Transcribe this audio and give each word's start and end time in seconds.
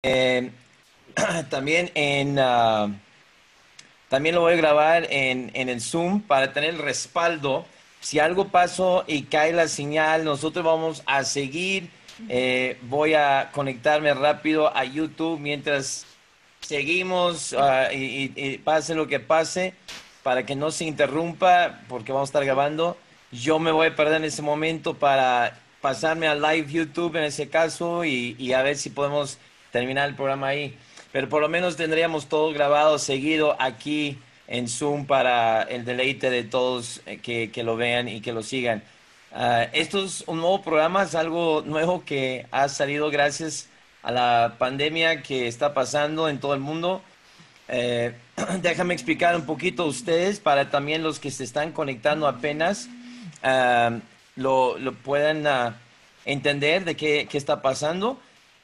También 1.50 1.90
en 1.94 2.38
ah, 2.38 2.88
también 4.08 4.36
lo 4.36 4.42
voy 4.42 4.52
a 4.52 4.56
grabar 4.56 5.08
en, 5.10 5.50
en 5.54 5.68
el 5.68 5.80
Zoom 5.80 6.22
para 6.22 6.52
tener 6.52 6.70
el 6.70 6.78
respaldo. 6.78 7.66
Si 8.00 8.20
algo 8.20 8.48
pasó 8.48 9.04
y 9.08 9.24
cae 9.24 9.52
la 9.52 9.66
señal, 9.66 10.24
nosotros 10.24 10.64
vamos 10.64 11.02
a 11.04 11.24
seguir. 11.24 11.90
Eh, 12.28 12.78
voy 12.82 13.14
a 13.14 13.50
conectarme 13.52 14.14
rápido 14.14 14.74
a 14.74 14.84
YouTube 14.84 15.40
mientras 15.40 16.06
seguimos 16.60 17.52
ah, 17.58 17.92
y, 17.92 18.58
pase 18.58 18.94
lo 18.94 19.08
que 19.08 19.18
pase 19.18 19.74
para 20.22 20.46
que 20.46 20.54
no 20.54 20.70
se 20.70 20.84
interrumpa 20.84 21.80
porque 21.88 22.12
vamos 22.12 22.28
a 22.28 22.30
estar 22.30 22.44
grabando. 22.44 22.96
Yo 23.32 23.58
me 23.58 23.72
voy 23.72 23.88
a 23.88 23.96
perder 23.96 24.18
en 24.18 24.24
ese 24.24 24.42
momento 24.42 24.94
para 24.94 25.58
pasarme 25.80 26.28
a 26.28 26.36
live 26.36 26.72
YouTube 26.72 27.16
en 27.16 27.24
ese 27.24 27.48
caso 27.48 28.04
y 28.04 28.52
a 28.52 28.62
ver 28.62 28.76
si 28.76 28.90
podemos 28.90 29.38
terminar 29.70 30.08
el 30.08 30.14
programa 30.14 30.48
ahí. 30.48 30.76
Pero 31.12 31.28
por 31.28 31.40
lo 31.40 31.48
menos 31.48 31.76
tendríamos 31.76 32.26
todo 32.26 32.52
grabado, 32.52 32.98
seguido 32.98 33.56
aquí 33.60 34.18
en 34.46 34.68
Zoom 34.68 35.06
para 35.06 35.62
el 35.62 35.84
deleite 35.84 36.30
de 36.30 36.44
todos 36.44 37.00
eh, 37.06 37.18
que, 37.18 37.50
que 37.50 37.62
lo 37.62 37.76
vean 37.76 38.08
y 38.08 38.20
que 38.20 38.32
lo 38.32 38.42
sigan. 38.42 38.82
Ah, 39.32 39.66
esto 39.72 40.04
es 40.04 40.24
un 40.26 40.38
nuevo 40.38 40.62
programa, 40.62 41.02
es 41.02 41.14
algo 41.14 41.62
nuevo 41.64 42.04
que 42.04 42.46
ha 42.50 42.68
salido 42.68 43.10
gracias 43.10 43.68
a 44.02 44.10
la 44.10 44.54
pandemia 44.58 45.22
que 45.22 45.48
está 45.48 45.74
pasando 45.74 46.28
en 46.28 46.40
todo 46.40 46.54
el 46.54 46.60
mundo. 46.60 47.02
Eh, 47.68 48.14
déjame 48.62 48.94
explicar 48.94 49.36
un 49.36 49.44
poquito 49.44 49.82
a 49.82 49.86
ustedes 49.86 50.40
para 50.40 50.70
también 50.70 51.02
los 51.02 51.20
que 51.20 51.30
se 51.30 51.44
están 51.44 51.72
conectando 51.72 52.26
apenas 52.26 52.88
ah, 53.42 53.98
lo, 54.36 54.78
lo, 54.78 54.94
puedan 54.94 55.46
uh, 55.46 55.74
entender 56.24 56.84
de 56.84 56.96
qué, 56.96 57.28
qué 57.30 57.36
está 57.36 57.60
pasando 57.60 58.18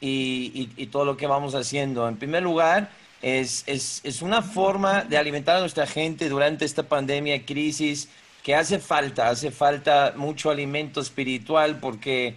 y, 0.07 0.87
todo 0.87 1.05
lo 1.05 1.17
que 1.17 1.27
vamos 1.27 1.55
haciendo. 1.55 2.09
En 2.09 2.17
primer 2.17 2.43
lugar, 2.43 2.91
es, 3.23 3.65
es, 3.67 4.01
es 4.05 4.23
una 4.23 4.43
forma 4.43 5.03
de 5.03 5.17
alimentar 5.17 5.57
a 5.57 5.61
nuestra 5.61 5.87
gente 5.87 6.29
durante 6.29 6.65
esta 6.65 6.83
pandemia, 6.83 7.45
crisis, 7.45 8.09
que 8.43 8.55
hace 8.55 8.79
falta, 8.79 9.29
hace 9.29 9.51
falta 9.51 10.13
mucho 10.17 10.51
alimento 10.51 11.01
espiritual 11.01 11.79
porque 11.81 12.35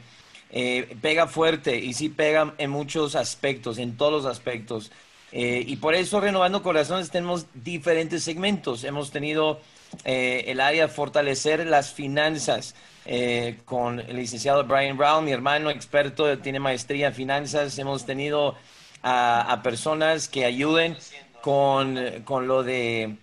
eh, 0.49 0.95
pega 1.01 1.27
fuerte 1.27 1.77
y 1.77 1.93
sí 1.93 2.07
pega 2.07 2.53
en 2.57 2.69
muchos 2.69 3.15
aspectos, 3.15 3.77
en 3.77 3.97
todos 3.97 4.23
los 4.23 4.25
aspectos. 4.25 4.91
Eh, 5.33 5.63
y 5.67 5.75
por 5.75 5.93
eso 5.93 6.21
Renovando 6.21 6.63
Corazones 6.63 7.11
tenemos 7.11 7.47
diferentes 7.53 8.23
segmentos. 8.23 8.85
Hemos 8.85 9.11
tenido 9.11 9.59
eh, 10.03 10.45
el 10.47 10.59
área 10.59 10.87
de 10.87 10.93
fortalecer 10.93 11.65
las 11.65 11.91
finanzas 11.91 12.75
eh, 13.05 13.59
con 13.65 13.99
el 13.99 14.15
licenciado 14.15 14.63
Brian 14.65 14.97
Brown, 14.97 15.23
mi 15.23 15.31
hermano 15.31 15.69
experto, 15.69 16.37
tiene 16.39 16.59
maestría 16.59 17.07
en 17.07 17.13
finanzas. 17.13 17.77
Hemos 17.79 18.05
tenido 18.05 18.55
a, 19.01 19.61
personas 19.63 20.27
que 20.27 20.45
ayuden 20.45 20.97
con, 21.41 21.97
con 22.25 22.47
lo 22.47 22.63
de, 22.63 23.15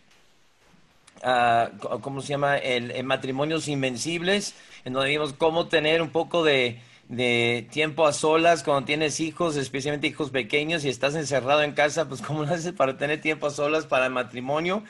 uh, 1.22 2.00
¿cómo 2.00 2.22
se 2.22 2.28
llama? 2.28 2.56
El, 2.56 2.90
el, 2.92 3.04
matrimonios 3.04 3.68
invencibles, 3.68 4.54
en 4.84 4.94
donde 4.94 5.10
vimos 5.10 5.34
cómo 5.34 5.68
tener 5.68 6.00
un 6.00 6.10
poco 6.10 6.44
de, 6.44 6.80
de 7.08 7.68
tiempo 7.70 8.06
a 8.06 8.12
solas 8.12 8.62
cuando 8.62 8.86
tienes 8.86 9.20
hijos, 9.20 9.56
especialmente 9.56 10.06
hijos 10.06 10.30
pequeños 10.30 10.84
y 10.84 10.88
estás 10.88 11.14
encerrado 11.14 11.62
en 11.62 11.72
casa, 11.72 12.08
pues 12.08 12.22
cómo 12.22 12.44
lo 12.44 12.54
haces 12.54 12.72
para 12.72 12.96
tener 12.96 13.20
tiempo 13.20 13.46
a 13.48 13.50
solas 13.50 13.86
para 13.86 14.06
el 14.06 14.12
matrimonio. 14.12 14.82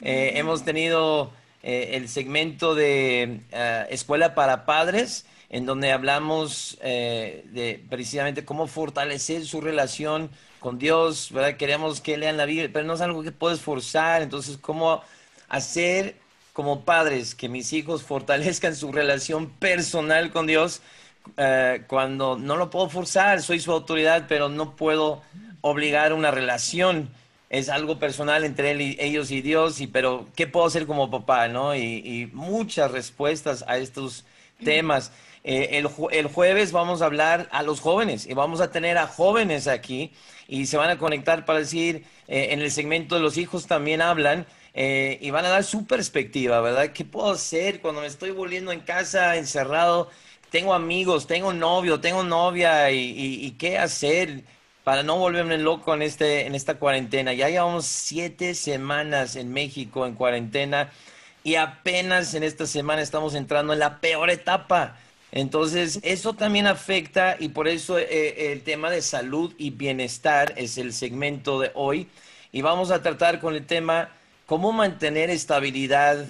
Eh, 0.00 0.32
hemos 0.36 0.64
tenido 0.64 1.32
eh, 1.62 1.90
el 1.92 2.08
segmento 2.08 2.74
de 2.74 3.40
uh, 3.52 3.92
Escuela 3.92 4.34
para 4.34 4.66
Padres, 4.66 5.26
en 5.50 5.66
donde 5.66 5.92
hablamos 5.92 6.78
de 6.80 7.84
precisamente 7.88 8.44
cómo 8.44 8.66
fortalecer 8.66 9.46
su 9.46 9.60
relación 9.60 10.30
con 10.58 10.80
Dios, 10.80 11.30
¿verdad? 11.30 11.56
Queremos 11.56 12.00
que 12.00 12.16
lean 12.16 12.36
la 12.36 12.44
Biblia, 12.44 12.70
pero 12.72 12.84
no 12.84 12.94
es 12.94 13.00
algo 13.00 13.22
que 13.22 13.30
puedes 13.30 13.60
forzar, 13.60 14.22
entonces 14.22 14.56
cómo 14.56 15.02
hacer 15.48 16.16
como 16.54 16.84
padres 16.84 17.36
que 17.36 17.48
mis 17.48 17.72
hijos 17.72 18.02
fortalezcan 18.02 18.74
su 18.74 18.90
relación 18.90 19.48
personal 19.48 20.32
con 20.32 20.48
Dios 20.48 20.82
cuando 21.86 22.36
no 22.36 22.56
lo 22.56 22.70
puedo 22.70 22.88
forzar, 22.88 23.40
soy 23.40 23.60
su 23.60 23.70
autoridad, 23.70 24.24
pero 24.28 24.48
no 24.48 24.74
puedo 24.74 25.22
obligar 25.60 26.12
una 26.14 26.32
relación 26.32 27.10
es 27.54 27.68
algo 27.68 28.00
personal 28.00 28.44
entre 28.44 28.72
ellos 28.98 29.30
y 29.30 29.40
Dios, 29.40 29.80
y, 29.80 29.86
pero 29.86 30.26
¿qué 30.34 30.48
puedo 30.48 30.66
hacer 30.66 30.86
como 30.86 31.08
papá? 31.10 31.46
¿no? 31.46 31.76
Y, 31.76 32.28
muchas 32.32 32.90
respuestas 32.90 33.64
a 33.68 33.78
estos 33.78 34.24
temas. 34.64 35.12
Eh, 35.44 35.78
el, 35.78 35.88
el, 36.10 36.26
jueves 36.26 36.72
vamos 36.72 37.00
a 37.00 37.04
hablar 37.04 37.48
a 37.52 37.62
los 37.62 37.80
jóvenes 37.80 38.26
y 38.26 38.34
vamos 38.34 38.60
a 38.60 38.72
tener 38.72 38.98
a 38.98 39.06
jóvenes 39.06 39.68
aquí 39.68 40.10
y 40.48 40.66
se 40.66 40.76
van 40.78 40.90
a 40.90 40.98
conectar 40.98 41.44
para 41.44 41.60
decir, 41.60 42.04
eh, 42.28 42.48
en 42.50 42.60
el 42.60 42.72
segmento 42.72 43.14
de 43.14 43.20
los 43.20 43.36
hijos 43.36 43.66
también 43.66 44.02
hablan 44.02 44.46
eh, 44.72 45.18
y 45.20 45.30
van 45.30 45.44
a 45.44 45.50
dar 45.50 45.62
su 45.62 45.86
perspectiva, 45.86 46.60
¿verdad? 46.60 46.92
¿Qué 46.92 47.04
puedo 47.04 47.30
hacer 47.30 47.80
cuando 47.80 48.00
me 48.00 48.08
estoy 48.08 48.30
volviendo 48.32 48.72
en 48.72 48.80
casa 48.80 49.36
encerrado? 49.36 50.10
Tengo 50.50 50.74
amigos, 50.74 51.26
tengo 51.26 51.52
novio, 51.52 52.00
tengo 52.00 52.24
novia 52.24 52.90
y, 52.90 52.98
y, 52.98 53.46
y 53.46 53.50
qué 53.52 53.78
hacer 53.78 54.44
para 54.84 55.02
no 55.02 55.16
volverme 55.16 55.58
loco 55.58 55.94
en, 55.94 56.02
este, 56.02 56.46
en 56.46 56.54
esta 56.54 56.74
cuarentena. 56.74 57.32
Ya 57.32 57.48
llevamos 57.48 57.86
siete 57.86 58.54
semanas 58.54 59.34
en 59.34 59.52
México 59.52 60.06
en 60.06 60.14
cuarentena 60.14 60.92
y 61.42 61.56
apenas 61.56 62.34
en 62.34 62.42
esta 62.42 62.66
semana 62.66 63.02
estamos 63.02 63.34
entrando 63.34 63.72
en 63.72 63.78
la 63.78 64.00
peor 64.00 64.30
etapa. 64.30 64.98
Entonces, 65.32 65.98
eso 66.02 66.34
también 66.34 66.66
afecta 66.66 67.36
y 67.40 67.48
por 67.48 67.66
eso 67.66 67.98
eh, 67.98 68.52
el 68.52 68.62
tema 68.62 68.90
de 68.90 69.02
salud 69.02 69.52
y 69.58 69.70
bienestar 69.70 70.52
es 70.56 70.78
el 70.78 70.92
segmento 70.92 71.58
de 71.58 71.72
hoy. 71.74 72.08
Y 72.52 72.62
vamos 72.62 72.90
a 72.92 73.02
tratar 73.02 73.40
con 73.40 73.54
el 73.54 73.66
tema 73.66 74.10
cómo 74.46 74.70
mantener 74.72 75.30
estabilidad 75.30 76.24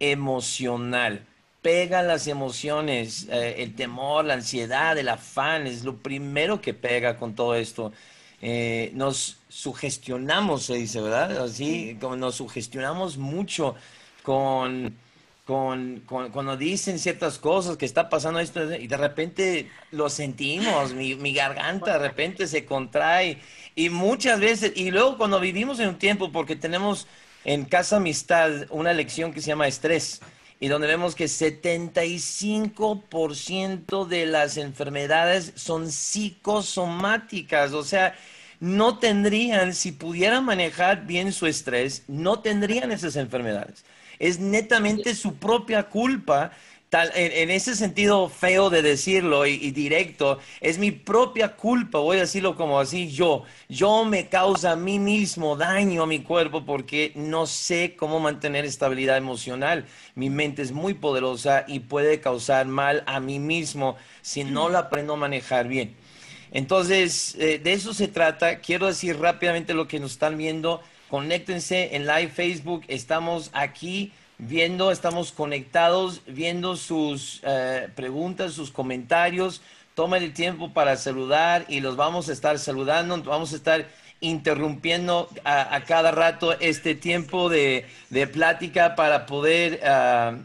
emocional 0.00 1.27
pegan 1.62 2.06
las 2.06 2.26
emociones, 2.26 3.26
eh, 3.30 3.56
el 3.58 3.74
temor, 3.74 4.24
la 4.24 4.34
ansiedad, 4.34 4.96
el 4.96 5.08
afán, 5.08 5.66
es 5.66 5.84
lo 5.84 5.96
primero 5.96 6.60
que 6.60 6.74
pega 6.74 7.16
con 7.16 7.34
todo 7.34 7.54
esto. 7.54 7.92
Eh, 8.40 8.92
nos 8.94 9.38
sugestionamos, 9.48 10.64
se 10.64 10.74
dice, 10.74 11.00
¿verdad? 11.00 11.42
Así, 11.44 11.96
como 12.00 12.16
nos 12.16 12.36
sugestionamos 12.36 13.18
mucho 13.18 13.74
con, 14.22 14.96
con, 15.44 16.00
con, 16.06 16.30
cuando 16.30 16.56
dicen 16.56 16.98
ciertas 17.00 17.38
cosas, 17.38 17.76
que 17.76 17.86
está 17.86 18.08
pasando 18.08 18.38
esto, 18.38 18.72
y 18.74 18.86
de 18.86 18.96
repente 18.96 19.70
lo 19.90 20.08
sentimos, 20.08 20.94
mi, 20.94 21.16
mi 21.16 21.32
garganta 21.34 21.94
de 21.94 21.98
repente 21.98 22.46
se 22.46 22.64
contrae, 22.64 23.38
y 23.74 23.90
muchas 23.90 24.38
veces, 24.40 24.72
y 24.76 24.90
luego 24.90 25.18
cuando 25.18 25.40
vivimos 25.40 25.80
en 25.80 25.88
un 25.88 25.98
tiempo, 25.98 26.30
porque 26.30 26.54
tenemos 26.54 27.08
en 27.44 27.64
Casa 27.64 27.96
Amistad 27.96 28.66
una 28.70 28.92
lección 28.92 29.32
que 29.32 29.40
se 29.40 29.48
llama 29.48 29.66
estrés, 29.66 30.20
y 30.60 30.68
donde 30.68 30.86
vemos 30.88 31.14
que 31.14 31.26
75% 31.26 34.06
de 34.06 34.26
las 34.26 34.56
enfermedades 34.56 35.52
son 35.54 35.90
psicosomáticas, 35.90 37.72
o 37.72 37.84
sea, 37.84 38.16
no 38.60 38.98
tendrían, 38.98 39.72
si 39.72 39.92
pudieran 39.92 40.44
manejar 40.44 41.06
bien 41.06 41.32
su 41.32 41.46
estrés, 41.46 42.02
no 42.08 42.40
tendrían 42.40 42.90
esas 42.90 43.14
enfermedades. 43.16 43.84
Es 44.18 44.40
netamente 44.40 45.14
su 45.14 45.36
propia 45.36 45.84
culpa 45.84 46.50
Tal, 46.90 47.12
en, 47.14 47.50
ese 47.50 47.76
sentido 47.76 48.30
feo 48.30 48.70
de 48.70 48.80
decirlo 48.80 49.44
y, 49.44 49.54
y, 49.54 49.72
directo, 49.72 50.38
es 50.62 50.78
mi 50.78 50.90
propia 50.90 51.54
culpa, 51.54 51.98
voy 51.98 52.16
a 52.16 52.20
decirlo 52.20 52.56
como 52.56 52.80
así, 52.80 53.10
yo, 53.10 53.44
yo 53.68 54.06
me 54.06 54.30
causa 54.30 54.72
a 54.72 54.76
mí 54.76 54.98
mismo 54.98 55.54
daño 55.54 56.04
a 56.04 56.06
mi 56.06 56.20
cuerpo 56.20 56.64
porque 56.64 57.12
no 57.14 57.46
sé 57.46 57.94
cómo 57.94 58.20
mantener 58.20 58.64
estabilidad 58.64 59.18
emocional. 59.18 59.84
Mi 60.14 60.30
mente 60.30 60.62
es 60.62 60.72
muy 60.72 60.94
poderosa 60.94 61.66
y 61.68 61.80
puede 61.80 62.20
causar 62.20 62.66
mal 62.66 63.02
a 63.06 63.20
mí 63.20 63.38
mismo 63.38 63.96
si 64.22 64.44
no 64.44 64.70
la 64.70 64.78
aprendo 64.80 65.12
a 65.12 65.16
manejar 65.16 65.68
bien. 65.68 65.94
Entonces, 66.52 67.36
eh, 67.38 67.58
de 67.58 67.72
eso 67.74 67.92
se 67.92 68.08
trata. 68.08 68.60
Quiero 68.60 68.86
decir 68.86 69.18
rápidamente 69.18 69.74
lo 69.74 69.86
que 69.88 70.00
nos 70.00 70.12
están 70.12 70.38
viendo. 70.38 70.82
Conéctense 71.10 71.96
en 71.96 72.06
live 72.06 72.28
Facebook, 72.28 72.84
estamos 72.88 73.50
aquí 73.52 74.12
viendo, 74.38 74.90
estamos 74.90 75.32
conectados, 75.32 76.22
viendo 76.26 76.76
sus 76.76 77.40
eh, 77.42 77.88
preguntas, 77.94 78.54
sus 78.54 78.70
comentarios. 78.70 79.60
Tomen 79.94 80.22
el 80.22 80.32
tiempo 80.32 80.72
para 80.72 80.96
saludar 80.96 81.66
y 81.68 81.80
los 81.80 81.96
vamos 81.96 82.28
a 82.28 82.32
estar 82.32 82.58
saludando, 82.58 83.20
vamos 83.24 83.52
a 83.52 83.56
estar 83.56 83.86
interrumpiendo 84.20 85.28
a, 85.44 85.74
a 85.74 85.84
cada 85.84 86.10
rato 86.12 86.52
este 86.60 86.94
tiempo 86.94 87.48
de, 87.48 87.86
de 88.10 88.26
plática 88.26 88.94
para 88.96 89.26
poder 89.26 89.80
uh, 89.82 90.38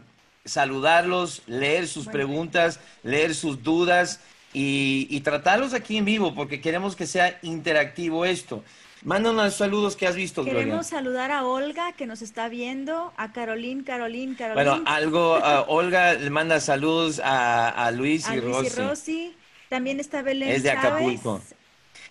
saludarlos, 0.44 1.42
leer 1.46 1.86
sus 1.86 2.06
preguntas, 2.06 2.80
leer 3.02 3.34
sus 3.34 3.62
dudas 3.62 4.20
y, 4.52 5.06
y 5.10 5.20
tratarlos 5.20 5.72
aquí 5.72 5.96
en 5.96 6.04
vivo 6.04 6.34
porque 6.34 6.60
queremos 6.60 6.96
que 6.96 7.06
sea 7.06 7.38
interactivo 7.42 8.24
esto. 8.24 8.62
Mándanos 9.04 9.54
saludos 9.54 9.96
que 9.96 10.06
has 10.06 10.16
visto, 10.16 10.42
Queremos 10.44 10.64
Gloria. 10.66 10.82
saludar 10.82 11.30
a 11.30 11.44
Olga, 11.44 11.92
que 11.92 12.06
nos 12.06 12.22
está 12.22 12.48
viendo, 12.48 13.12
a 13.18 13.32
Carolín, 13.32 13.82
Carolín, 13.84 14.34
Carolín. 14.34 14.54
Bueno, 14.54 14.82
algo, 14.86 15.36
uh, 15.36 15.64
Olga 15.68 16.14
le 16.14 16.30
manda 16.30 16.58
saludos 16.58 17.20
a, 17.22 17.68
a 17.68 17.90
Luis 17.90 18.26
a 18.26 18.34
y 18.36 18.40
Luis 18.40 18.64
y 18.64 18.68
Rosy. 18.80 19.36
También 19.68 20.00
está 20.00 20.22
Belén 20.22 20.48
Es 20.50 20.62
de 20.62 20.70
Chávez. 20.70 20.84
Acapulco. 20.86 21.42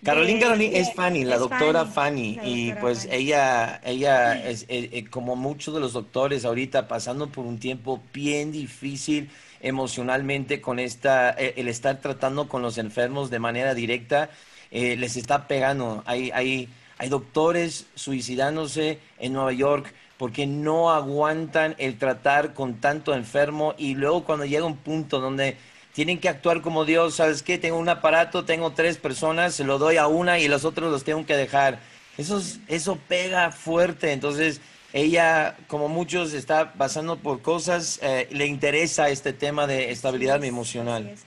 Carolina 0.04 0.38
de- 0.38 0.40
Carolina 0.40 0.72
de- 0.72 0.78
es 0.80 0.94
Fanny, 0.94 1.24
la 1.24 1.34
es 1.34 1.40
doctora 1.40 1.84
Fanny, 1.86 2.36
la 2.36 2.46
y 2.46 2.72
pues 2.74 3.06
Fanny. 3.06 3.14
ella, 3.16 3.80
ella 3.84 4.48
es 4.48 4.62
eh, 4.68 4.90
eh, 4.92 5.04
como 5.10 5.34
muchos 5.34 5.74
de 5.74 5.80
los 5.80 5.94
doctores 5.94 6.44
ahorita 6.44 6.86
pasando 6.88 7.28
por 7.32 7.44
un 7.46 7.58
tiempo 7.58 8.02
bien 8.12 8.52
difícil 8.52 9.30
emocionalmente 9.60 10.60
con 10.60 10.78
esta, 10.78 11.30
eh, 11.30 11.54
el 11.56 11.68
estar 11.68 12.00
tratando 12.00 12.48
con 12.48 12.62
los 12.62 12.78
enfermos 12.78 13.30
de 13.30 13.38
manera 13.40 13.74
directa, 13.74 14.30
eh, 14.70 14.96
les 14.96 15.16
está 15.16 15.48
pegando. 15.48 16.02
Hay, 16.06 16.30
hay, 16.34 16.68
hay 16.98 17.08
doctores 17.08 17.86
suicidándose 17.94 18.98
en 19.18 19.32
Nueva 19.32 19.52
York 19.52 19.92
porque 20.18 20.46
no 20.46 20.92
aguantan 20.92 21.74
el 21.78 21.98
tratar 21.98 22.54
con 22.54 22.80
tanto 22.80 23.14
enfermo 23.14 23.74
y 23.76 23.94
luego 23.94 24.24
cuando 24.24 24.44
llega 24.44 24.64
un 24.64 24.76
punto 24.76 25.20
donde 25.20 25.56
tienen 25.92 26.18
que 26.18 26.28
actuar 26.28 26.60
como 26.60 26.84
Dios, 26.84 27.16
¿sabes 27.16 27.42
qué? 27.42 27.58
Tengo 27.58 27.78
un 27.78 27.88
aparato, 27.88 28.44
tengo 28.44 28.72
tres 28.72 28.96
personas, 28.96 29.54
se 29.54 29.64
lo 29.64 29.78
doy 29.78 29.96
a 29.96 30.06
una 30.06 30.38
y 30.38 30.48
los 30.48 30.64
otros 30.64 30.90
los 30.90 31.04
tengo 31.04 31.24
que 31.26 31.36
dejar. 31.36 31.78
Eso, 32.16 32.38
es- 32.38 32.60
eso 32.68 32.98
pega 33.08 33.50
fuerte, 33.52 34.12
entonces 34.12 34.60
ella, 34.92 35.56
como 35.66 35.88
muchos, 35.88 36.32
está 36.32 36.72
pasando 36.74 37.16
por 37.18 37.42
cosas, 37.42 37.98
eh, 38.02 38.28
le 38.30 38.46
interesa 38.46 39.08
este 39.08 39.32
tema 39.32 39.66
de 39.66 39.90
estabilidad 39.90 40.42
emocional. 40.44 41.08
es. 41.08 41.24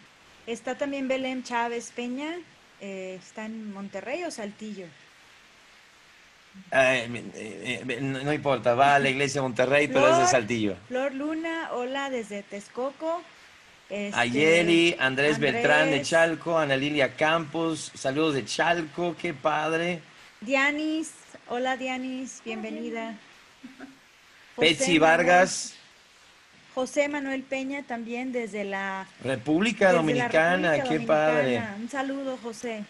Está 0.48 0.78
también 0.78 1.10
Belén 1.10 1.44
Chávez 1.44 1.92
Peña, 1.94 2.36
eh, 2.80 3.20
está 3.22 3.46
en 3.46 3.74
Monterrey 3.74 4.24
o 4.24 4.32
Saltillo. 4.32 4.86
Eh, 6.72 7.32
eh, 7.36 7.84
eh, 7.88 8.02
no, 8.02 8.34
importa, 8.34 8.76
va 8.76 8.96
a 8.96 9.00
la 9.00 9.10
iglesia 9.10 9.42
de 9.42 9.48
Monterrey, 9.48 9.88
pero 9.88 10.12
es 10.12 10.18
de 10.20 10.28
Saltillo. 10.28 10.76
Flor 10.88 11.14
Luna, 11.14 11.70
hola 11.72 12.10
desde 12.10 12.44
Texcoco. 12.44 13.22
Este, 13.90 14.20
Ayeli, 14.20 14.96
Andrés, 15.00 15.40
Beltrán 15.40 15.86
de 15.86 15.94
Andrés, 15.94 16.10
Chalco, 16.10 16.60
Ana 16.60 16.76
Lilia 16.76 17.16
Campos, 17.16 17.92
saludos 17.96 18.34
de 18.34 18.44
Chalco, 18.44 19.16
qué 19.20 19.34
padre. 19.34 20.02
Dianis, 20.42 21.14
hola 21.48 21.78
Dianis, 21.78 22.42
bienvenida. 22.44 23.16
Betsy 24.58 25.00
Vargas, 25.00 25.78
José 26.78 27.10
Manuel 27.10 27.42
Peña 27.42 27.82
también 27.82 28.32
desde 28.32 28.64
la, 28.64 29.08
República 29.24 29.86
desde 29.86 29.94
la 29.94 30.02
Dominicana, 30.02 30.72
República 30.74 31.00
qué 31.00 31.08
padre. 31.08 31.64
Un 31.80 31.90
saludo, 31.90 32.38
José. 32.44 32.84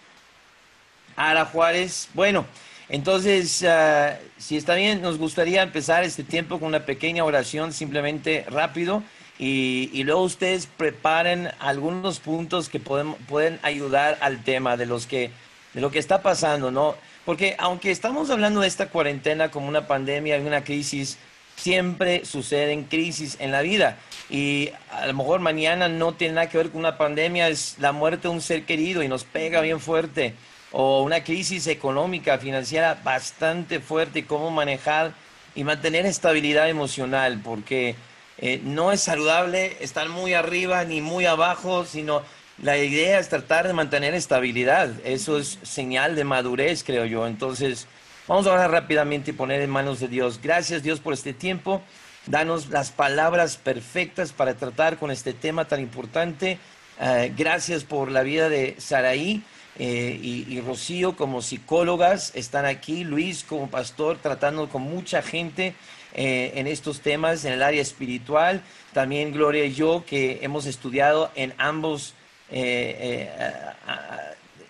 Ara 1.16 1.46
Juárez. 1.46 2.10
Bueno, 2.14 2.46
entonces, 2.90 3.64
ah, 3.64 4.18
si 4.38 4.58
está 4.58 4.76
bien, 4.76 5.02
nos 5.02 5.18
gustaría 5.18 5.64
empezar 5.64 6.04
este 6.04 6.24
tiempo 6.24 6.60
con 6.60 6.70
una 6.70 6.86
pequeña 6.86 7.24
oración, 7.24 7.74
simplemente 7.74 8.46
rápido, 8.50 9.04
y, 9.40 9.90
y 9.94 10.04
luego 10.04 10.24
ustedes 10.24 10.66
preparen 10.66 11.50
algunos 11.60 12.20
puntos 12.20 12.70
que 12.70 12.80
pueden, 12.80 13.14
pueden 13.14 13.60
ayudar 13.62 14.18
al 14.22 14.44
tema 14.44 14.78
de 14.78 14.86
los 14.88 15.06
que 15.06 15.32
de 15.78 15.82
lo 15.82 15.92
que 15.92 16.00
está 16.00 16.24
pasando, 16.24 16.72
¿no? 16.72 16.96
Porque 17.24 17.56
aunque 17.60 17.92
estamos 17.92 18.32
hablando 18.32 18.62
de 18.62 18.68
esta 18.68 18.90
cuarentena 18.90 19.52
como 19.52 19.68
una 19.68 19.86
pandemia 19.86 20.40
y 20.40 20.42
una 20.42 20.64
crisis, 20.64 21.20
siempre 21.56 22.26
suceden 22.26 22.86
crisis 22.86 23.38
en 23.40 23.52
la 23.52 23.62
vida. 23.62 23.98
Y 24.30 24.72
a 24.90 25.06
lo 25.06 25.14
mejor 25.14 25.40
mañana 25.40 25.88
no 25.88 26.14
tiene 26.14 26.36
nada 26.36 26.50
que 26.50 26.58
ver 26.58 26.72
con 26.72 26.80
una 26.80 26.98
pandemia, 26.98 27.50
es 27.50 27.76
la 27.80 27.92
muerte 27.92 28.28
de 28.28 28.34
un 28.34 28.42
ser 28.42 28.64
querido 28.64 29.04
y 29.04 29.08
nos 29.08 29.24
pega 29.24 29.62
bien 29.62 29.80
fuerte. 29.80 30.34
O 30.72 31.02
una 31.04 31.24
crisis 31.24 31.68
económica, 31.68 32.38
financiera 32.38 33.00
bastante 33.04 33.80
fuerte, 33.80 34.26
cómo 34.26 34.52
manejar 34.52 35.14
y 35.56 35.64
mantener 35.64 36.06
estabilidad 36.06 36.70
emocional, 36.70 37.42
porque 37.44 37.96
eh, 38.38 38.62
no 38.64 38.92
es 38.92 39.02
saludable 39.02 39.78
estar 39.80 40.10
muy 40.10 40.34
arriba 40.34 40.84
ni 40.84 41.02
muy 41.02 41.26
abajo, 41.26 41.86
sino 41.86 42.22
la 42.62 42.78
idea 42.78 43.20
es 43.20 43.30
tratar 43.30 43.68
de 43.68 43.74
mantener 43.74 44.14
estabilidad. 44.14 44.90
Eso 45.04 45.40
es 45.40 45.60
señal 45.64 46.16
de 46.16 46.24
madurez, 46.24 46.84
creo 46.84 47.06
yo. 47.06 47.28
Entonces, 47.28 47.88
vamos 48.28 48.46
a 48.48 48.54
orar 48.54 48.72
rápidamente 48.72 49.32
y 49.32 49.34
poner 49.34 49.62
en 49.62 49.70
manos 49.70 50.00
de 50.00 50.08
Dios. 50.08 50.40
Gracias, 50.42 50.84
Dios, 50.84 51.00
por 51.00 51.14
este 51.14 51.34
tiempo. 51.34 51.82
Danos 52.28 52.70
las 52.70 52.92
palabras 52.92 53.58
perfectas 53.58 54.34
para 54.34 54.56
tratar 54.56 54.98
con 54.98 55.12
este 55.12 55.34
tema 55.34 55.66
tan 55.66 55.80
importante. 55.80 56.60
Eh, 57.00 57.34
gracias 57.38 57.84
por 57.84 58.12
la 58.12 58.22
vida 58.22 58.50
de 58.50 58.76
Saraí 58.80 59.44
eh, 59.80 60.20
y, 60.22 60.46
y 60.52 60.62
Rocío 60.62 61.16
como 61.16 61.42
psicólogas. 61.42 62.32
Están 62.36 62.66
aquí. 62.66 63.04
Luis 63.04 63.44
como 63.44 63.70
pastor 63.70 64.18
tratando 64.22 64.70
con 64.70 64.82
mucha 64.82 65.22
gente 65.22 65.76
eh, 66.14 66.54
en 66.56 66.68
estos 66.68 67.02
temas 67.02 67.46
en 67.46 67.54
el 67.54 67.64
área 67.64 67.82
espiritual. 67.82 68.62
También 68.94 69.32
Gloria 69.32 69.66
y 69.66 69.74
yo 69.74 70.04
que 70.06 70.40
hemos 70.42 70.66
estudiado 70.66 71.32
en 71.36 71.54
ambos 71.58 72.14
eh, 72.50 73.30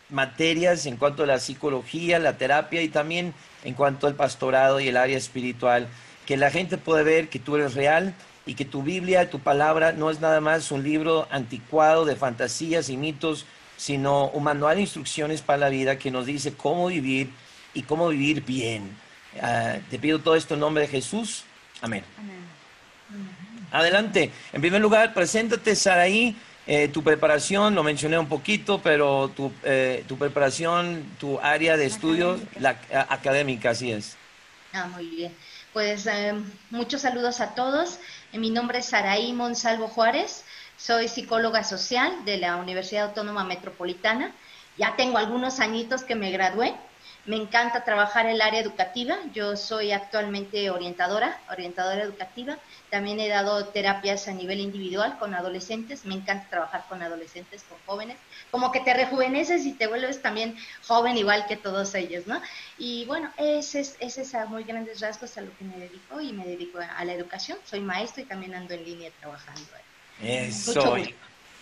materias 0.09 0.85
en 0.85 0.97
cuanto 0.97 1.23
a 1.23 1.27
la 1.27 1.39
psicología, 1.39 2.19
la 2.19 2.37
terapia 2.37 2.81
y 2.81 2.89
también 2.89 3.33
en 3.63 3.73
cuanto 3.73 4.07
al 4.07 4.15
pastorado 4.15 4.79
y 4.79 4.89
el 4.89 4.97
área 4.97 5.17
espiritual. 5.17 5.87
Que 6.25 6.37
la 6.37 6.51
gente 6.51 6.77
puede 6.77 7.03
ver 7.03 7.29
que 7.29 7.39
tú 7.39 7.55
eres 7.55 7.73
real 7.73 8.13
y 8.45 8.55
que 8.55 8.65
tu 8.65 8.81
Biblia, 8.81 9.29
tu 9.29 9.39
palabra, 9.39 9.91
no 9.91 10.09
es 10.09 10.21
nada 10.21 10.41
más 10.41 10.71
un 10.71 10.83
libro 10.83 11.27
anticuado 11.29 12.05
de 12.05 12.15
fantasías 12.15 12.89
y 12.89 12.97
mitos, 12.97 13.45
sino 13.77 14.27
un 14.29 14.43
manual 14.43 14.75
de 14.75 14.81
instrucciones 14.81 15.41
para 15.41 15.59
la 15.59 15.69
vida 15.69 15.97
que 15.97 16.11
nos 16.11 16.25
dice 16.25 16.53
cómo 16.53 16.87
vivir 16.87 17.29
y 17.73 17.83
cómo 17.83 18.09
vivir 18.09 18.43
bien. 18.43 18.89
Ah, 19.41 19.77
te 19.89 19.99
pido 19.99 20.19
todo 20.19 20.35
esto 20.35 20.55
en 20.55 20.59
nombre 20.61 20.83
de 20.83 20.89
Jesús. 20.89 21.43
Amén. 21.81 22.03
Amén. 22.17 22.37
Adelante. 23.71 24.31
En 24.53 24.61
primer 24.61 24.81
lugar, 24.81 25.13
preséntate, 25.13 25.75
Saraí. 25.75 26.35
Eh, 26.69 26.89
tu 26.89 27.01
preparación, 27.01 27.75
lo 27.75 27.81
mencioné 27.83 28.19
un 28.19 28.27
poquito, 28.27 28.81
pero 28.81 29.29
tu, 29.29 29.53
eh, 29.63 30.03
tu 30.05 30.17
preparación, 30.17 31.05
tu 31.17 31.39
área 31.39 31.77
de 31.77 31.85
estudios, 31.85 32.41
la 32.59 32.71
a- 32.93 33.13
académica, 33.13 33.69
así 33.69 33.89
es. 33.93 34.17
Ah, 34.73 34.87
muy 34.87 35.05
bien. 35.07 35.33
Pues 35.71 36.05
eh, 36.07 36.33
muchos 36.69 37.01
saludos 37.01 37.39
a 37.39 37.55
todos. 37.55 37.99
Eh, 38.33 38.37
Mi 38.39 38.49
nombre 38.49 38.79
es 38.79 38.87
Saraí 38.87 39.31
Monsalvo 39.31 39.87
Juárez. 39.87 40.43
Soy 40.77 41.07
psicóloga 41.07 41.63
social 41.63 42.23
de 42.23 42.37
la 42.37 42.55
Universidad 42.57 43.07
Autónoma 43.07 43.43
Metropolitana. 43.43 44.39
Ya 44.75 44.95
tengo 44.95 45.17
algunos 45.17 45.59
añitos 45.59 46.03
que 46.03 46.15
me 46.15 46.31
gradué. 46.31 46.79
Me 47.25 47.35
encanta 47.35 47.83
trabajar 47.83 48.27
el 48.27 48.41
área 48.41 48.61
educativa. 48.61 49.17
Yo 49.31 49.55
soy 49.57 49.91
actualmente 49.91 50.69
orientadora, 50.69 51.43
orientadora 51.49 52.03
educativa. 52.03 52.61
También 52.89 53.19
he 53.19 53.27
dado 53.27 53.71
terapias 53.71 54.27
a 54.27 54.33
nivel 54.33 54.59
individual 54.59 55.17
con 55.17 55.33
adolescentes. 55.33 56.05
Me 56.05 56.13
encanta 56.13 56.47
trabajar 56.49 56.85
con 56.87 57.01
adolescentes, 57.01 57.65
con 57.65 57.79
jóvenes. 57.79 58.21
Como 58.51 58.71
que 58.71 58.81
te 58.81 58.93
rejuveneces 58.93 59.65
y 59.65 59.77
te 59.77 59.87
vuelves 59.87 60.21
también 60.21 60.55
joven 60.83 61.17
igual 61.17 61.47
que 61.47 61.57
todos 61.57 61.93
ellos, 61.95 62.27
¿no? 62.27 62.39
Y 62.77 63.05
bueno, 63.07 63.33
ese 63.37 63.79
es, 63.79 63.97
ese 63.99 64.21
es 64.21 64.35
a 64.35 64.45
muy 64.45 64.63
grandes 64.63 64.99
rasgos 65.01 65.37
a 65.37 65.41
lo 65.41 65.55
que 65.55 65.65
me 65.65 65.77
dedico 65.79 66.21
y 66.21 66.33
me 66.33 66.45
dedico 66.45 66.77
a, 66.79 66.85
a 66.85 67.03
la 67.03 67.13
educación. 67.13 67.57
Soy 67.63 67.81
maestro 67.81 68.21
y 68.23 68.27
también 68.27 68.53
ando 68.53 68.75
en 68.75 68.83
línea 68.85 69.11
trabajando. 69.19 69.71
Eso. 70.23 70.97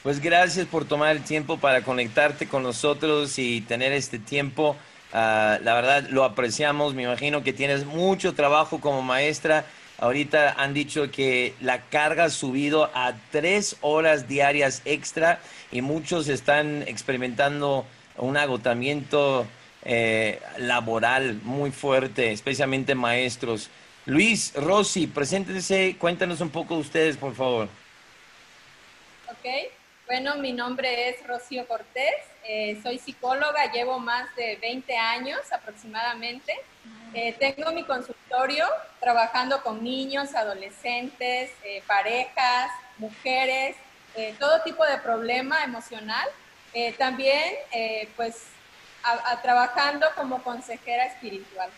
Pues 0.04 0.22
gracias 0.22 0.68
por 0.68 0.86
tomar 0.86 1.16
el 1.16 1.24
tiempo 1.24 1.58
para 1.58 1.82
conectarte 1.82 2.48
con 2.48 2.62
nosotros 2.62 3.40
y 3.40 3.62
tener 3.62 3.92
este 3.92 4.20
tiempo. 4.20 4.76
Ah, 5.12 5.58
la 5.64 5.74
verdad 5.74 6.08
lo 6.10 6.24
apreciamos. 6.24 6.94
Me 6.94 7.04
imagino 7.04 7.44
que 7.44 7.54
tienes 7.54 7.86
mucho 7.86 8.36
trabajo 8.36 8.80
como 8.80 9.02
maestra. 9.02 9.66
Ahorita 9.98 10.54
han 10.58 10.74
dicho 10.74 11.10
que 11.10 11.54
la 11.62 11.82
carga 11.84 12.26
ha 12.26 12.30
subido 12.30 12.92
a 12.94 13.14
tres 13.32 13.78
horas 13.82 14.28
diarias 14.28 14.82
extra 14.86 15.40
y 15.72 15.82
muchos 15.82 16.28
están 16.28 16.84
experimentando 16.86 17.86
un 18.18 18.38
agotamiento 18.38 19.48
eh, 19.84 20.40
laboral 20.58 21.40
muy 21.44 21.72
fuerte, 21.72 22.32
especialmente 22.32 22.94
maestros. 22.94 23.70
Luis, 24.06 24.54
Rosy, 24.56 25.08
preséntense, 25.08 25.96
cuéntanos 25.98 26.42
un 26.42 26.50
poco 26.50 26.76
ustedes, 26.76 27.18
por 27.18 27.34
favor. 27.34 27.70
Ok, 29.46 29.52
bueno, 30.08 30.38
mi 30.38 30.54
nombre 30.54 31.10
es 31.10 31.28
Rocío 31.28 31.68
Cortés, 31.68 32.16
eh, 32.48 32.80
soy 32.82 32.98
psicóloga, 32.98 33.72
llevo 33.72 34.00
más 34.00 34.36
de 34.36 34.56
20 34.56 34.98
años 34.98 35.40
aproximadamente. 35.52 36.52
Eh, 37.14 37.34
tengo 37.34 37.72
mi 37.72 37.84
consultorio 37.84 38.66
trabajando 39.00 39.62
con 39.62 39.84
niños, 39.84 40.34
adolescentes, 40.34 41.52
eh, 41.64 41.84
parejas, 41.86 42.72
mujeres, 42.98 43.76
eh, 44.16 44.36
todo 44.40 44.62
tipo 44.64 44.84
de 44.84 44.98
problema 44.98 45.64
emocional. 45.64 46.28
Eh, 46.74 46.94
también, 46.94 47.54
eh, 47.72 48.10
pues, 48.16 48.46
a- 49.04 49.30
a- 49.32 49.42
trabajando 49.44 50.08
como 50.16 50.42
consejera 50.42 51.06
espiritual. 51.06 51.70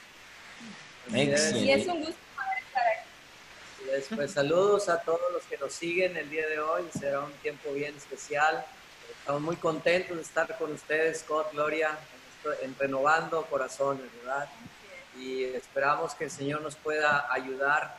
Y 1.65 1.71
es 1.71 1.85
un 1.87 1.99
gusto 1.99 2.19
poder 2.33 2.57
estar 2.65 2.87
aquí. 2.87 3.06
Así 3.77 3.89
es, 3.91 4.07
Pues 4.15 4.31
saludos 4.31 4.89
a 4.89 5.01
todos 5.01 5.31
los 5.31 5.43
que 5.43 5.55
nos 5.55 5.71
siguen 5.71 6.17
el 6.17 6.27
día 6.31 6.47
de 6.47 6.59
hoy. 6.59 6.83
Será 6.97 7.19
un 7.19 7.31
tiempo 7.33 7.71
bien 7.73 7.95
especial. 7.95 8.65
Estamos 9.19 9.41
muy 9.41 9.55
contentos 9.57 10.17
de 10.17 10.23
estar 10.23 10.57
con 10.57 10.71
ustedes, 10.71 11.19
Scott, 11.19 11.51
Gloria, 11.51 11.95
en, 12.63 12.75
renovando 12.79 13.45
corazones, 13.45 14.05
¿verdad? 14.23 14.49
Y 15.19 15.43
esperamos 15.43 16.15
que 16.15 16.23
el 16.23 16.31
Señor 16.31 16.61
nos 16.61 16.75
pueda 16.75 17.31
ayudar 17.31 17.97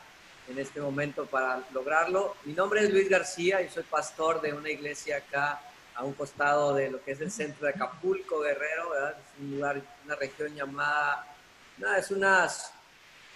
en 0.49 0.58
este 0.58 0.80
momento 0.80 1.26
para 1.26 1.62
lograrlo. 1.73 2.35
Mi 2.44 2.54
nombre 2.54 2.82
es 2.82 2.90
Luis 2.90 3.08
García 3.08 3.62
y 3.62 3.68
soy 3.68 3.85
pastor 3.85 4.40
de 4.40 4.54
una 4.54 4.70
iglesia 4.70 5.18
acá 5.18 5.61
a 5.94 6.02
un 6.02 6.14
costado 6.14 6.75
de 6.75 6.90
lo 6.90 7.04
que 7.04 7.12
es 7.12 7.20
el 7.20 7.30
centro 7.30 7.66
de 7.66 7.75
Acapulco, 7.75 8.40
Guerrero, 8.40 8.90
¿verdad? 8.90 9.16
Es 9.16 9.40
un 9.40 9.50
lugar, 9.52 9.80
una 10.04 10.16
región 10.16 10.54
llamada, 10.56 11.25
no, 11.76 11.94
es 11.94 12.11
unas, 12.11 12.73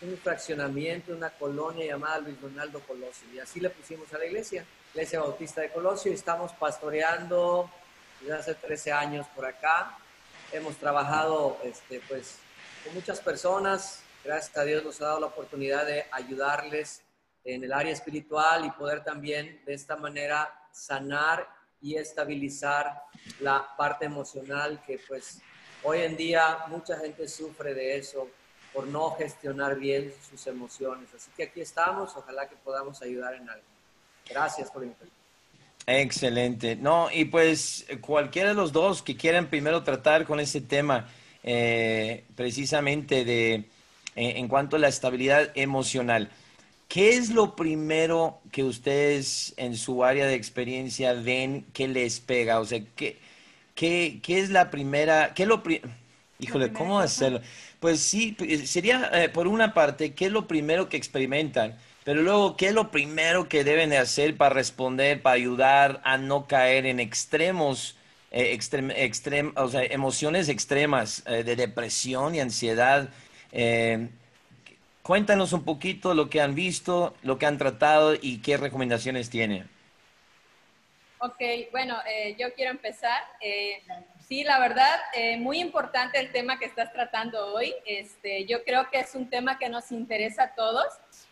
un 0.03 0.19
fraccionamiento, 0.19 1.13
una 1.13 1.31
colonia 1.31 1.87
llamada 1.87 2.19
Luis 2.19 2.41
Donaldo 2.41 2.81
Colosio. 2.81 3.29
Y 3.33 3.39
así 3.39 3.61
le 3.61 3.71
pusimos 3.71 4.13
a 4.13 4.19
la 4.19 4.27
iglesia, 4.27 4.65
Iglesia 4.93 5.21
Bautista 5.21 5.61
de 5.61 5.71
Colosio, 5.71 6.11
y 6.11 6.15
estamos 6.15 6.53
pastoreando 6.53 7.71
desde 8.21 8.35
hace 8.35 8.55
13 8.55 8.93
años 8.93 9.27
por 9.35 9.47
acá. 9.47 9.97
Hemos 10.53 10.77
trabajado 10.77 11.59
este, 11.65 12.01
pues, 12.09 12.39
con 12.85 12.95
muchas 12.95 13.21
personas. 13.21 14.03
Gracias 14.25 14.57
a 14.57 14.65
Dios 14.65 14.85
nos 14.85 15.01
ha 15.01 15.07
dado 15.07 15.21
la 15.21 15.27
oportunidad 15.27 15.87
de 15.87 16.05
ayudarles 16.11 17.03
en 17.45 17.65
el 17.65 17.73
área 17.73 17.93
espiritual 17.93 18.65
y 18.65 18.71
poder 18.71 19.03
también 19.03 19.63
de 19.65 19.75
esta 19.75 19.97
manera 19.97 20.53
sanar 20.73 21.49
y 21.81 21.97
estabilizar 21.97 23.03
la 23.41 23.77
parte 23.77 24.05
emocional 24.05 24.81
que 24.87 25.01
pues 25.09 25.41
hoy 25.83 26.03
en 26.03 26.17
día 26.17 26.59
mucha 26.69 26.97
gente 26.99 27.27
sufre 27.27 27.75
de 27.75 27.97
eso 27.97 28.29
por 28.73 28.87
no 28.87 29.11
gestionar 29.13 29.79
bien 29.79 30.13
sus 30.31 30.47
emociones. 30.47 31.09
Así 31.15 31.31
que 31.37 31.45
aquí 31.45 31.61
estamos, 31.61 32.13
ojalá 32.17 32.49
que 32.49 32.57
podamos 32.57 33.01
ayudar 33.03 33.35
en 33.35 33.49
algo. 33.49 33.65
Gracias 34.29 34.71
por 34.71 34.85
la 34.85 34.93
Excelente. 35.87 36.77
No, 36.77 37.09
y 37.13 37.25
pues 37.25 37.87
cualquiera 38.01 38.51
de 38.51 38.55
los 38.55 38.73
dos 38.73 39.03
que 39.03 39.17
quieran 39.17 39.49
primero 39.49 39.83
tratar 39.83 40.27
con 40.27 40.39
ese 40.39 40.61
tema, 40.61 41.09
eh, 41.43 42.25
precisamente 42.37 43.25
de 43.25 43.55
eh, 44.15 44.35
en 44.37 44.47
cuanto 44.49 44.77
a 44.77 44.79
la 44.79 44.89
estabilidad 44.89 45.51
emocional. 45.55 46.31
¿Qué 46.87 47.15
es 47.15 47.31
lo 47.31 47.57
primero 47.57 48.41
que 48.53 48.63
ustedes 48.63 49.55
en 49.57 49.77
su 49.77 50.05
área 50.05 50.27
de 50.27 50.35
experiencia 50.35 51.15
ven 51.15 51.65
que 51.73 51.89
les 51.89 52.21
pega? 52.21 52.61
O 52.61 52.67
sea, 52.67 52.83
¿qué, 52.95 53.19
qué, 53.75 54.21
qué 54.23 54.41
es 54.41 54.51
la 54.51 54.71
primera, 54.71 55.33
qué 55.35 55.45
es 55.45 55.49
lo 55.49 55.63
Híjole, 56.39 56.73
¿cómo 56.73 56.99
hacerlo? 57.01 57.41
Pues 57.83 58.01
sí, 58.01 58.37
pues, 58.39 58.71
sería 58.71 59.11
eh, 59.13 59.29
por 59.29 59.49
una 59.49 59.75
parte, 59.75 60.15
¿qué 60.15 60.27
es 60.27 60.33
lo 60.33 60.47
primero 60.47 60.89
que 60.89 60.97
experimentan? 60.97 61.77
Pero 62.05 62.23
luego, 62.23 62.57
¿qué 62.57 62.69
es 62.69 62.75
lo 62.75 62.93
primero 62.93 63.49
que 63.49 63.65
deben 63.65 63.91
de 63.91 63.99
hacer 63.99 64.37
para 64.37 64.55
responder, 64.55 65.21
para 65.21 65.35
ayudar 65.35 66.01
a 66.05 66.17
no 66.17 66.47
caer 66.47 66.87
en 66.87 67.01
extremos, 67.01 67.97
eh, 68.31 68.57
o 69.57 69.69
sea, 69.69 69.83
emociones 69.83 70.49
extremas 70.49 71.25
eh, 71.27 71.43
de 71.43 71.57
depresión 71.57 72.37
y 72.37 72.41
ansiedad? 72.41 73.09
Eh, 73.51 74.09
Cuéntanos 75.03 75.53
un 75.53 75.65
poquito 75.65 76.15
lo 76.15 76.31
que 76.31 76.41
han 76.41 76.55
visto, 76.55 77.17
lo 77.25 77.37
que 77.37 77.47
han 77.47 77.59
tratado 77.59 78.15
y 78.15 78.39
qué 78.43 78.59
recomendaciones 78.59 79.29
tienen. 79.31 79.69
Ok, 81.19 81.41
bueno, 81.73 81.97
eh, 82.09 82.37
yo 82.39 82.55
quiero 82.55 82.71
empezar. 82.71 83.21
Sí, 84.33 84.45
la 84.45 84.59
verdad, 84.59 84.99
eh, 85.13 85.37
muy 85.37 85.61
importante 85.61 86.19
el 86.19 86.33
tema 86.33 86.59
que 86.59 86.65
estás 86.65 86.91
tratando 86.91 87.53
hoy. 87.53 87.75
Este, 87.85 88.47
yo 88.47 88.65
creo 88.65 88.89
que 88.89 89.01
es 89.01 89.15
un 89.15 89.29
tema 89.29 89.59
que 89.59 89.69
nos 89.69 89.93
interesa 89.93 90.45
a 90.45 90.55
todos. 90.55 90.87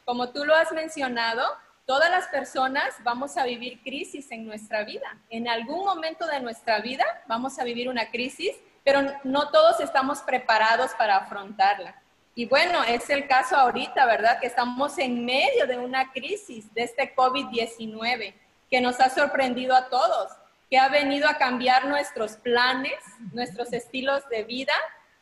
Como 0.04 0.28
tú 0.32 0.44
lo 0.44 0.54
has 0.54 0.70
mencionado, 0.72 1.42
todas 1.86 2.10
las 2.10 2.26
personas 2.26 2.94
vamos 3.02 3.38
a 3.38 3.44
vivir 3.44 3.82
crisis 3.82 4.30
en 4.30 4.44
nuestra 4.44 4.84
vida. 4.84 5.16
En 5.30 5.48
algún 5.48 5.82
momento 5.86 6.26
de 6.26 6.40
nuestra 6.40 6.80
vida 6.80 7.06
vamos 7.26 7.58
a 7.58 7.64
vivir 7.64 7.88
una 7.88 8.10
crisis, 8.10 8.54
pero 8.84 9.00
no 9.24 9.48
todos 9.48 9.80
estamos 9.80 10.20
preparados 10.20 10.90
para 10.98 11.16
afrontarla. 11.16 11.94
Y 12.34 12.44
bueno, 12.44 12.84
es 12.84 13.08
el 13.08 13.26
caso 13.26 13.56
ahorita, 13.56 14.04
¿verdad? 14.04 14.40
Que 14.40 14.46
estamos 14.46 14.98
en 14.98 15.24
medio 15.24 15.66
de 15.66 15.78
una 15.78 16.12
crisis 16.12 16.70
de 16.74 16.82
este 16.82 17.14
COVID-19 17.16 18.34
que 18.70 18.80
nos 18.82 19.00
ha 19.00 19.08
sorprendido 19.08 19.74
a 19.74 19.88
todos, 19.88 20.32
que 20.70 20.78
ha 20.78 20.88
venido 20.88 21.28
a 21.28 21.36
cambiar 21.36 21.86
nuestros 21.86 22.36
planes, 22.36 23.02
nuestros 23.32 23.72
estilos 23.72 24.28
de 24.28 24.44
vida, 24.44 24.72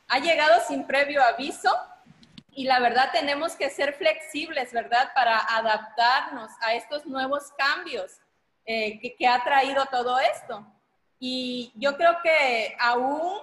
ha 0.07 0.19
llegado 0.19 0.61
sin 0.69 0.87
previo 0.87 1.23
aviso 1.23 1.75
y 2.52 2.64
la 2.64 2.81
verdad 2.81 3.11
tenemos 3.12 3.57
que 3.57 3.71
ser 3.71 3.95
flexibles, 3.95 4.73
¿verdad? 4.73 5.12
Para 5.14 5.38
adaptarnos 5.38 6.50
a 6.61 6.75
estos 6.75 7.07
nuevos 7.07 7.52
cambios 7.57 8.21
eh, 8.67 9.00
que, 9.17 9.26
ha 9.26 9.43
traído 9.43 9.87
todo 9.87 10.19
esto. 10.19 10.67
Y 11.19 11.73
yo 11.76 11.97
creo 11.97 12.19
que 12.23 12.76
aún 12.78 13.40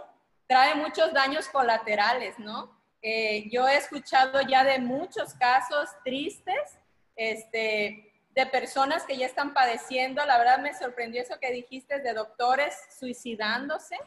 trae 0.48 0.76
muchos 0.76 1.12
daños 1.14 1.48
colaterales, 1.48 2.38
¿no? 2.38 2.78
Eh, 3.02 3.50
yo 3.50 3.68
he 3.68 3.78
escuchado 3.78 4.42
ya 4.42 4.64
de 4.64 4.80
muchos 4.80 5.34
casos 5.34 5.90
tristes 6.04 6.78
este, 7.16 8.15
de 8.36 8.46
personas 8.46 9.04
que 9.04 9.18
ya 9.18 9.26
están 9.26 9.54
padeciendo. 9.54 10.24
La 10.26 10.38
verdad 10.38 10.60
me 10.60 10.74
sorprendió 10.78 11.22
eso 11.22 11.40
que 11.40 11.52
dijiste 11.52 12.00
de 12.00 12.14
doctores 12.14 12.76
suicidándose. 13.00 13.98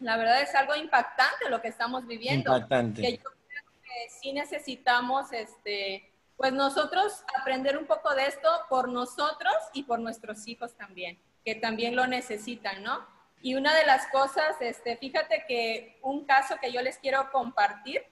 La 0.00 0.16
verdad 0.16 0.42
es 0.42 0.54
algo 0.54 0.74
impactante 0.74 1.48
lo 1.48 1.62
que 1.62 1.68
estamos 1.68 2.06
viviendo. 2.06 2.54
Impactante. 2.54 3.02
Que 3.02 3.12
yo 3.18 3.22
creo 3.22 3.64
que 3.82 4.10
sí 4.20 4.32
necesitamos, 4.32 5.32
este, 5.32 6.10
pues 6.36 6.52
nosotros 6.52 7.22
aprender 7.38 7.78
un 7.78 7.86
poco 7.86 8.14
de 8.14 8.26
esto 8.26 8.48
por 8.68 8.88
nosotros 8.88 9.54
y 9.72 9.84
por 9.84 10.00
nuestros 10.00 10.48
hijos 10.48 10.74
también, 10.74 11.20
que 11.44 11.54
también 11.54 11.94
lo 11.94 12.06
necesitan, 12.06 12.82
¿no? 12.82 13.06
Y 13.42 13.54
una 13.54 13.74
de 13.74 13.86
las 13.86 14.06
cosas, 14.08 14.56
este, 14.60 14.96
fíjate 14.96 15.44
que 15.46 15.98
un 16.02 16.24
caso 16.24 16.56
que 16.60 16.72
yo 16.72 16.82
les 16.82 16.98
quiero 16.98 17.30
compartir 17.30 18.04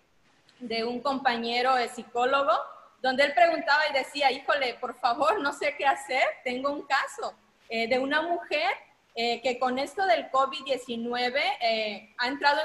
de 0.60 0.84
un 0.84 1.00
compañero 1.00 1.74
de 1.74 1.88
psicólogo, 1.88 2.52
donde 3.00 3.24
él 3.24 3.34
preguntaba 3.34 3.82
y 3.88 3.92
decía, 3.92 4.30
híjole, 4.30 4.74
por 4.74 4.98
favor, 4.98 5.40
no 5.40 5.52
sé 5.52 5.74
qué 5.76 5.86
hacer, 5.86 6.22
tengo 6.44 6.72
un 6.72 6.82
caso 6.82 7.34
eh, 7.68 7.88
de 7.88 7.98
una 7.98 8.22
mujer 8.22 8.70
eh, 9.14 9.40
que 9.42 9.58
con 9.58 9.78
esto 9.78 10.06
del 10.06 10.30
COVID-19 10.30 11.40
eh, 11.60 12.14
ha 12.18 12.28
entrado 12.28 12.60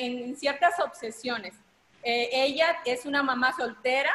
en, 0.00 0.36
ciertas 0.36 0.78
obsesiones. 0.80 1.54
ella 2.02 2.78
es 2.84 3.04
una 3.04 3.22
mamá 3.22 3.54
soltera 3.56 4.12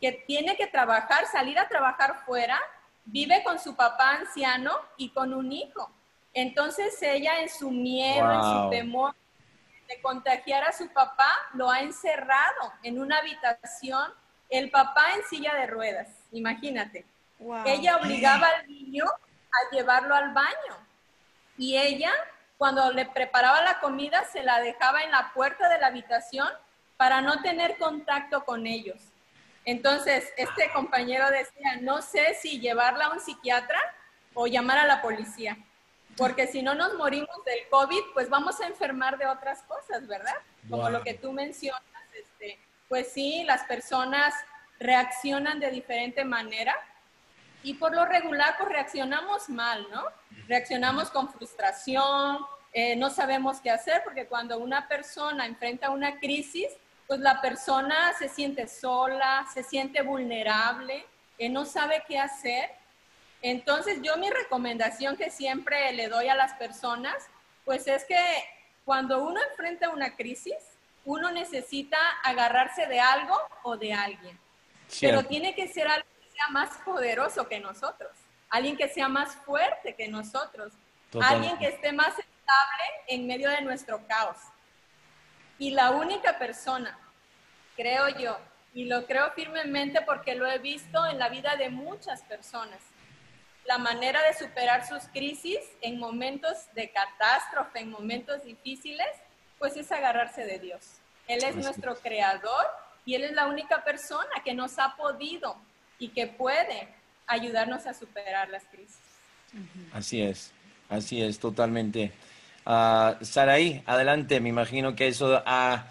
que 0.00 0.12
tiene 0.12 0.56
que 0.56 0.66
trabajar, 0.66 1.26
salir 1.26 1.58
a 1.58 1.68
trabajar 1.68 2.24
fuera, 2.26 2.60
vive 3.04 3.42
con 3.42 3.58
su 3.58 3.74
papá 3.74 4.16
anciano 4.16 4.72
y 4.96 5.10
con 5.10 5.32
un 5.32 5.52
hijo. 5.52 5.90
Entonces 6.34 7.00
ella 7.02 7.40
en 7.40 7.48
su 7.48 7.70
miedo, 7.70 8.30
en 8.32 8.42
su 8.42 8.70
temor, 8.70 9.14
contagiar 10.00 10.64
a 10.64 10.72
su 10.72 10.88
papá, 10.88 11.30
lo 11.54 11.70
ha 11.70 11.80
encerrado 11.80 12.72
en 12.82 13.00
una 13.00 13.18
habitación, 13.18 14.12
el 14.52 14.70
papá 14.70 15.04
en 15.16 15.24
silla 15.24 15.54
de 15.54 15.66
ruedas, 15.66 16.08
imagínate. 16.30 17.04
Ella 17.66 17.96
obligaba 17.96 18.46
al 18.46 18.68
niño 18.68 19.04
a 19.04 19.74
llevarlo 19.74 20.14
al 20.14 20.32
baño 20.32 20.76
y 21.58 21.76
ella, 21.76 22.12
cuando 22.56 22.92
le 22.92 23.06
preparaba 23.06 23.62
la 23.62 23.80
comida, 23.80 24.24
se 24.32 24.42
la 24.42 24.60
dejaba 24.60 25.02
en 25.02 25.10
la 25.10 25.32
puerta 25.32 25.68
de 25.68 25.78
la 25.78 25.88
habitación 25.88 26.48
para 26.96 27.20
no 27.20 27.42
tener 27.42 27.76
contacto 27.78 28.44
con 28.44 28.66
ellos. 28.66 29.00
Entonces, 29.64 30.32
este 30.36 30.70
compañero 30.72 31.28
decía, 31.30 31.78
no 31.80 32.00
sé 32.02 32.34
si 32.34 32.60
llevarla 32.60 33.06
a 33.06 33.10
un 33.10 33.20
psiquiatra 33.20 33.80
o 34.34 34.46
llamar 34.46 34.78
a 34.78 34.86
la 34.86 35.02
policía 35.02 35.56
porque 36.16 36.46
si 36.46 36.62
no 36.62 36.74
nos 36.74 36.94
morimos 36.94 37.44
del 37.44 37.68
COVID, 37.70 38.02
pues 38.14 38.28
vamos 38.28 38.60
a 38.60 38.66
enfermar 38.66 39.18
de 39.18 39.26
otras 39.26 39.62
cosas, 39.62 40.06
¿verdad? 40.06 40.34
Como 40.68 40.88
lo 40.90 41.02
que 41.02 41.14
tú 41.14 41.32
mencionas, 41.32 41.82
pues 42.92 43.10
sí, 43.10 43.42
las 43.44 43.62
personas 43.62 44.34
reaccionan 44.78 45.58
de 45.60 45.70
diferente 45.70 46.26
manera 46.26 46.76
y 47.62 47.72
por 47.72 47.96
lo 47.96 48.04
regular 48.04 48.54
pues 48.58 48.68
reaccionamos 48.68 49.48
mal, 49.48 49.86
¿no? 49.90 50.04
Reaccionamos 50.46 51.08
con 51.08 51.32
frustración, 51.32 52.44
eh, 52.74 52.94
no 52.96 53.08
sabemos 53.08 53.62
qué 53.62 53.70
hacer 53.70 54.02
porque 54.04 54.26
cuando 54.26 54.58
una 54.58 54.88
persona 54.88 55.46
enfrenta 55.46 55.88
una 55.88 56.20
crisis, 56.20 56.68
pues 57.06 57.20
la 57.20 57.40
persona 57.40 58.12
se 58.18 58.28
siente 58.28 58.68
sola, 58.68 59.46
se 59.54 59.62
siente 59.62 60.02
vulnerable, 60.02 61.06
eh, 61.38 61.48
no 61.48 61.64
sabe 61.64 62.04
qué 62.06 62.18
hacer 62.18 62.68
entonces, 63.40 64.02
yo 64.02 64.18
mi 64.18 64.28
recomendación 64.28 65.16
que 65.16 65.30
siempre 65.30 65.92
le 65.94 66.08
doy 66.08 66.28
a 66.28 66.34
las 66.34 66.52
personas, 66.52 67.26
pues 67.64 67.88
es 67.88 68.04
que 68.04 68.20
cuando 68.84 69.24
uno 69.24 69.40
enfrenta 69.50 69.88
una 69.88 70.14
crisis, 70.14 70.54
uno 71.04 71.30
necesita 71.30 71.98
agarrarse 72.22 72.86
de 72.86 73.00
algo 73.00 73.36
o 73.62 73.76
de 73.76 73.92
alguien. 73.92 74.38
Pero 75.00 75.24
tiene 75.24 75.54
que 75.54 75.68
ser 75.68 75.88
alguien 75.88 76.12
que 76.20 76.30
sea 76.30 76.48
más 76.48 76.70
poderoso 76.84 77.48
que 77.48 77.60
nosotros, 77.60 78.12
alguien 78.50 78.76
que 78.76 78.88
sea 78.88 79.08
más 79.08 79.34
fuerte 79.36 79.94
que 79.94 80.08
nosotros, 80.08 80.72
alguien 81.20 81.58
que 81.58 81.68
esté 81.68 81.92
más 81.92 82.10
estable 82.18 82.84
en 83.08 83.26
medio 83.26 83.50
de 83.50 83.62
nuestro 83.62 84.06
caos. 84.06 84.36
Y 85.58 85.70
la 85.70 85.90
única 85.90 86.38
persona, 86.38 86.98
creo 87.76 88.08
yo, 88.10 88.38
y 88.74 88.84
lo 88.84 89.06
creo 89.06 89.30
firmemente 89.32 90.00
porque 90.02 90.34
lo 90.34 90.46
he 90.46 90.58
visto 90.58 91.06
en 91.06 91.18
la 91.18 91.28
vida 91.28 91.56
de 91.56 91.70
muchas 91.70 92.22
personas, 92.22 92.80
la 93.64 93.78
manera 93.78 94.22
de 94.22 94.34
superar 94.34 94.86
sus 94.86 95.04
crisis 95.08 95.60
en 95.82 95.98
momentos 95.98 96.72
de 96.74 96.90
catástrofe, 96.90 97.80
en 97.80 97.90
momentos 97.90 98.42
difíciles, 98.42 99.06
pues 99.62 99.76
es 99.76 99.92
agarrarse 99.92 100.44
de 100.44 100.58
Dios. 100.58 100.80
Él 101.28 101.44
es 101.44 101.54
nuestro 101.54 101.94
creador 101.94 102.66
y 103.04 103.14
Él 103.14 103.22
es 103.22 103.30
la 103.30 103.46
única 103.46 103.84
persona 103.84 104.28
que 104.44 104.54
nos 104.54 104.76
ha 104.80 104.96
podido 104.96 105.54
y 106.00 106.08
que 106.08 106.26
puede 106.26 106.88
ayudarnos 107.28 107.86
a 107.86 107.94
superar 107.94 108.48
las 108.48 108.64
crisis. 108.64 108.98
Así 109.92 110.20
es. 110.20 110.50
Así 110.88 111.22
es, 111.22 111.38
totalmente. 111.38 112.10
Uh, 112.66 113.24
Saraí, 113.24 113.84
adelante, 113.86 114.40
me 114.40 114.48
imagino 114.48 114.96
que 114.96 115.06
eso 115.06 115.40
ha, 115.46 115.84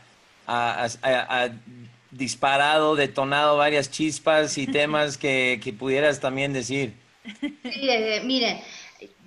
disparado, 2.12 2.98
detonado 2.98 3.56
varias 3.56 3.90
chispas 3.90 4.58
y 4.58 4.68
temas 4.80 5.18
que, 5.18 5.76
pudieras 5.80 6.20
también 6.20 6.52
decir. 6.52 6.94
Sí, 7.40 7.90
eh, 7.90 8.22
mire, 8.26 8.62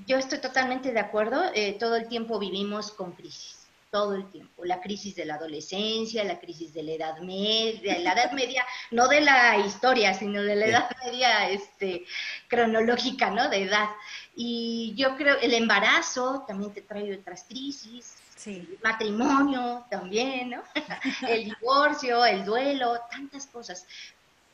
yo 0.07 0.19
estoy 0.19 0.39
totalmente 0.39 0.93
de 0.93 1.01
acuerdo, 1.01 1.43
eh, 1.55 1.79
todo 1.81 1.97
el 1.97 2.09
tiempo 2.09 2.39
vivimos 2.39 2.91
con 2.91 3.13
crisis 3.13 3.64
todo 3.95 4.17
el 4.17 4.29
tiempo. 4.29 4.65
La 4.65 4.81
crisis 4.81 5.15
de 5.15 5.25
la 5.25 5.37
adolescencia, 5.37 6.25
la 6.25 6.41
crisis 6.41 6.75
de 6.75 6.83
la 6.83 6.93
edad 6.95 7.19
media, 7.21 7.97
la 8.01 8.15
edad 8.15 8.33
media, 8.33 8.67
no 8.91 9.07
de 9.07 9.21
la 9.21 9.57
historia, 9.59 10.13
sino 10.15 10.43
de 10.43 10.57
la 10.57 10.67
edad 10.67 10.91
media 11.05 11.49
este, 11.49 12.05
cronológica, 12.49 13.31
¿no? 13.31 13.49
De 13.49 13.63
edad. 13.63 13.89
Y 14.35 14.95
yo 14.97 15.15
creo, 15.15 15.39
el 15.39 15.55
embarazo 15.55 16.45
también 16.45 16.75
te 16.75 16.83
trae 16.83 17.17
otras 17.17 17.45
crisis, 17.45 18.17
sí. 18.35 18.67
el 18.69 18.79
matrimonio 18.83 19.85
también, 19.89 20.51
¿no? 20.51 20.65
el 21.29 21.45
divorcio, 21.45 22.25
el 22.25 22.45
duelo, 22.45 22.99
tantas 23.13 23.47
cosas. 23.47 23.87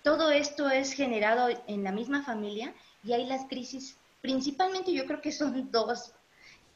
Todo 0.03 0.31
esto 0.31 0.69
es 0.69 0.93
generado 0.93 1.49
en 1.67 1.83
la 1.83 1.93
misma 1.93 2.23
familia 2.23 2.75
y 3.03 3.15
hay 3.15 3.25
las 3.25 3.47
crisis, 3.47 3.97
principalmente 4.21 4.93
yo 4.93 5.07
creo 5.07 5.23
que 5.23 5.33
son 5.33 5.71
dos, 5.71 6.13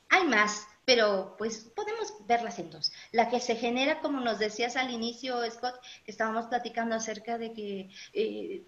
hay 0.08 0.24
más, 0.24 0.66
pero 0.84 1.34
pues 1.38 1.70
podemos 1.74 2.14
verlas 2.26 2.58
en 2.58 2.70
dos. 2.70 2.92
La 3.12 3.28
que 3.28 3.40
se 3.40 3.56
genera, 3.56 4.00
como 4.00 4.20
nos 4.20 4.38
decías 4.38 4.76
al 4.76 4.90
inicio, 4.90 5.38
Scott, 5.50 5.74
que 6.04 6.10
estábamos 6.10 6.46
platicando 6.46 6.94
acerca 6.94 7.38
de 7.38 7.52
que 7.52 7.90
eh, 8.12 8.64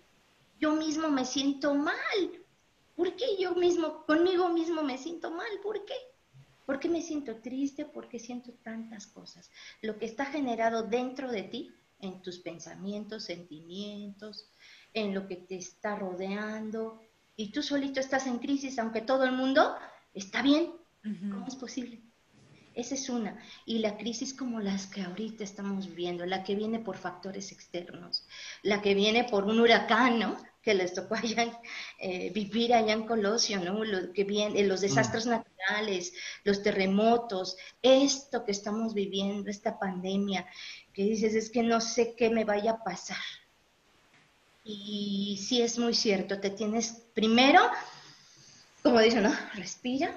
yo 0.59 0.73
mismo 0.73 1.09
me 1.09 1.25
siento 1.25 1.75
mal. 1.75 2.45
¿Por 2.95 3.15
qué 3.17 3.37
yo 3.39 3.55
mismo, 3.55 4.05
conmigo 4.07 4.49
mismo 4.49 4.83
me 4.83 4.97
siento 4.99 5.31
mal? 5.31 5.51
¿Por 5.63 5.85
qué? 5.85 5.95
¿Por 6.65 6.81
qué 6.81 6.89
me 6.89 7.03
siento 7.03 7.37
triste? 7.37 7.85
¿Por 7.85 8.09
qué 8.09 8.19
siento 8.19 8.53
tantas 8.65 9.07
cosas? 9.07 9.51
Lo 9.83 9.99
que 9.99 10.07
está 10.07 10.25
generado 10.27 10.83
dentro 10.83 11.31
de 11.31 11.43
ti, 11.43 11.73
en 12.01 12.23
tus 12.23 12.39
pensamientos, 12.39 13.25
sentimientos, 13.25 14.51
en 14.95 15.15
lo 15.15 15.27
que 15.27 15.37
te 15.37 15.57
está 15.57 15.97
rodeando, 15.97 17.01
y 17.37 17.53
tú 17.53 17.63
solito 17.63 18.01
estás 18.01 18.27
en 18.27 18.39
crisis, 18.39 18.79
aunque 18.79 19.03
todo 19.03 19.25
el 19.25 19.33
mundo 19.33 19.77
está 20.15 20.43
bien. 20.43 20.73
¿Cómo 21.31 21.47
es 21.47 21.55
posible? 21.55 22.01
Esa 22.77 22.95
es 22.95 23.09
una. 23.09 23.39
Y 23.65 23.79
la 23.79 23.97
crisis 23.97 24.35
como 24.35 24.61
las 24.61 24.87
que 24.87 25.01
ahorita 25.01 25.43
estamos 25.43 25.87
viviendo, 25.89 26.27
la 26.27 26.45
que 26.45 26.55
viene 26.55 26.79
por 26.79 26.99
factores 26.99 27.51
externos, 27.51 28.27
la 28.63 28.83
que 28.83 28.95
viene 28.95 29.25
por 29.25 29.45
un 29.45 29.61
huracán, 29.61 30.19
¿no? 30.19 30.37
Que 30.61 30.75
les 30.75 30.93
tocó 30.93 31.15
allá, 31.15 31.59
eh, 31.99 32.31
vivir 32.35 32.75
allá 32.75 32.93
en 32.93 33.07
Colosio, 33.07 33.61
¿no? 33.61 33.83
Lo 33.83 34.13
que 34.13 34.25
viene, 34.25 34.63
los 34.65 34.83
desastres 34.83 35.27
mm. 35.27 35.31
naturales, 35.31 36.13
los 36.45 36.63
terremotos, 36.63 37.57
esto 37.81 38.45
que 38.45 38.53
estamos 38.53 38.93
viviendo, 38.93 39.49
esta 39.49 39.79
pandemia, 39.79 40.47
que 40.93 41.05
dices, 41.05 41.35
es 41.35 41.49
que 41.49 41.63
no 41.63 41.81
sé 41.81 42.15
qué 42.15 42.29
me 42.29 42.45
vaya 42.45 42.73
a 42.73 42.85
pasar. 42.85 43.17
Y 44.65 45.41
sí 45.41 45.63
es 45.63 45.79
muy 45.79 45.95
cierto, 45.95 46.41
te 46.41 46.51
tienes 46.51 47.05
primero, 47.15 47.63
como 48.83 49.01
dicen, 49.01 49.23
¿no? 49.23 49.33
Respira, 49.55 50.15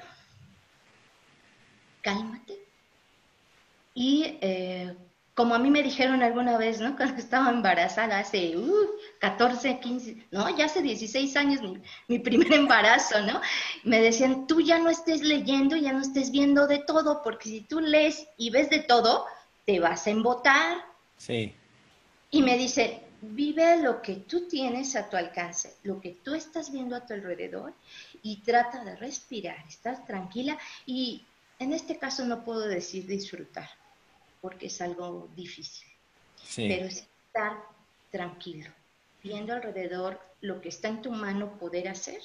cálmate. 2.01 2.57
Y 3.93 4.37
eh, 4.41 4.95
como 5.39 5.55
a 5.55 5.59
mí 5.59 5.71
me 5.71 5.83
dijeron 5.83 6.21
alguna 6.21 6.57
vez, 6.57 6.81
¿no? 6.81 6.95
Cuando 6.97 7.15
estaba 7.15 7.49
embarazada, 7.49 8.19
hace 8.19 8.55
14, 9.19 9.71
uh, 9.71 9.79
15, 9.79 10.27
no, 10.31 10.57
ya 10.57 10.65
hace 10.65 10.81
16 10.81 11.35
años 11.37 11.61
mi, 12.07 12.19
primer 12.19 12.51
embarazo, 12.53 13.21
¿no? 13.21 13.39
Me 13.83 14.01
decían, 14.01 14.47
tú 14.47 14.59
ya 14.59 14.79
no 14.79 14.89
estés 14.89 15.21
leyendo, 15.21 15.77
ya 15.77 15.93
no 15.93 16.01
estés 16.01 16.31
viendo 16.31 16.67
de 16.67 16.79
todo, 16.79 17.21
porque 17.23 17.47
si 17.47 17.61
tú 17.61 17.79
lees 17.79 18.27
y 18.37 18.49
ves 18.49 18.69
de 18.69 18.79
todo, 18.79 19.25
te 19.65 19.79
vas 19.79 20.07
a 20.07 20.09
embotar. 20.09 20.77
Sí. 21.15 21.53
Y 22.31 22.41
me 22.41 22.57
dice, 22.57 23.01
vive 23.21 23.81
lo 23.81 24.01
que 24.01 24.17
tú 24.17 24.47
tienes 24.47 24.95
a 24.95 25.09
tu 25.09 25.17
alcance, 25.17 25.73
lo 25.83 25.99
que 25.99 26.17
tú 26.23 26.33
estás 26.35 26.71
viendo 26.71 26.95
a 26.95 27.05
tu 27.05 27.13
alrededor 27.13 27.73
y 28.23 28.37
trata 28.37 28.83
de 28.83 28.95
respirar, 28.97 29.65
estar 29.67 30.05
tranquila 30.05 30.57
y 30.85 31.23
en 31.59 31.73
este 31.73 31.97
caso 31.97 32.25
no 32.25 32.43
puedo 32.43 32.61
decir 32.61 33.05
disfrutar, 33.05 33.69
porque 34.41 34.67
es 34.67 34.81
algo 34.81 35.29
difícil, 35.35 35.87
pero 36.55 36.85
es 36.85 37.05
estar 37.27 37.57
tranquilo, 38.11 38.69
viendo 39.21 39.53
alrededor 39.53 40.19
lo 40.41 40.61
que 40.61 40.69
está 40.69 40.87
en 40.87 41.01
tu 41.01 41.11
mano 41.11 41.57
poder 41.59 41.89
hacer. 41.89 42.21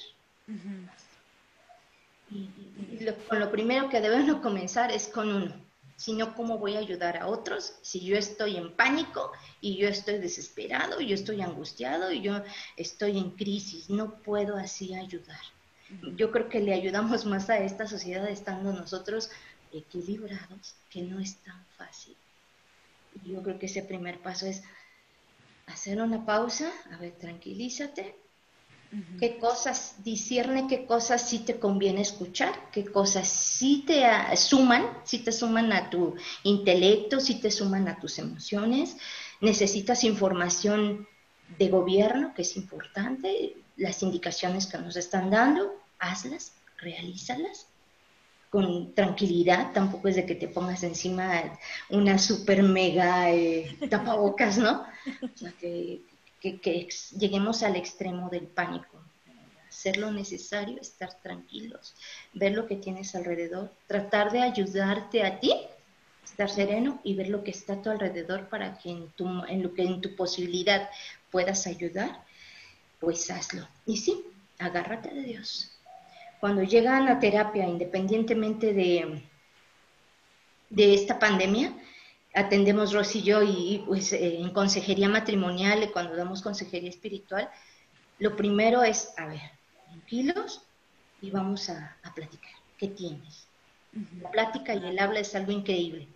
Y, 2.30 3.04
lo, 3.04 3.14
con 3.28 3.40
lo 3.40 3.50
primero 3.50 3.88
que 3.88 4.00
debemos 4.00 4.40
comenzar 4.40 4.92
es 4.92 5.08
con 5.08 5.28
uno, 5.28 5.52
sino 5.96 6.34
cómo 6.34 6.58
voy 6.58 6.76
a 6.76 6.78
ayudar 6.78 7.16
a 7.16 7.26
otros 7.26 7.74
si 7.82 8.00
yo 8.00 8.16
estoy 8.16 8.56
en 8.56 8.72
pánico 8.74 9.32
y 9.60 9.76
yo 9.76 9.88
estoy 9.88 10.18
desesperado, 10.18 11.00
y 11.00 11.08
yo 11.08 11.14
estoy 11.16 11.42
angustiado 11.42 12.12
y 12.12 12.22
yo 12.22 12.42
estoy 12.76 13.18
en 13.18 13.32
crisis, 13.32 13.90
no 13.90 14.14
puedo 14.22 14.56
así 14.56 14.94
ayudar 14.94 15.53
yo 16.16 16.30
creo 16.30 16.48
que 16.48 16.60
le 16.60 16.74
ayudamos 16.74 17.24
más 17.26 17.50
a 17.50 17.58
esta 17.58 17.86
sociedad 17.86 18.28
estando 18.28 18.72
nosotros 18.72 19.30
equilibrados, 19.72 20.74
que 20.90 21.02
no 21.02 21.20
es 21.20 21.36
tan 21.38 21.64
fácil. 21.76 22.16
Yo 23.24 23.42
creo 23.42 23.58
que 23.58 23.66
ese 23.66 23.82
primer 23.82 24.20
paso 24.20 24.46
es 24.46 24.62
hacer 25.66 26.00
una 26.00 26.24
pausa, 26.24 26.70
a 26.92 26.96
ver, 26.98 27.12
tranquilízate, 27.12 28.16
qué 29.18 29.38
cosas, 29.38 29.96
discierne 30.04 30.66
qué 30.68 30.86
cosas 30.86 31.28
sí 31.28 31.40
te 31.40 31.58
conviene 31.58 32.02
escuchar, 32.02 32.70
qué 32.70 32.84
cosas 32.84 33.28
sí 33.28 33.84
te 33.86 34.04
suman, 34.36 34.86
sí 35.04 35.18
te 35.18 35.32
suman 35.32 35.72
a 35.72 35.90
tu 35.90 36.14
intelecto, 36.42 37.20
sí 37.20 37.40
te 37.40 37.50
suman 37.50 37.88
a 37.88 37.98
tus 37.98 38.18
emociones, 38.18 38.96
necesitas 39.40 40.04
información 40.04 41.08
de 41.58 41.68
gobierno, 41.68 42.34
que 42.34 42.42
es 42.42 42.56
importante, 42.56 43.56
las 43.76 44.02
indicaciones 44.02 44.66
que 44.66 44.78
nos 44.78 44.96
están 44.96 45.30
dando, 45.30 45.74
hazlas, 45.98 46.52
realízalas 46.78 47.66
con 48.54 48.94
tranquilidad, 48.94 49.72
tampoco 49.72 50.06
es 50.06 50.14
de 50.14 50.26
que 50.26 50.36
te 50.36 50.46
pongas 50.46 50.84
encima 50.84 51.58
una 51.90 52.20
super 52.20 52.62
mega 52.62 53.28
eh, 53.32 53.76
tapabocas, 53.90 54.58
¿no? 54.58 54.86
O 55.22 55.28
sea, 55.36 55.50
que, 55.58 56.02
que, 56.40 56.88
lleguemos 57.18 57.64
al 57.64 57.74
extremo 57.74 58.30
del 58.30 58.46
pánico, 58.46 59.02
hacer 59.68 59.96
lo 59.96 60.12
necesario, 60.12 60.80
estar 60.80 61.12
tranquilos, 61.20 61.96
ver 62.32 62.52
lo 62.52 62.68
que 62.68 62.76
tienes 62.76 63.16
alrededor, 63.16 63.72
tratar 63.88 64.30
de 64.30 64.42
ayudarte 64.42 65.24
a 65.24 65.40
ti, 65.40 65.52
estar 66.24 66.48
sereno 66.48 67.00
y 67.02 67.16
ver 67.16 67.30
lo 67.30 67.42
que 67.42 67.50
está 67.50 67.72
a 67.72 67.82
tu 67.82 67.90
alrededor 67.90 68.48
para 68.48 68.78
que 68.78 68.90
en, 68.90 69.08
tu, 69.16 69.26
en 69.46 69.64
lo 69.64 69.74
que 69.74 69.82
en 69.82 70.00
tu 70.00 70.14
posibilidad 70.14 70.88
puedas 71.32 71.66
ayudar, 71.66 72.23
pues 73.04 73.30
hazlo. 73.30 73.66
Y 73.86 73.98
sí, 73.98 74.24
agárrate 74.58 75.14
de 75.14 75.22
Dios, 75.22 75.70
cuando 76.40 76.62
llegan 76.62 77.08
a 77.08 77.20
terapia, 77.20 77.66
independientemente 77.66 78.72
de, 78.72 79.22
de 80.70 80.94
esta 80.94 81.18
pandemia, 81.18 81.72
atendemos 82.34 82.92
Rosy 82.92 83.20
y 83.20 83.22
yo 83.22 83.42
y 83.42 83.84
pues 83.86 84.12
eh, 84.12 84.40
en 84.40 84.50
consejería 84.50 85.08
matrimonial, 85.08 85.90
cuando 85.92 86.16
damos 86.16 86.42
consejería 86.42 86.90
espiritual, 86.90 87.48
lo 88.18 88.36
primero 88.36 88.82
es, 88.82 89.12
a 89.16 89.26
ver, 89.26 89.40
tranquilos 89.86 90.62
y 91.20 91.30
vamos 91.30 91.70
a, 91.70 91.96
platicar. 92.14 92.52
¿Qué 92.76 92.88
tienes? 92.88 93.46
La 94.20 94.30
plática 94.30 94.74
y 94.74 94.84
el 94.84 94.98
habla 94.98 95.20
es 95.20 95.34
algo 95.34 95.52
increíble 95.52 96.08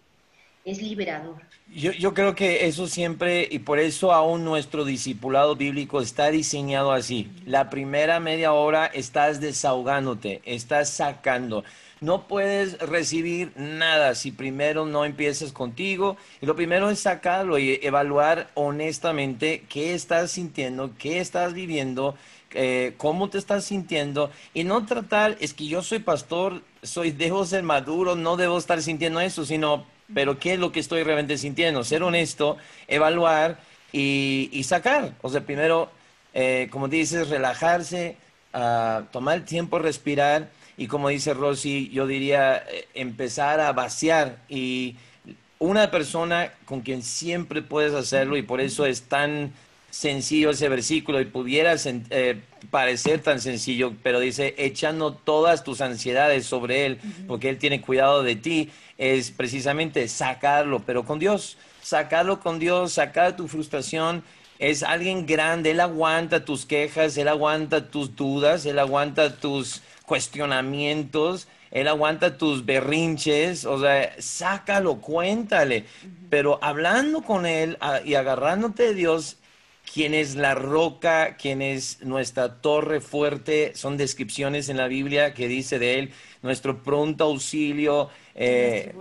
es 0.70 0.82
liberador. 0.82 1.36
Yo, 1.74 1.92
yo, 1.92 2.14
creo 2.14 2.34
que 2.34 2.66
eso 2.66 2.86
siempre, 2.86 3.46
y 3.50 3.58
por 3.58 3.78
eso 3.78 4.12
aún 4.12 4.44
nuestro 4.44 4.84
discipulado 4.84 5.54
bíblico 5.54 6.00
está 6.00 6.30
diseñado 6.30 6.92
así. 6.92 7.30
La 7.44 7.68
primera 7.68 8.20
media 8.20 8.52
hora 8.52 8.86
estás 8.86 9.40
desahogándote, 9.40 10.40
estás 10.44 10.90
sacando. 10.90 11.64
No 12.00 12.28
puedes 12.28 12.78
recibir 12.78 13.52
nada 13.56 14.14
si 14.14 14.30
primero 14.30 14.86
no 14.86 15.04
empiezas 15.04 15.52
contigo. 15.52 16.16
Y 16.40 16.46
lo 16.46 16.54
primero 16.54 16.90
es 16.90 17.00
sacarlo 17.00 17.58
y 17.58 17.80
evaluar 17.82 18.50
honestamente 18.54 19.64
qué 19.68 19.94
estás 19.94 20.30
sintiendo, 20.30 20.92
qué 20.96 21.20
estás 21.20 21.54
viviendo, 21.54 22.14
eh, 22.52 22.94
cómo 22.98 23.30
te 23.30 23.38
estás 23.38 23.64
sintiendo. 23.64 24.30
Y 24.54 24.64
no 24.64 24.86
tratar, 24.86 25.36
es 25.40 25.54
que 25.54 25.66
yo 25.66 25.82
soy 25.82 25.98
pastor, 25.98 26.62
soy, 26.82 27.10
debo 27.10 27.44
ser 27.44 27.62
maduro, 27.64 28.14
no 28.14 28.36
debo 28.36 28.58
estar 28.58 28.80
sintiendo 28.80 29.20
eso, 29.20 29.44
sino 29.44 29.84
pero 30.14 30.38
¿qué 30.38 30.54
es 30.54 30.58
lo 30.58 30.72
que 30.72 30.80
estoy 30.80 31.02
realmente 31.02 31.38
sintiendo? 31.38 31.84
Ser 31.84 32.02
honesto, 32.02 32.56
evaluar 32.86 33.58
y, 33.92 34.62
sacar. 34.64 35.12
O 35.22 35.30
sea, 35.30 35.42
primero, 35.42 35.90
eh, 36.34 36.68
como 36.70 36.88
dices, 36.88 37.28
relajarse, 37.28 38.16
uh, 38.54 39.04
tomar 39.12 39.38
el 39.38 39.44
tiempo, 39.44 39.78
respirar 39.78 40.48
y 40.78 40.86
como 40.86 41.08
dice 41.08 41.34
Rosy, 41.34 41.90
yo 41.90 42.06
diría 42.06 42.64
eh, 42.70 42.86
empezar 42.94 43.60
a 43.60 43.72
vaciar 43.72 44.38
y 44.48 44.96
una 45.58 45.90
persona 45.90 46.52
con 46.64 46.82
quien 46.82 47.02
siempre 47.02 47.62
puedes 47.62 47.92
hacerlo 47.94 48.36
y 48.36 48.42
por 48.42 48.60
eso 48.60 48.86
es 48.86 49.02
tan 49.02 49.52
sencillo 49.90 50.50
ese 50.50 50.68
versículo 50.68 51.20
y 51.20 51.24
pudiera 51.24 51.74
eh, 51.84 52.40
parecer 52.70 53.20
tan 53.20 53.40
sencillo, 53.40 53.94
pero 54.04 54.20
dice, 54.20 54.54
echando 54.56 55.14
todas 55.14 55.64
tus 55.64 55.80
ansiedades 55.80 56.46
sobre 56.46 56.86
Él, 56.86 56.98
porque 57.26 57.48
Él 57.48 57.58
tiene 57.58 57.80
cuidado 57.80 58.22
de 58.22 58.36
ti, 58.36 58.70
es 58.98 59.30
precisamente 59.30 60.08
sacarlo, 60.08 60.82
pero 60.84 61.04
con 61.04 61.20
Dios, 61.20 61.56
sacarlo 61.82 62.40
con 62.40 62.58
Dios, 62.58 62.92
sacar 62.92 63.36
tu 63.36 63.46
frustración. 63.46 64.24
Es 64.58 64.82
alguien 64.82 65.24
grande, 65.24 65.70
Él 65.70 65.80
aguanta 65.80 66.44
tus 66.44 66.66
quejas, 66.66 67.16
Él 67.16 67.28
aguanta 67.28 67.90
tus 67.90 68.16
dudas, 68.16 68.66
Él 68.66 68.80
aguanta 68.80 69.36
tus 69.36 69.82
cuestionamientos, 70.04 71.46
Él 71.70 71.86
aguanta 71.86 72.36
tus 72.36 72.66
berrinches, 72.66 73.64
o 73.64 73.80
sea, 73.80 74.16
sácalo, 74.18 75.00
cuéntale. 75.00 75.84
Pero 76.28 76.58
hablando 76.60 77.22
con 77.22 77.46
Él 77.46 77.78
y 78.04 78.14
agarrándote 78.14 78.82
de 78.82 78.94
Dios, 78.94 79.36
quién 79.92 80.14
es 80.14 80.34
la 80.36 80.54
roca, 80.54 81.36
quién 81.36 81.62
es 81.62 82.02
nuestra 82.02 82.60
torre 82.60 83.00
fuerte, 83.00 83.72
son 83.74 83.96
descripciones 83.96 84.68
en 84.68 84.76
la 84.76 84.88
Biblia 84.88 85.34
que 85.34 85.48
dice 85.48 85.78
de 85.78 85.98
él, 85.98 86.12
nuestro 86.42 86.82
pronto 86.82 87.24
auxilio 87.24 88.10
eh, 88.40 88.94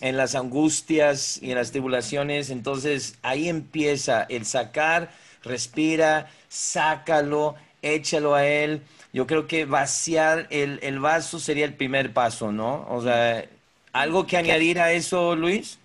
en 0.00 0.16
las 0.16 0.34
angustias 0.34 1.38
y 1.42 1.50
en 1.50 1.56
las 1.56 1.70
tribulaciones. 1.70 2.48
Entonces 2.48 3.18
ahí 3.22 3.48
empieza 3.48 4.22
el 4.30 4.46
sacar, 4.46 5.10
respira, 5.42 6.30
sácalo, 6.48 7.56
échalo 7.82 8.34
a 8.34 8.46
él. 8.46 8.80
Yo 9.12 9.26
creo 9.26 9.46
que 9.46 9.66
vaciar 9.66 10.46
el, 10.50 10.78
el 10.82 10.98
vaso 10.98 11.38
sería 11.38 11.66
el 11.66 11.74
primer 11.74 12.14
paso, 12.14 12.52
¿no? 12.52 12.86
O 12.88 13.02
sea, 13.02 13.44
¿algo 13.92 14.26
que 14.26 14.38
añadir 14.38 14.80
a 14.80 14.92
eso, 14.92 15.36
Luis? 15.36 15.78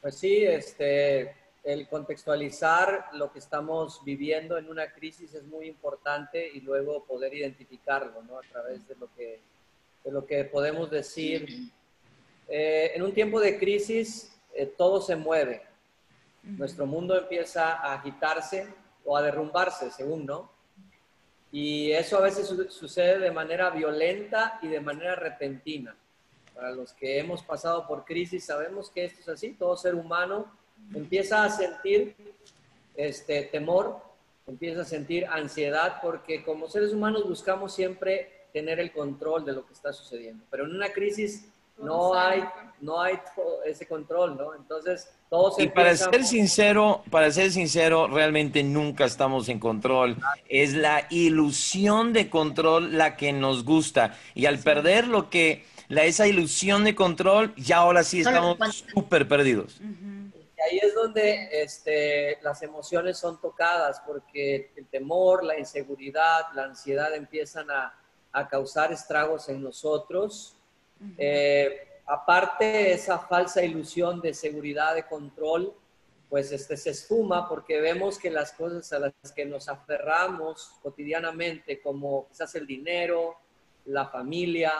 Pues 0.00 0.16
sí, 0.16 0.44
este, 0.44 1.34
el 1.64 1.88
contextualizar 1.88 3.10
lo 3.14 3.32
que 3.32 3.40
estamos 3.40 4.00
viviendo 4.04 4.56
en 4.56 4.68
una 4.68 4.92
crisis 4.92 5.34
es 5.34 5.42
muy 5.42 5.66
importante 5.66 6.48
y 6.54 6.60
luego 6.60 7.04
poder 7.04 7.34
identificarlo, 7.34 8.22
¿no? 8.22 8.38
A 8.38 8.42
través 8.42 8.86
de 8.86 8.94
lo 8.94 9.08
que, 9.16 9.40
de 10.04 10.10
lo 10.10 10.26
que 10.26 10.44
podemos 10.44 10.90
decir. 10.90 11.70
Eh, 12.48 12.92
en 12.94 13.02
un 13.02 13.12
tiempo 13.12 13.40
de 13.40 13.58
crisis, 13.58 14.36
eh, 14.54 14.66
todo 14.66 15.00
se 15.00 15.16
mueve. 15.16 15.62
Nuestro 16.42 16.86
mundo 16.86 17.16
empieza 17.16 17.74
a 17.74 17.94
agitarse 17.94 18.66
o 19.04 19.16
a 19.16 19.22
derrumbarse, 19.22 19.90
según, 19.90 20.26
¿no? 20.26 20.50
Y 21.52 21.90
eso 21.92 22.16
a 22.16 22.22
veces 22.22 22.46
sucede 22.68 23.18
de 23.18 23.30
manera 23.30 23.70
violenta 23.70 24.58
y 24.62 24.68
de 24.68 24.80
manera 24.80 25.16
repentina. 25.16 25.96
Para 26.54 26.70
los 26.72 26.92
que 26.92 27.18
hemos 27.18 27.42
pasado 27.42 27.86
por 27.86 28.04
crisis, 28.04 28.44
sabemos 28.44 28.90
que 28.90 29.04
esto 29.04 29.20
es 29.20 29.28
así. 29.28 29.52
Todo 29.52 29.76
ser 29.76 29.94
humano 29.94 30.50
empieza 30.94 31.44
a 31.44 31.50
sentir 31.50 32.14
este 32.96 33.42
temor, 33.42 34.00
empieza 34.46 34.82
a 34.82 34.84
sentir 34.84 35.26
ansiedad, 35.26 36.00
porque 36.02 36.44
como 36.44 36.68
seres 36.68 36.92
humanos 36.92 37.28
buscamos 37.28 37.74
siempre 37.74 38.39
tener 38.52 38.80
el 38.80 38.92
control 38.92 39.44
de 39.44 39.52
lo 39.52 39.66
que 39.66 39.72
está 39.72 39.92
sucediendo. 39.92 40.44
Pero 40.50 40.64
en 40.64 40.74
una 40.74 40.90
crisis 40.90 41.46
no 41.78 42.14
hay, 42.14 42.44
no 42.80 43.00
hay 43.00 43.18
ese 43.64 43.86
control, 43.86 44.36
¿no? 44.36 44.54
Entonces, 44.54 45.10
todo 45.28 45.52
se 45.52 45.62
Y 45.64 45.68
para 45.68 45.96
ser 45.96 46.24
sincero, 46.24 47.02
para 47.10 47.30
ser 47.30 47.50
sincero, 47.50 48.06
realmente 48.08 48.62
nunca 48.62 49.04
estamos 49.04 49.48
en 49.48 49.58
control. 49.58 50.16
Es 50.48 50.74
la 50.74 51.06
ilusión 51.10 52.12
de 52.12 52.28
control 52.28 52.98
la 52.98 53.16
que 53.16 53.32
nos 53.32 53.64
gusta. 53.64 54.14
Y 54.34 54.46
al 54.46 54.58
perder 54.58 55.06
lo 55.06 55.30
que, 55.30 55.64
la, 55.88 56.04
esa 56.04 56.26
ilusión 56.26 56.84
de 56.84 56.94
control, 56.94 57.54
ya 57.56 57.78
ahora 57.78 58.04
sí 58.04 58.20
estamos 58.20 58.84
súper 58.92 59.26
perdidos 59.26 59.80
ahí 60.62 60.78
es 60.82 60.94
donde 60.94 61.48
este, 61.62 62.38
las 62.42 62.62
emociones 62.62 63.18
son 63.18 63.40
tocadas, 63.40 64.00
porque 64.06 64.72
el 64.76 64.86
temor, 64.88 65.44
la 65.44 65.58
inseguridad, 65.58 66.52
la 66.54 66.64
ansiedad 66.64 67.14
empiezan 67.14 67.70
a, 67.70 67.94
a 68.32 68.48
causar 68.48 68.92
estragos 68.92 69.48
en 69.48 69.62
nosotros. 69.62 70.56
Eh, 71.16 72.00
aparte, 72.06 72.92
esa 72.92 73.18
falsa 73.18 73.62
ilusión 73.62 74.20
de 74.20 74.34
seguridad, 74.34 74.94
de 74.94 75.06
control, 75.06 75.74
pues 76.28 76.52
este, 76.52 76.76
se 76.76 76.90
esfuma 76.90 77.48
porque 77.48 77.80
vemos 77.80 78.18
que 78.18 78.30
las 78.30 78.52
cosas 78.52 78.92
a 78.92 78.98
las 79.00 79.32
que 79.34 79.44
nos 79.44 79.68
aferramos 79.68 80.72
cotidianamente, 80.82 81.80
como 81.80 82.28
quizás 82.28 82.54
el 82.54 82.66
dinero, 82.66 83.36
la 83.86 84.06
familia, 84.06 84.72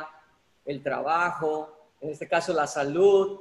el 0.64 0.82
trabajo, 0.82 1.76
en 2.00 2.10
este 2.10 2.28
caso 2.28 2.52
la 2.52 2.66
salud, 2.66 3.40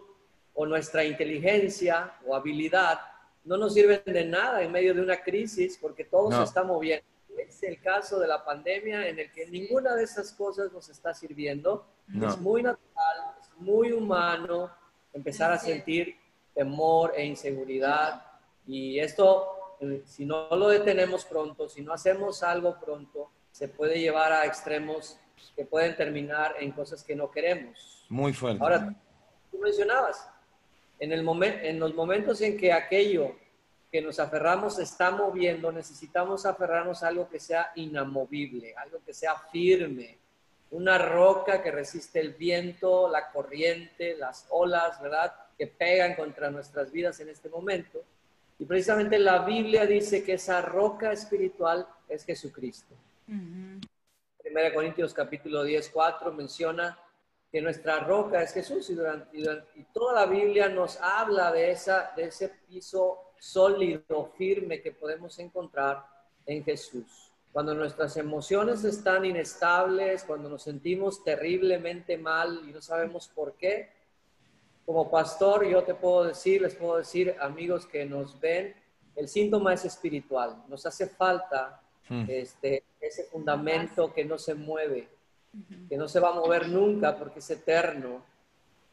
o 0.53 0.65
nuestra 0.65 1.05
inteligencia 1.05 2.15
o 2.25 2.35
habilidad 2.35 2.99
no 3.45 3.57
nos 3.57 3.73
sirven 3.73 4.01
de 4.05 4.25
nada 4.25 4.61
en 4.61 4.71
medio 4.71 4.93
de 4.93 5.01
una 5.01 5.21
crisis 5.23 5.77
porque 5.79 6.03
todo 6.03 6.31
se 6.31 6.43
está 6.43 6.63
moviendo. 6.63 7.05
Es 7.37 7.63
el 7.63 7.81
caso 7.81 8.19
de 8.19 8.27
la 8.27 8.43
pandemia 8.43 9.07
en 9.07 9.19
el 9.19 9.31
que 9.31 9.47
ninguna 9.47 9.95
de 9.95 10.03
esas 10.03 10.33
cosas 10.33 10.71
nos 10.71 10.89
está 10.89 11.13
sirviendo. 11.13 11.87
Es 12.07 12.37
muy 12.37 12.63
natural, 12.63 13.35
es 13.39 13.49
muy 13.57 13.91
humano 13.91 14.71
empezar 15.13 15.51
a 15.51 15.57
sentir 15.57 16.15
temor 16.53 17.13
e 17.15 17.25
inseguridad 17.25 18.25
y 18.65 18.99
esto, 18.99 19.77
eh, 19.79 20.03
si 20.05 20.25
no 20.25 20.47
lo 20.55 20.69
detenemos 20.69 21.25
pronto, 21.25 21.67
si 21.69 21.81
no 21.81 21.93
hacemos 21.93 22.43
algo 22.43 22.79
pronto, 22.79 23.31
se 23.51 23.67
puede 23.67 23.99
llevar 23.99 24.31
a 24.31 24.45
extremos 24.45 25.17
que 25.55 25.65
pueden 25.65 25.95
terminar 25.95 26.55
en 26.59 26.71
cosas 26.71 27.03
que 27.03 27.15
no 27.15 27.31
queremos. 27.31 28.05
Muy 28.09 28.33
fuerte. 28.33 28.61
Ahora, 28.61 28.93
tú 29.49 29.57
mencionabas, 29.57 30.29
en, 30.99 31.11
el 31.11 31.25
en 31.43 31.79
los 31.79 31.95
momentos 31.95 32.41
en 32.41 32.57
que 32.57 32.71
aquello 32.71 33.35
que 33.91 34.01
nos 34.01 34.19
aferramos 34.19 34.75
se 34.75 34.83
está 34.83 35.11
moviendo, 35.11 35.71
necesitamos 35.71 36.45
aferrarnos 36.45 37.03
a 37.03 37.07
algo 37.07 37.29
que 37.29 37.39
sea 37.39 37.71
inamovible, 37.75 38.75
algo 38.75 38.99
que 39.05 39.13
sea 39.13 39.35
firme, 39.51 40.17
una 40.71 40.99
roca 40.99 41.63
que 41.63 41.71
resiste 41.71 42.19
el 42.19 42.33
viento, 42.35 43.09
la 43.09 43.31
corriente, 43.31 44.15
las 44.15 44.45
olas, 44.49 45.01
¿verdad? 45.01 45.33
Que 45.57 45.67
pegan 45.67 46.15
contra 46.15 46.51
nuestras 46.51 46.91
vidas 46.91 47.19
en 47.19 47.29
este 47.29 47.49
momento. 47.49 48.03
Y 48.59 48.65
precisamente 48.65 49.17
la 49.17 49.39
Biblia 49.39 49.85
dice 49.85 50.23
que 50.23 50.33
esa 50.33 50.61
roca 50.61 51.11
espiritual 51.11 51.87
es 52.07 52.23
Jesucristo. 52.25 52.93
Primera 54.37 54.73
Corintios 54.73 55.13
capítulo 55.13 55.63
10, 55.63 55.89
4 55.89 56.31
menciona 56.33 56.99
que 57.51 57.61
nuestra 57.61 58.01
roca 58.01 58.43
es 58.43 58.53
Jesús 58.53 58.89
y, 58.91 58.93
durante, 58.93 59.37
y, 59.37 59.83
toda 59.91 60.13
la 60.13 60.25
Biblia 60.27 60.69
nos 60.69 60.97
habla 61.01 61.51
de, 61.51 61.71
esa, 61.71 62.11
de 62.15 62.25
ese 62.25 62.49
piso 62.67 63.28
sólido, 63.39 64.31
firme 64.37 64.81
que 64.81 64.91
podemos 64.91 65.37
encontrar 65.39 66.05
en 66.45 66.63
Jesús. 66.63 67.31
Cuando 67.51 67.73
nuestras 67.73 68.15
emociones 68.17 68.83
están 68.83 69.25
inestables, 69.25 70.23
cuando 70.23 70.49
nos 70.49 70.63
sentimos 70.63 71.23
terriblemente 71.23 72.17
mal 72.17 72.61
y 72.67 72.71
no 72.71 72.81
sabemos 72.81 73.27
por 73.27 73.53
qué, 73.53 73.89
como 74.85 75.09
pastor 75.09 75.67
yo 75.67 75.83
te 75.83 75.93
puedo 75.93 76.25
decir, 76.25 76.61
les 76.61 76.75
puedo 76.75 76.97
decir, 76.97 77.35
amigos 77.39 77.85
que 77.85 78.05
nos 78.05 78.39
ven, 78.39 78.75
el 79.15 79.27
síntoma 79.27 79.73
es 79.73 79.85
espiritual. 79.85 80.63
Nos 80.67 80.85
hace 80.85 81.07
falta 81.07 81.81
hmm. 82.07 82.25
este, 82.27 82.83
ese 82.99 83.23
fundamento 83.23 84.13
que 84.13 84.25
no 84.25 84.37
se 84.37 84.53
mueve 84.53 85.09
que 85.87 85.97
no 85.97 86.07
se 86.07 86.19
va 86.19 86.29
a 86.29 86.33
mover 86.33 86.69
nunca 86.69 87.17
porque 87.17 87.39
es 87.39 87.49
eterno. 87.49 88.23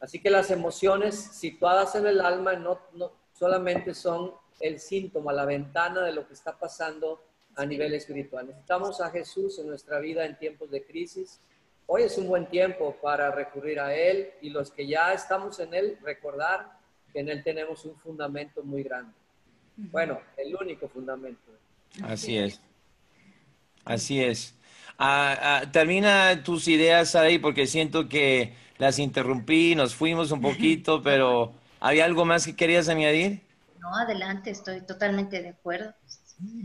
Así 0.00 0.20
que 0.20 0.30
las 0.30 0.50
emociones 0.50 1.14
situadas 1.14 1.94
en 1.94 2.06
el 2.06 2.20
alma 2.20 2.54
no, 2.54 2.78
no 2.94 3.12
solamente 3.38 3.94
son 3.94 4.32
el 4.60 4.80
síntoma, 4.80 5.32
la 5.32 5.44
ventana 5.44 6.02
de 6.02 6.12
lo 6.12 6.26
que 6.26 6.34
está 6.34 6.56
pasando 6.58 7.22
a 7.56 7.66
nivel 7.66 7.94
espiritual. 7.94 8.46
Necesitamos 8.46 9.00
a 9.00 9.10
Jesús 9.10 9.58
en 9.58 9.68
nuestra 9.68 9.98
vida 9.98 10.24
en 10.24 10.38
tiempos 10.38 10.70
de 10.70 10.84
crisis. 10.84 11.40
Hoy 11.86 12.02
es 12.02 12.16
un 12.18 12.26
buen 12.26 12.46
tiempo 12.46 12.96
para 13.02 13.30
recurrir 13.30 13.80
a 13.80 13.94
Él 13.94 14.30
y 14.40 14.50
los 14.50 14.70
que 14.70 14.86
ya 14.86 15.12
estamos 15.12 15.58
en 15.60 15.74
Él, 15.74 15.98
recordar 16.02 16.72
que 17.12 17.20
en 17.20 17.28
Él 17.28 17.42
tenemos 17.44 17.84
un 17.84 17.96
fundamento 17.96 18.62
muy 18.62 18.82
grande. 18.82 19.12
Bueno, 19.76 20.20
el 20.36 20.54
único 20.56 20.88
fundamento. 20.88 21.52
Así 22.02 22.38
es. 22.38 22.60
Así 23.84 24.22
es. 24.22 24.54
Ah, 24.98 25.36
ah, 25.40 25.70
termina 25.70 26.42
tus 26.42 26.66
ideas 26.68 27.14
ahí 27.14 27.38
porque 27.38 27.66
siento 27.66 28.08
que 28.08 28.54
las 28.78 28.98
interrumpí, 28.98 29.74
nos 29.74 29.94
fuimos 29.94 30.30
un 30.30 30.40
poquito, 30.42 31.02
pero 31.02 31.54
¿hay 31.80 32.00
algo 32.00 32.24
más 32.24 32.46
que 32.46 32.56
querías 32.56 32.88
añadir? 32.88 33.42
No, 33.80 33.94
adelante, 33.96 34.50
estoy 34.50 34.80
totalmente 34.80 35.42
de 35.42 35.50
acuerdo. 35.50 35.94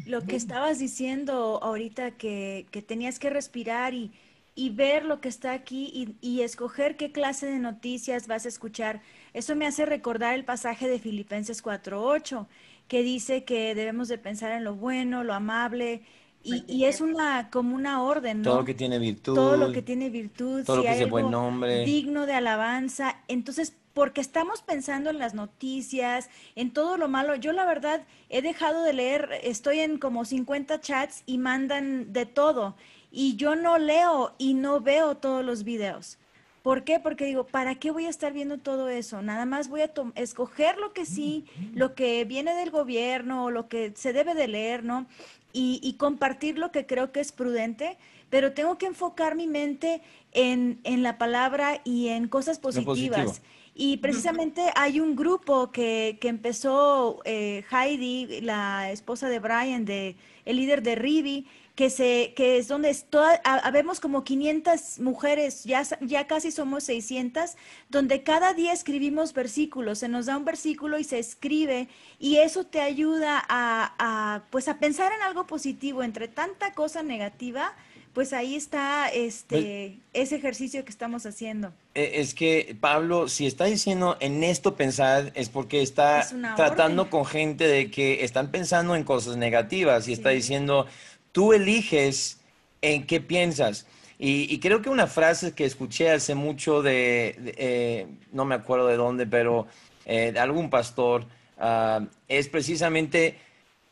Lo 0.05 0.21
que 0.21 0.35
estabas 0.35 0.79
diciendo 0.79 1.59
ahorita 1.61 2.11
que, 2.11 2.65
que 2.71 2.81
tenías 2.81 3.19
que 3.19 3.29
respirar 3.29 3.93
y, 3.93 4.11
y, 4.55 4.69
ver 4.71 5.05
lo 5.05 5.21
que 5.21 5.29
está 5.29 5.53
aquí 5.53 5.89
y, 5.93 6.17
y 6.19 6.41
escoger 6.41 6.97
qué 6.97 7.11
clase 7.11 7.45
de 7.45 7.59
noticias 7.59 8.27
vas 8.27 8.45
a 8.45 8.49
escuchar, 8.49 9.01
eso 9.33 9.55
me 9.55 9.65
hace 9.65 9.85
recordar 9.85 10.35
el 10.35 10.43
pasaje 10.43 10.89
de 10.89 10.99
Filipenses 10.99 11.63
4.8, 11.63 12.47
que 12.89 13.01
dice 13.01 13.45
que 13.45 13.73
debemos 13.73 14.09
de 14.09 14.17
pensar 14.17 14.51
en 14.51 14.65
lo 14.65 14.75
bueno, 14.75 15.23
lo 15.23 15.33
amable, 15.33 16.01
Y, 16.43 16.85
es 16.85 17.01
una 17.01 17.49
como 17.51 17.75
una 17.75 18.01
orden, 18.01 18.39
¿no? 18.39 18.49
Todo 18.49 18.59
lo 18.59 18.65
que 18.65 18.73
tiene 18.73 18.97
virtud. 18.97 19.35
Todo 19.35 19.57
lo 19.57 19.71
que 19.71 19.81
tiene 19.81 20.09
virtud. 20.09 20.63
Todo 20.65 20.77
lo 20.77 20.83
que 20.83 20.89
hay 20.89 21.05
buen 21.05 21.29
nombre. 21.29 21.85
Digno 21.85 22.25
de 22.25 22.33
alabanza. 22.33 23.17
Entonces, 23.27 23.75
porque 23.93 24.21
estamos 24.21 24.61
pensando 24.61 25.09
en 25.09 25.19
las 25.19 25.33
noticias, 25.33 26.29
en 26.55 26.71
todo 26.71 26.97
lo 26.97 27.07
malo. 27.07 27.35
Yo 27.35 27.51
la 27.51 27.65
verdad 27.65 28.03
he 28.29 28.41
dejado 28.41 28.83
de 28.83 28.93
leer, 28.93 29.29
estoy 29.43 29.79
en 29.79 29.97
como 29.97 30.25
50 30.25 30.79
chats 30.79 31.23
y 31.25 31.37
mandan 31.37 32.11
de 32.13 32.25
todo. 32.25 32.75
Y 33.11 33.35
yo 33.35 33.55
no 33.55 33.77
leo 33.77 34.33
y 34.37 34.53
no 34.53 34.79
veo 34.79 35.17
todos 35.17 35.45
los 35.45 35.63
videos. 35.63 36.17
¿Por 36.61 36.83
qué? 36.83 36.99
Porque 36.99 37.25
digo, 37.25 37.47
¿para 37.47 37.75
qué 37.75 37.89
voy 37.89 38.05
a 38.05 38.09
estar 38.09 38.33
viendo 38.33 38.59
todo 38.59 38.87
eso? 38.87 39.23
Nada 39.23 39.45
más 39.45 39.67
voy 39.67 39.81
a 39.81 39.91
escoger 40.13 40.77
lo 40.77 40.93
que 40.93 41.07
sí, 41.07 41.45
lo 41.73 41.95
que 41.95 42.23
viene 42.23 42.53
del 42.53 42.69
gobierno, 42.69 43.49
lo 43.49 43.67
que 43.67 43.93
se 43.95 44.13
debe 44.13 44.35
de 44.35 44.47
leer, 44.47 44.83
¿no? 44.83 45.07
Y, 45.53 45.95
compartir 45.97 46.57
lo 46.57 46.71
que 46.71 46.85
creo 46.85 47.11
que 47.11 47.19
es 47.19 47.31
prudente, 47.31 47.97
pero 48.29 48.53
tengo 48.53 48.77
que 48.77 48.85
enfocar 48.85 49.35
mi 49.35 49.47
mente 49.47 50.01
en, 50.31 50.79
la 50.85 51.17
palabra 51.17 51.81
y 51.83 52.07
en 52.07 52.27
cosas 52.27 52.59
positivas. 52.59 53.41
Y 53.73 53.97
precisamente 53.97 54.69
hay 54.75 54.99
un 54.99 55.15
grupo 55.15 55.71
que, 55.71 56.17
que 56.19 56.27
empezó 56.27 57.21
eh, 57.23 57.63
Heidi, 57.71 58.41
la 58.41 58.91
esposa 58.91 59.29
de 59.29 59.39
Brian, 59.39 59.85
de, 59.85 60.17
el 60.45 60.57
líder 60.57 60.83
de 60.83 60.95
Rivi, 60.95 61.47
que, 61.75 61.89
se, 61.89 62.33
que 62.35 62.57
es 62.57 62.67
donde 62.67 62.95
habemos 63.43 63.99
como 63.99 64.23
500 64.23 64.99
mujeres, 64.99 65.63
ya, 65.63 65.83
ya 66.01 66.27
casi 66.27 66.51
somos 66.51 66.83
600, 66.83 67.55
donde 67.89 68.23
cada 68.23 68.53
día 68.53 68.73
escribimos 68.73 69.33
versículos, 69.33 69.99
se 69.99 70.09
nos 70.09 70.25
da 70.25 70.37
un 70.37 70.45
versículo 70.45 70.99
y 70.99 71.03
se 71.03 71.19
escribe 71.19 71.87
y 72.19 72.37
eso 72.37 72.65
te 72.65 72.81
ayuda 72.81 73.43
a, 73.47 74.43
pues 74.49 74.67
a 74.67 74.79
pensar 74.79 75.11
en 75.13 75.21
algo 75.21 75.47
positivo 75.47 76.03
entre 76.03 76.27
tanta 76.27 76.73
cosa 76.73 77.03
negativa. 77.03 77.73
Pues 78.13 78.33
ahí 78.33 78.57
está 78.57 79.07
este 79.07 79.97
pues 80.11 80.25
ese 80.25 80.35
ejercicio 80.35 80.83
que 80.83 80.89
estamos 80.89 81.25
haciendo. 81.25 81.71
E, 81.95 82.19
es 82.19 82.33
que 82.33 82.75
Pablo, 82.77 83.29
si 83.29 83.47
está 83.47 83.63
diciendo 83.65 84.17
en 84.19 84.43
esto 84.43 84.75
pensar, 84.75 85.31
es 85.33 85.47
porque 85.47 85.81
está 85.81 86.27
tratando 86.57 87.09
con 87.09 87.25
gente 87.25 87.65
de 87.65 87.89
que 87.89 88.25
están 88.25 88.51
pensando 88.51 88.97
en 88.97 89.05
cosas 89.05 89.37
negativas 89.37 90.09
y 90.09 90.11
está 90.11 90.31
diciendo, 90.31 90.87
Tú 91.31 91.53
eliges 91.53 92.41
en 92.81 93.05
qué 93.05 93.21
piensas. 93.21 93.85
Y, 94.23 94.59
creo 94.59 94.83
que 94.83 94.89
una 94.91 95.07
frase 95.07 95.55
que 95.55 95.65
escuché 95.65 96.11
hace 96.11 96.35
mucho 96.35 96.83
de, 96.83 97.55
eh, 97.57 98.05
no 98.31 98.45
me 98.45 98.53
acuerdo 98.53 98.85
de 98.85 98.95
dónde, 98.95 99.25
pero 99.25 99.65
eh, 100.05 100.31
de 100.31 100.39
algún 100.39 100.69
pastor, 100.69 101.25
ah, 101.57 102.05
es 102.27 102.47
precisamente, 102.47 103.39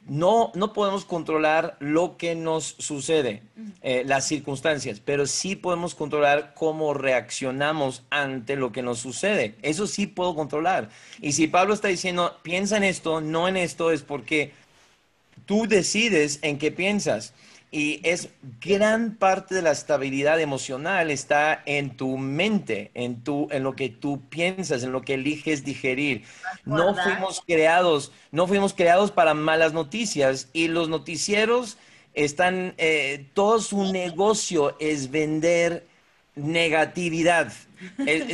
no, 0.05 0.51
no 0.53 0.71
podemos 0.71 1.03
controlar 1.03 1.77
lo 1.79 2.15
que 2.15 2.35
nos 2.35 2.75
sucede, 2.77 3.41
eh, 3.81 4.03
las 4.05 4.27
circunstancias, 4.27 5.01
pero 5.03 5.25
sí 5.25 5.55
podemos 5.55 5.95
controlar 5.95 6.53
cómo 6.53 6.93
reaccionamos 6.93 8.03
ante 8.11 8.55
lo 8.55 8.71
que 8.71 8.83
nos 8.83 8.99
sucede. 8.99 9.55
Eso 9.63 9.87
sí 9.87 10.05
puedo 10.05 10.35
controlar. 10.35 10.89
Y 11.21 11.31
si 11.31 11.47
Pablo 11.47 11.73
está 11.73 11.87
diciendo, 11.87 12.37
piensa 12.43 12.77
en 12.77 12.83
esto, 12.83 13.19
no 13.19 13.47
en 13.47 13.57
esto, 13.57 13.89
es 13.89 14.03
porque 14.03 14.53
tú 15.49 15.65
decides 15.67 16.37
en 16.43 16.59
qué 16.59 16.71
piensas. 16.71 17.33
Y 17.71 18.01
es 18.07 18.29
gran 18.61 19.15
parte 19.15 19.55
de 19.55 19.63
la 19.63 19.71
estabilidad 19.71 20.39
emocional 20.39 21.09
está 21.09 21.63
en 21.65 21.97
tu 21.97 22.19
mente, 22.19 22.91
en, 22.93 23.23
tu, 23.23 23.47
en 23.49 23.63
lo 23.63 23.75
que 23.75 23.89
tú 23.89 24.21
piensas, 24.29 24.83
en 24.83 24.91
lo 24.91 25.01
que 25.01 25.15
eliges 25.15 25.65
digerir. 25.65 26.23
No 26.65 26.93
fuimos 26.93 27.41
creados, 27.47 28.11
no 28.31 28.45
fuimos 28.45 28.75
creados 28.75 29.09
para 29.09 29.33
malas 29.33 29.73
noticias 29.73 30.49
y 30.53 30.67
los 30.67 30.87
noticieros 30.87 31.77
están, 32.13 32.75
eh, 32.77 33.25
todo 33.33 33.59
su 33.59 33.91
negocio 33.91 34.77
es 34.79 35.09
vender 35.09 35.87
negatividad. 36.35 37.51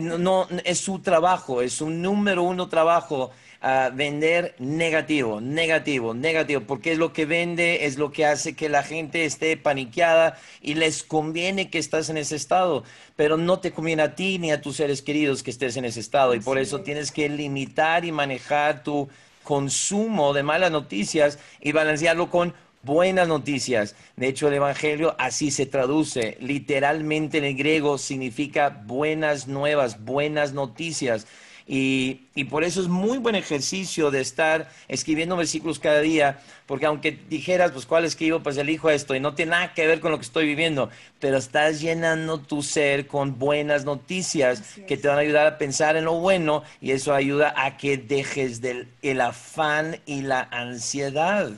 no, 0.02 0.50
es 0.66 0.80
su 0.80 1.00
trabajo, 1.00 1.62
es 1.62 1.72
su 1.72 1.90
número 1.90 2.44
uno 2.44 2.68
trabajo 2.68 3.32
a 3.68 3.90
vender 3.90 4.54
negativo, 4.60 5.42
negativo, 5.42 6.14
negativo, 6.14 6.62
porque 6.68 6.92
es 6.92 7.00
lo 7.00 7.14
que 7.14 7.26
vende, 7.26 7.88
es 7.88 7.98
lo 7.98 8.12
que 8.12 8.24
hace 8.24 8.56
que 8.56 8.70
la 8.70 8.84
gente 8.84 9.26
esté 9.26 9.58
paniqueada 9.58 10.38
y 10.62 10.76
les 10.76 11.02
conviene 11.02 11.72
que 11.72 11.80
estás 11.80 12.10
en 12.10 12.18
ese 12.18 12.36
estado, 12.36 12.84
pero 13.16 13.38
no 13.38 13.62
te 13.62 13.72
conviene 13.72 14.04
a 14.04 14.14
ti 14.14 14.38
ni 14.38 14.52
a 14.52 14.62
tus 14.62 14.76
seres 14.76 15.02
queridos 15.02 15.42
que 15.42 15.50
estés 15.50 15.78
en 15.78 15.86
ese 15.86 16.00
estado 16.00 16.36
y 16.36 16.42
por 16.42 16.60
eso 16.60 16.82
tienes 16.82 17.12
que 17.12 17.28
limitar 17.28 18.06
y 18.06 18.12
manejar 18.12 18.84
tu 18.84 19.10
consumo 19.42 20.34
de 20.34 20.44
malas 20.44 20.70
noticias 20.70 21.40
y 21.60 21.72
balancearlo 21.72 22.30
con 22.30 22.54
buenas 22.84 23.28
noticias. 23.28 23.96
De 24.16 24.28
hecho, 24.28 24.48
el 24.48 24.54
Evangelio 24.54 25.16
así 25.18 25.50
se 25.50 25.66
traduce. 25.66 26.38
Literalmente 26.40 27.40
en 27.40 27.46
el 27.46 27.56
griego 27.56 27.98
significa 27.98 28.84
buenas 28.86 29.48
nuevas, 29.48 30.06
buenas 30.06 30.54
noticias. 30.54 31.26
Y, 31.68 32.44
por 32.52 32.64
eso 32.64 32.80
es 32.80 32.88
muy 32.88 33.18
buen 33.18 33.34
ejercicio 33.34 34.12
de 34.12 34.22
estar 34.22 34.70
escribiendo 34.88 35.36
versículos 35.36 35.80
cada 35.80 36.00
día, 36.00 36.40
porque 36.68 36.86
aunque 36.86 37.12
dijeras, 37.12 37.72
pues, 37.72 37.88
¿cuál 37.88 38.06
escribo? 38.06 38.44
Pues 38.44 38.58
elijo 38.58 38.92
esto 38.92 39.16
y 39.16 39.20
no 39.20 39.34
tiene 39.34 39.52
nada 39.52 39.74
que 39.74 39.88
ver 39.88 40.00
con 40.00 40.12
lo 40.12 40.18
que 40.20 40.26
estoy 40.26 40.46
viviendo, 40.46 40.92
pero 41.20 41.38
estás 41.38 41.82
llenando 41.82 42.40
tu 42.40 42.62
ser 42.62 43.08
con 43.08 43.40
buenas 43.40 43.84
noticias 43.84 44.76
que 44.88 44.96
te 44.96 45.08
van 45.08 45.18
a 45.18 45.22
ayudar 45.22 45.48
a 45.48 45.58
pensar 45.58 45.96
en 45.96 46.06
lo 46.06 46.14
bueno 46.14 46.64
y 46.82 46.92
eso 46.92 47.16
ayuda 47.16 47.54
a 47.58 47.78
que 47.78 47.98
dejes 47.98 48.62
del, 48.62 48.88
el 49.02 49.22
afán 49.22 50.00
y 50.06 50.22
la 50.22 50.48
ansiedad. 50.52 51.52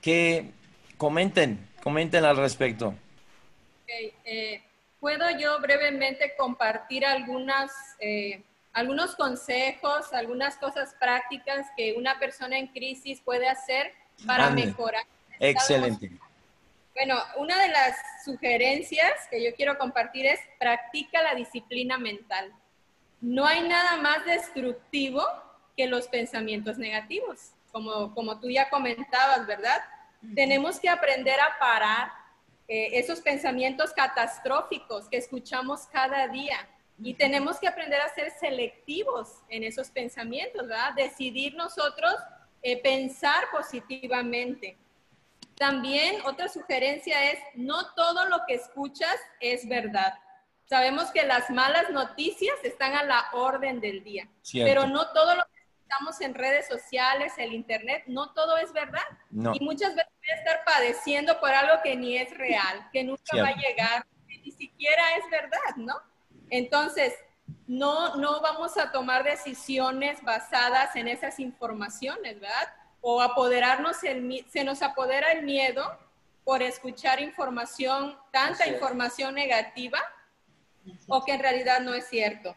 Que 0.00 0.50
comenten, 0.96 1.58
comenten 1.82 2.24
al 2.24 2.36
respecto. 2.36 2.94
Eh, 4.24 4.62
¿Puedo 5.00 5.24
yo 5.38 5.60
brevemente 5.60 6.32
compartir 6.38 7.04
algunas... 7.04 7.70
Eh, 8.00 8.42
algunos 8.74 9.14
consejos, 9.14 10.12
algunas 10.12 10.56
cosas 10.56 10.94
prácticas 10.98 11.66
que 11.76 11.94
una 11.96 12.18
persona 12.18 12.58
en 12.58 12.66
crisis 12.66 13.20
puede 13.20 13.48
hacer 13.48 13.92
para 14.26 14.50
mejorar. 14.50 15.04
Excelente. 15.38 16.10
Bueno, 16.92 17.16
una 17.36 17.60
de 17.60 17.68
las 17.68 17.96
sugerencias 18.24 19.12
que 19.30 19.42
yo 19.42 19.54
quiero 19.54 19.78
compartir 19.78 20.26
es 20.26 20.40
practica 20.58 21.22
la 21.22 21.34
disciplina 21.34 21.98
mental. 21.98 22.52
No 23.20 23.46
hay 23.46 23.66
nada 23.66 23.96
más 23.96 24.24
destructivo 24.26 25.22
que 25.76 25.86
los 25.86 26.08
pensamientos 26.08 26.76
negativos, 26.76 27.52
como, 27.72 28.12
como 28.14 28.38
tú 28.40 28.50
ya 28.50 28.70
comentabas, 28.70 29.46
¿verdad? 29.46 29.82
Tenemos 30.34 30.78
que 30.78 30.88
aprender 30.88 31.38
a 31.40 31.58
parar 31.58 32.12
eh, 32.66 32.90
esos 32.92 33.20
pensamientos 33.20 33.92
catastróficos 33.92 35.08
que 35.08 35.16
escuchamos 35.16 35.86
cada 35.92 36.28
día 36.28 36.56
y 37.02 37.14
tenemos 37.14 37.58
que 37.58 37.68
aprender 37.68 38.00
a 38.00 38.14
ser 38.14 38.30
selectivos 38.38 39.42
en 39.48 39.64
esos 39.64 39.90
pensamientos, 39.90 40.68
¿verdad? 40.68 40.94
Decidir 40.94 41.54
nosotros 41.54 42.14
eh, 42.62 42.80
pensar 42.82 43.44
positivamente. 43.50 44.78
También 45.56 46.16
otra 46.24 46.48
sugerencia 46.48 47.30
es, 47.30 47.38
no 47.54 47.94
todo 47.94 48.28
lo 48.28 48.38
que 48.46 48.54
escuchas 48.54 49.16
es 49.40 49.68
verdad. 49.68 50.14
Sabemos 50.66 51.10
que 51.10 51.24
las 51.24 51.50
malas 51.50 51.90
noticias 51.90 52.56
están 52.62 52.94
a 52.94 53.04
la 53.04 53.26
orden 53.32 53.80
del 53.80 54.02
día, 54.02 54.28
pero 54.52 54.86
no 54.86 55.12
todo 55.12 55.36
lo 55.36 55.42
que 55.42 55.60
estamos 55.82 56.20
en 56.20 56.34
redes 56.34 56.66
sociales, 56.66 57.34
el 57.36 57.52
internet, 57.52 58.04
no 58.06 58.32
todo 58.32 58.56
es 58.56 58.72
verdad. 58.72 59.04
Y 59.30 59.62
muchas 59.62 59.94
veces 59.94 60.12
voy 60.16 60.30
a 60.30 60.38
estar 60.38 60.64
padeciendo 60.64 61.38
por 61.38 61.50
algo 61.50 61.82
que 61.82 61.96
ni 61.96 62.16
es 62.16 62.36
real, 62.36 62.88
que 62.92 63.04
nunca 63.04 63.36
va 63.36 63.48
a 63.48 63.56
llegar, 63.56 64.06
que 64.26 64.38
ni 64.38 64.50
siquiera 64.50 65.02
es 65.18 65.30
verdad, 65.30 65.76
¿no? 65.76 66.13
Entonces, 66.50 67.14
no, 67.66 68.16
no 68.16 68.40
vamos 68.40 68.76
a 68.76 68.90
tomar 68.92 69.24
decisiones 69.24 70.22
basadas 70.22 70.96
en 70.96 71.08
esas 71.08 71.38
informaciones, 71.38 72.40
¿verdad? 72.40 72.74
O 73.00 73.20
apoderarnos, 73.20 74.02
el, 74.04 74.44
se 74.50 74.64
nos 74.64 74.82
apodera 74.82 75.32
el 75.32 75.44
miedo 75.44 75.98
por 76.44 76.62
escuchar 76.62 77.20
información, 77.20 78.18
tanta 78.30 78.66
información 78.66 79.34
negativa, 79.34 79.98
o 81.08 81.24
que 81.24 81.32
en 81.32 81.40
realidad 81.40 81.80
no 81.80 81.94
es 81.94 82.06
cierto. 82.08 82.54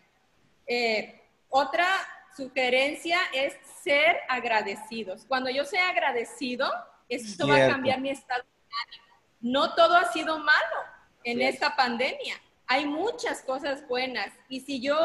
Eh, 0.65 1.21
otra 1.49 1.87
sugerencia 2.35 3.19
es 3.33 3.55
ser 3.81 4.17
agradecidos. 4.27 5.25
Cuando 5.25 5.49
yo 5.49 5.63
sea 5.63 5.89
agradecido, 5.89 6.69
esto 7.07 7.47
va 7.47 7.55
a 7.55 7.69
cambiar 7.69 8.01
mi 8.01 8.09
estado 8.09 8.43
de 8.43 8.75
ánimo. 8.85 9.05
No 9.39 9.75
todo 9.75 9.95
ha 9.95 10.11
sido 10.11 10.37
malo 10.39 10.75
en 11.23 11.41
esta 11.41 11.75
pandemia 11.75 12.35
hay 12.67 12.85
muchas 12.85 13.41
cosas 13.41 13.87
buenas. 13.87 14.31
Y 14.49 14.59
si 14.61 14.81
yo 14.81 14.97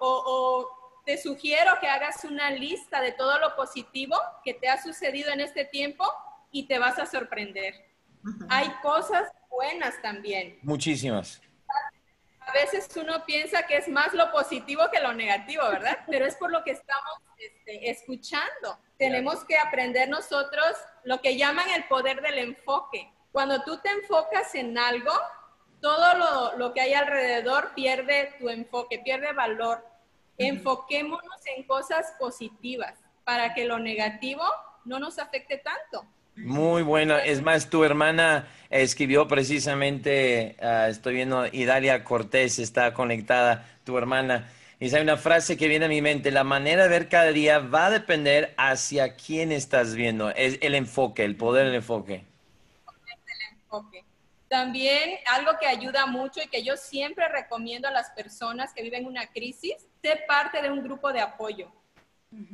o, 0.00 0.68
te 1.04 1.18
sugiero 1.18 1.72
que 1.80 1.86
hagas 1.86 2.24
una 2.24 2.50
lista 2.50 3.00
de 3.00 3.12
todo 3.12 3.38
lo 3.38 3.56
positivo 3.56 4.16
que 4.44 4.54
te 4.54 4.68
ha 4.68 4.82
sucedido 4.82 5.30
en 5.32 5.40
este 5.40 5.64
tiempo 5.64 6.04
y 6.50 6.66
te 6.66 6.78
vas 6.78 6.98
a 6.98 7.06
sorprender. 7.06 7.74
Hay 8.48 8.68
cosas 8.82 9.30
buenas 9.48 10.00
también. 10.02 10.58
Muchísimas. 10.62 11.40
A 12.40 12.52
veces 12.52 12.88
uno 12.96 13.24
piensa 13.24 13.66
que 13.66 13.76
es 13.76 13.88
más 13.88 14.12
lo 14.12 14.30
positivo 14.32 14.82
que 14.92 15.00
lo 15.00 15.12
negativo, 15.12 15.62
¿verdad? 15.70 15.98
Pero 16.10 16.26
es 16.26 16.36
por 16.36 16.50
lo 16.50 16.64
que 16.64 16.72
estamos 16.72 17.18
este, 17.38 17.90
escuchando. 17.90 18.78
Tenemos 18.98 19.44
que 19.44 19.56
aprender 19.56 20.08
nosotros 20.08 20.76
lo 21.04 21.20
que 21.20 21.36
llaman 21.36 21.70
el 21.70 21.84
poder 21.84 22.20
del 22.20 22.38
enfoque. 22.38 23.10
Cuando 23.32 23.62
tú 23.62 23.78
te 23.78 23.90
enfocas 23.90 24.54
en 24.54 24.76
algo, 24.76 25.12
todo 25.80 26.18
lo, 26.18 26.58
lo 26.58 26.72
que 26.72 26.80
hay 26.80 26.94
alrededor 26.94 27.72
pierde 27.74 28.34
tu 28.38 28.48
enfoque, 28.48 28.98
pierde 28.98 29.32
valor. 29.32 29.84
Enfoquémonos 30.38 31.40
en 31.56 31.64
cosas 31.64 32.14
positivas 32.18 32.94
para 33.24 33.54
que 33.54 33.64
lo 33.64 33.78
negativo 33.78 34.42
no 34.84 34.98
nos 34.98 35.18
afecte 35.18 35.58
tanto. 35.58 36.06
Muy 36.36 36.82
bueno. 36.82 37.16
Es 37.18 37.42
más, 37.42 37.68
tu 37.68 37.84
hermana 37.84 38.48
escribió 38.70 39.28
precisamente, 39.28 40.56
ah, 40.60 40.88
estoy 40.88 41.14
viendo, 41.14 41.46
Idalia 41.46 42.04
Cortés 42.04 42.58
está 42.58 42.94
conectada, 42.94 43.66
tu 43.84 43.98
hermana. 43.98 44.50
Y 44.78 44.94
hay 44.94 45.02
una 45.02 45.18
frase 45.18 45.58
que 45.58 45.68
viene 45.68 45.84
a 45.84 45.88
mi 45.88 46.00
mente, 46.00 46.30
la 46.30 46.44
manera 46.44 46.84
de 46.84 46.88
ver 46.88 47.08
cada 47.10 47.32
día 47.32 47.58
va 47.58 47.86
a 47.86 47.90
depender 47.90 48.54
hacia 48.56 49.14
quién 49.14 49.52
estás 49.52 49.94
viendo. 49.94 50.30
Es 50.30 50.58
el 50.62 50.74
enfoque, 50.74 51.24
el 51.24 51.36
poder 51.36 51.66
del 51.66 51.74
enfoque. 51.76 52.14
El 52.14 53.58
enfoque. 53.58 54.04
También 54.50 55.20
algo 55.26 55.52
que 55.60 55.66
ayuda 55.68 56.06
mucho 56.06 56.42
y 56.42 56.48
que 56.48 56.64
yo 56.64 56.76
siempre 56.76 57.28
recomiendo 57.28 57.86
a 57.86 57.92
las 57.92 58.10
personas 58.10 58.74
que 58.74 58.82
viven 58.82 59.06
una 59.06 59.28
crisis, 59.28 59.76
ser 60.02 60.26
parte 60.26 60.60
de 60.60 60.68
un 60.68 60.82
grupo 60.82 61.12
de 61.12 61.20
apoyo. 61.20 61.70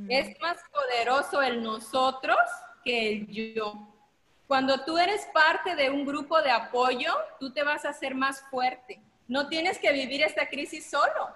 Es 0.06 0.38
más 0.38 0.58
poderoso 0.70 1.40
el 1.40 1.62
nosotros 1.62 2.36
que 2.84 3.08
el 3.08 3.26
yo. 3.28 3.94
Cuando 4.46 4.84
tú 4.84 4.98
eres 4.98 5.26
parte 5.32 5.74
de 5.74 5.88
un 5.88 6.04
grupo 6.04 6.42
de 6.42 6.50
apoyo, 6.50 7.14
tú 7.40 7.50
te 7.50 7.62
vas 7.62 7.86
a 7.86 7.90
hacer 7.90 8.14
más 8.14 8.42
fuerte. 8.50 9.00
No 9.26 9.48
tienes 9.48 9.78
que 9.78 9.90
vivir 9.90 10.22
esta 10.22 10.50
crisis 10.50 10.90
solo. 10.90 11.34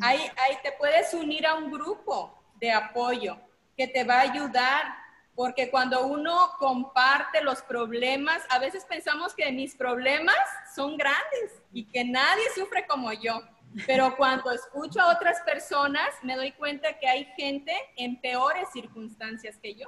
ahí, 0.00 0.20
ahí 0.36 0.58
te 0.62 0.70
puedes 0.78 1.12
unir 1.12 1.44
a 1.44 1.54
un 1.54 1.72
grupo 1.72 2.40
de 2.60 2.70
apoyo 2.70 3.36
que 3.76 3.88
te 3.88 4.04
va 4.04 4.18
a 4.18 4.30
ayudar, 4.30 5.01
porque 5.34 5.70
cuando 5.70 6.06
uno 6.06 6.50
comparte 6.58 7.42
los 7.42 7.62
problemas, 7.62 8.42
a 8.50 8.58
veces 8.58 8.84
pensamos 8.84 9.34
que 9.34 9.50
mis 9.50 9.74
problemas 9.74 10.36
son 10.74 10.96
grandes 10.96 11.62
y 11.72 11.84
que 11.84 12.04
nadie 12.04 12.44
sufre 12.54 12.86
como 12.86 13.12
yo. 13.12 13.40
Pero 13.86 14.14
cuando 14.16 14.50
escucho 14.50 15.00
a 15.00 15.12
otras 15.12 15.40
personas, 15.40 16.10
me 16.22 16.36
doy 16.36 16.52
cuenta 16.52 16.98
que 16.98 17.08
hay 17.08 17.24
gente 17.36 17.74
en 17.96 18.20
peores 18.20 18.68
circunstancias 18.72 19.56
que 19.62 19.74
yo. 19.74 19.86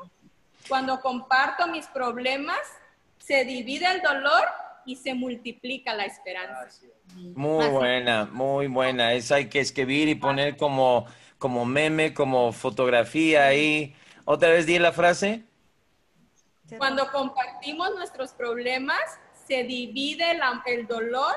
Cuando 0.68 1.00
comparto 1.00 1.66
mis 1.66 1.86
problemas, 1.88 2.58
se 3.18 3.44
divide 3.44 3.86
el 3.90 4.00
dolor 4.00 4.44
y 4.86 4.96
se 4.96 5.12
multiplica 5.12 5.92
la 5.92 6.06
esperanza. 6.06 6.86
Muy 7.14 7.68
buena, 7.68 8.24
muy 8.32 8.66
buena. 8.66 9.12
Esa 9.12 9.36
hay 9.36 9.48
que 9.48 9.60
escribir 9.60 10.08
y 10.08 10.14
poner 10.14 10.56
como, 10.56 11.06
como 11.38 11.66
meme, 11.66 12.14
como 12.14 12.52
fotografía 12.52 13.46
ahí. 13.46 13.94
¿Otra 14.24 14.50
vez 14.50 14.66
di 14.66 14.78
la 14.78 14.92
frase? 14.92 15.42
Cuando 16.78 17.10
compartimos 17.10 17.94
nuestros 17.94 18.32
problemas, 18.32 19.00
se 19.46 19.64
divide 19.64 20.24
el 20.66 20.86
dolor 20.86 21.34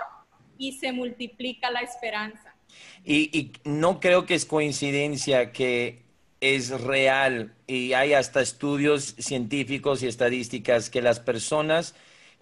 y 0.58 0.73
se 0.80 0.91
multiplica 0.91 1.69
la 1.69 1.82
esperanza. 1.82 2.54
y 3.04 3.54
no 3.63 4.00
creo 4.00 4.26
que 4.26 4.36
es 4.36 4.45
coincidencia 4.45 5.52
que 5.52 6.08
es 6.41 6.69
real 6.82 7.54
y 7.65 7.93
hay 7.93 8.13
hasta 8.13 8.41
estudios 8.41 9.15
científicos 9.17 10.04
y 10.04 10.08
estadísticas 10.08 10.89
que 10.89 11.02
las 11.02 11.19
personas 11.19 11.95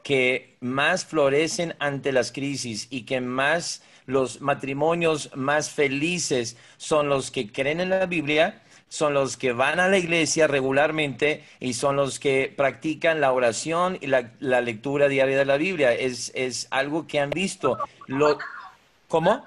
que 0.04 0.58
más 0.60 1.06
florecen 1.06 1.76
ante 1.80 2.12
las 2.12 2.32
crisis 2.32 2.88
y 2.90 3.04
que 3.04 3.22
más 3.22 3.82
los 4.06 4.42
matrimonios 4.42 5.32
más 5.36 5.72
felices 5.72 6.58
son 6.78 7.10
los 7.10 7.32
que 7.32 7.52
creen 7.52 7.80
en 7.80 7.90
la 7.90 8.06
Biblia, 8.06 8.62
son 8.90 9.14
los 9.14 9.38
que 9.38 9.52
van 9.52 9.80
a 9.80 9.88
la 9.88 9.98
iglesia 9.98 10.48
regularmente 10.48 11.44
y 11.60 11.74
son 11.74 11.96
los 11.96 12.20
que 12.20 12.54
practican 12.56 13.20
la 13.20 13.32
oración 13.32 13.98
y 14.00 14.08
la, 14.08 14.32
lectura 14.40 15.08
diaria 15.08 15.38
de 15.38 15.46
la 15.46 15.58
Biblia. 15.58 15.94
Es, 15.94 16.32
es 16.36 16.68
algo 16.72 17.08
que 17.08 17.20
han 17.20 17.30
visto. 17.30 17.78
Lo, 18.08 18.38
¿Cómo? 19.08 19.44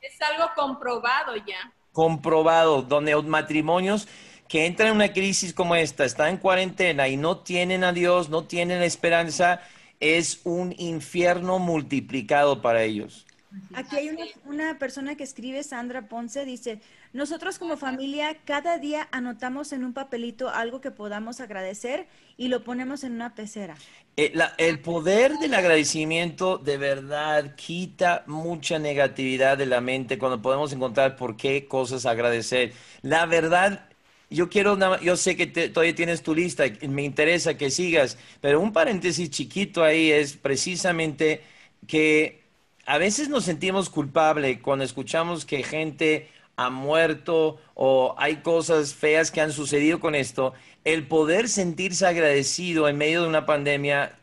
Es 0.00 0.20
algo 0.20 0.50
comprobado 0.54 1.34
ya 1.36 1.72
comprobado, 1.96 2.82
donde 2.82 3.16
matrimonios 3.22 4.06
que 4.48 4.66
entran 4.66 4.90
en 4.90 4.96
una 4.96 5.14
crisis 5.14 5.54
como 5.54 5.74
esta, 5.74 6.04
están 6.04 6.28
en 6.28 6.36
cuarentena 6.36 7.08
y 7.08 7.16
no 7.16 7.38
tienen 7.38 7.84
a 7.84 7.94
Dios, 7.94 8.28
no 8.28 8.44
tienen 8.44 8.82
esperanza, 8.82 9.62
es 9.98 10.42
un 10.44 10.74
infierno 10.76 11.58
multiplicado 11.58 12.60
para 12.60 12.82
ellos. 12.82 13.24
Aquí 13.72 13.96
hay 13.96 14.10
una, 14.44 14.78
persona 14.78 15.14
que 15.14 15.24
escribe, 15.24 15.62
Sandra 15.62 16.06
Ponce, 16.06 16.44
dice, 16.44 16.82
nosotros 17.16 17.58
como 17.58 17.76
familia 17.76 18.36
cada 18.44 18.78
día 18.78 19.08
anotamos 19.10 19.72
en 19.72 19.84
un 19.84 19.92
papelito 19.92 20.50
algo 20.50 20.80
que 20.80 20.90
podamos 20.90 21.40
agradecer 21.40 22.06
y 22.36 22.48
lo 22.48 22.62
ponemos 22.62 23.04
en 23.04 23.12
una 23.12 23.34
pecera. 23.34 23.74
Eh, 24.16 24.32
el 24.58 24.80
poder 24.80 25.38
del 25.38 25.54
agradecimiento 25.54 26.58
de 26.58 26.76
verdad 26.76 27.54
quita 27.56 28.22
mucha 28.26 28.78
negatividad 28.78 29.58
de 29.58 29.66
la 29.66 29.80
mente 29.80 30.18
cuando 30.18 30.40
podemos 30.40 30.72
encontrar 30.72 31.16
por 31.16 31.36
qué 31.36 31.66
cosas 31.66 32.06
agradecer. 32.06 32.72
La 33.02 33.26
verdad, 33.26 33.88
yo 34.30 34.48
quiero, 34.48 34.78
yo 35.00 35.16
sé 35.16 35.36
que 35.36 35.46
todavía 35.46 35.94
tienes 35.94 36.22
tu 36.22 36.34
lista, 36.34 36.64
me 36.88 37.02
interesa 37.02 37.56
que 37.56 37.70
sigas, 37.70 38.18
pero 38.40 38.60
un 38.60 38.72
paréntesis 38.72 39.30
chiquito 39.30 39.82
ahí 39.82 40.10
es 40.10 40.36
precisamente 40.36 41.42
que 41.86 42.44
a 42.86 42.98
veces 42.98 43.28
nos 43.28 43.44
sentimos 43.44 43.90
culpables 43.90 44.60
cuando 44.60 44.84
escuchamos 44.84 45.44
que 45.44 45.62
gente 45.62 46.28
ha 46.56 46.70
muerto 46.70 47.58
o 47.74 48.14
hay 48.18 48.36
cosas 48.36 48.94
feas 48.94 49.30
que 49.30 49.40
han 49.40 49.52
sucedido 49.52 50.00
con 50.00 50.14
esto. 50.14 50.54
El 50.84 51.06
poder 51.06 51.48
sentirse 51.48 52.06
agradecido 52.06 52.88
en 52.88 52.98
medio 52.98 53.22
de 53.22 53.28
una 53.28 53.46
pandemia, 53.46 54.18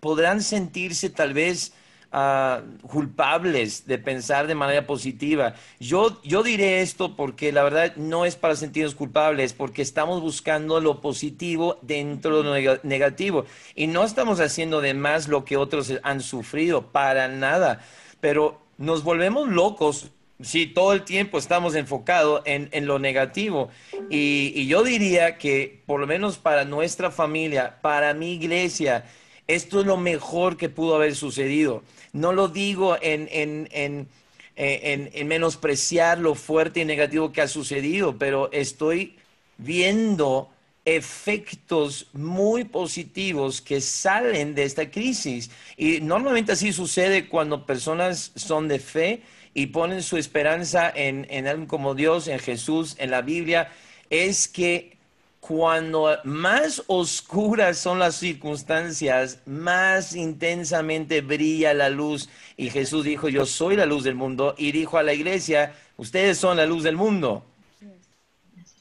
podrán 0.00 0.42
sentirse 0.42 1.10
tal 1.10 1.32
vez 1.32 1.72
ah, 2.12 2.62
culpables 2.82 3.86
de 3.86 3.98
pensar 3.98 4.46
de 4.46 4.54
manera 4.54 4.86
positiva. 4.86 5.54
Yo, 5.80 6.20
yo 6.22 6.42
diré 6.42 6.82
esto 6.82 7.16
porque 7.16 7.52
la 7.52 7.62
verdad 7.62 7.96
no 7.96 8.24
es 8.26 8.36
para 8.36 8.56
sentirnos 8.56 8.94
culpables, 8.94 9.52
porque 9.52 9.82
estamos 9.82 10.20
buscando 10.20 10.80
lo 10.80 11.00
positivo 11.00 11.78
dentro 11.82 12.42
de 12.42 12.62
lo 12.62 12.80
negativo 12.82 13.44
y 13.74 13.86
no 13.86 14.04
estamos 14.04 14.40
haciendo 14.40 14.80
de 14.80 14.94
más 14.94 15.28
lo 15.28 15.44
que 15.44 15.56
otros 15.56 15.92
han 16.02 16.20
sufrido, 16.20 16.92
para 16.92 17.28
nada 17.28 17.80
pero 18.22 18.60
nos 18.78 19.02
volvemos 19.02 19.48
locos 19.48 20.12
si 20.42 20.66
todo 20.66 20.92
el 20.92 21.02
tiempo 21.02 21.38
estamos 21.38 21.74
enfocados 21.74 22.42
en, 22.44 22.86
lo 22.86 22.98
negativo. 22.98 23.70
Y, 24.10 24.66
yo 24.66 24.82
diría 24.82 25.38
que, 25.38 25.82
por 25.86 26.00
lo 26.00 26.06
menos 26.06 26.38
para 26.38 26.64
nuestra 26.64 27.10
familia, 27.10 27.78
para 27.80 28.14
mi 28.14 28.34
iglesia, 28.34 29.04
esto 29.46 29.80
es 29.80 29.86
lo 29.86 29.96
mejor 29.96 30.56
que 30.56 30.68
pudo 30.68 30.96
haber 30.96 31.14
sucedido. 31.14 31.82
No 32.12 32.32
lo 32.32 32.48
digo 32.48 32.96
en, 33.00 33.28
en, 33.30 34.08
en 34.56 35.28
menospreciar 35.28 36.18
lo 36.18 36.34
fuerte 36.34 36.80
y 36.80 36.84
negativo 36.84 37.32
que 37.32 37.42
ha 37.42 37.48
sucedido, 37.48 38.18
pero 38.18 38.50
estoy 38.52 39.16
viendo 39.58 40.50
efectos 40.84 42.08
muy 42.12 42.64
positivos 42.64 43.60
que 43.60 43.80
salen 43.80 44.54
de 44.54 44.64
esta 44.64 44.90
crisis. 44.90 45.50
Y 45.76 46.00
normalmente 46.00 46.52
así 46.52 46.72
sucede 46.72 47.28
cuando 47.28 47.66
personas 47.66 48.32
son 48.34 48.68
de 48.68 48.78
fe 48.78 49.22
y 49.54 49.66
ponen 49.66 50.02
su 50.02 50.16
esperanza 50.16 50.90
en, 50.94 51.26
en 51.30 51.46
alguien 51.46 51.66
como 51.66 51.94
Dios, 51.94 52.28
en 52.28 52.38
Jesús, 52.38 52.96
en 52.98 53.10
la 53.10 53.22
Biblia, 53.22 53.70
es 54.10 54.48
que 54.48 54.98
cuando 55.40 56.16
más 56.22 56.84
oscuras 56.86 57.76
son 57.76 57.98
las 57.98 58.14
circunstancias, 58.14 59.40
más 59.44 60.14
intensamente 60.14 61.20
brilla 61.20 61.74
la 61.74 61.88
luz. 61.88 62.28
Y 62.56 62.70
Jesús 62.70 63.04
dijo, 63.04 63.28
yo 63.28 63.44
soy 63.44 63.74
la 63.74 63.84
luz 63.84 64.04
del 64.04 64.14
mundo. 64.14 64.54
Y 64.56 64.70
dijo 64.70 64.98
a 64.98 65.02
la 65.02 65.12
iglesia, 65.12 65.74
ustedes 65.96 66.38
son 66.38 66.58
la 66.58 66.66
luz 66.66 66.84
del 66.84 66.96
mundo. 66.96 67.44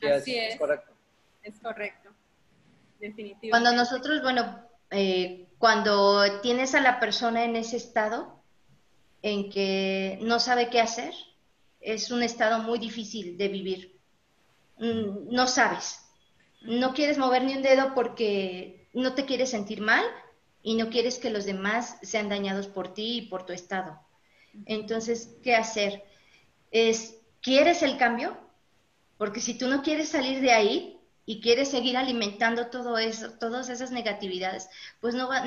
Así 0.03 0.37
es. 0.37 0.57
Correcto. 0.57 0.91
Es 1.43 1.55
correcto, 1.59 2.11
definitivamente. 2.99 3.49
Cuando 3.49 3.73
nosotros, 3.73 4.21
bueno, 4.21 4.59
eh, 4.91 5.47
cuando 5.57 6.41
tienes 6.41 6.75
a 6.75 6.81
la 6.81 6.99
persona 6.99 7.43
en 7.43 7.55
ese 7.55 7.77
estado, 7.77 8.40
en 9.21 9.49
que 9.49 10.19
no 10.21 10.39
sabe 10.39 10.69
qué 10.69 10.79
hacer, 10.79 11.13
es 11.79 12.11
un 12.11 12.23
estado 12.23 12.59
muy 12.59 12.79
difícil 12.79 13.37
de 13.37 13.47
vivir. 13.47 13.99
Mm, 14.77 15.33
no 15.33 15.47
sabes, 15.47 15.99
no 16.61 16.93
quieres 16.93 17.17
mover 17.17 17.43
ni 17.43 17.55
un 17.55 17.61
dedo 17.61 17.93
porque 17.93 18.87
no 18.93 19.13
te 19.13 19.25
quieres 19.25 19.49
sentir 19.49 19.81
mal 19.81 20.03
y 20.63 20.75
no 20.75 20.89
quieres 20.89 21.17
que 21.17 21.29
los 21.29 21.45
demás 21.45 21.97
sean 22.01 22.29
dañados 22.29 22.67
por 22.67 22.93
ti 22.93 23.17
y 23.17 23.21
por 23.23 23.45
tu 23.45 23.53
estado. 23.53 23.99
Entonces, 24.65 25.35
¿qué 25.43 25.55
hacer? 25.55 26.03
Es, 26.71 27.15
¿quieres 27.41 27.83
el 27.83 27.97
cambio? 27.97 28.37
Porque 29.17 29.39
si 29.39 29.57
tú 29.57 29.67
no 29.67 29.81
quieres 29.81 30.09
salir 30.09 30.41
de 30.41 30.51
ahí, 30.51 31.01
y 31.25 31.39
quieres 31.39 31.69
seguir 31.69 31.97
alimentando 31.97 32.67
todo 32.67 32.97
eso, 32.97 33.31
todas 33.39 33.69
esas 33.69 33.91
negatividades, 33.91 34.69
pues 34.99 35.15
no 35.15 35.27
va, 35.29 35.45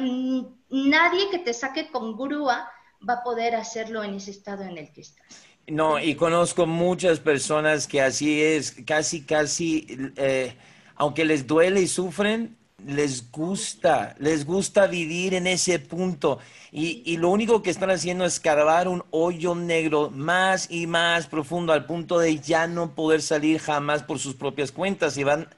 nadie 0.71 1.31
que 1.31 1.39
te 1.39 1.53
saque 1.53 1.91
con 1.91 2.17
grúa 2.17 2.71
va 3.09 3.15
a 3.15 3.23
poder 3.23 3.55
hacerlo 3.55 4.03
en 4.03 4.15
ese 4.15 4.31
estado 4.31 4.63
en 4.63 4.79
el 4.79 4.93
que 4.93 5.03
estás. 5.03 5.45
No, 5.67 5.99
y 5.99 6.15
conozco 6.15 6.67
muchas 6.67 7.21
personas 7.21 7.87
que 7.87 8.03
así 8.03 8.43
es, 8.43 8.73
casi, 8.87 9.23
casi, 9.23 9.87
eh, 10.17 10.55
aunque 10.97 11.25
les 11.25 11.47
duele 11.47 11.81
y 11.81 11.87
sufren, 11.87 12.57
les 12.87 13.31
gusta, 13.31 14.15
les 14.19 14.45
gusta 14.45 14.87
vivir 14.87 15.33
en 15.33 15.47
ese 15.47 15.79
punto. 15.79 16.39
Y, 16.71 17.03
y, 17.07 17.17
lo 17.17 17.31
único 17.31 17.63
que 17.63 17.71
están 17.71 17.91
haciendo 17.91 18.27
es 18.27 18.41
cargar 18.41 18.89
un 18.89 19.05
hoyo 19.11 19.55
negro 19.55 20.11
más 20.11 20.71
y 20.71 20.87
más 20.87 21.27
profundo 21.29 21.73
al 21.73 21.87
punto 21.87 22.19
de 22.19 22.39
ya 22.41 22.67
no 22.67 22.95
poder 22.95 23.23
salir 23.23 23.59
jamás 23.59 24.03
por 24.03 24.19
sus 24.19 24.35
propias 24.35 24.71
cuentas 24.71 25.17
y 25.17 25.25
van, 25.25 25.49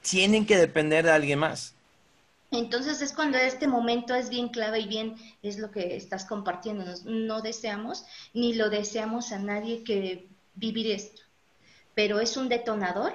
tienen 0.00 0.46
que 0.46 0.56
depender 0.56 1.04
de 1.04 1.12
alguien 1.12 1.40
más. 1.40 1.74
Entonces 2.50 3.00
es 3.00 3.12
cuando 3.12 3.38
este 3.38 3.68
momento 3.68 4.14
es 4.14 4.28
bien 4.28 4.48
clave 4.48 4.80
y 4.80 4.88
bien 4.88 5.14
es 5.42 5.58
lo 5.58 5.70
que 5.70 5.96
estás 5.96 6.24
compartiendo. 6.24 6.84
No 7.04 7.42
deseamos 7.42 8.04
ni 8.34 8.54
lo 8.54 8.70
deseamos 8.70 9.30
a 9.32 9.38
nadie 9.38 9.84
que 9.84 10.28
vivir 10.54 10.90
esto, 10.90 11.22
pero 11.94 12.18
es 12.18 12.36
un 12.36 12.48
detonador 12.48 13.12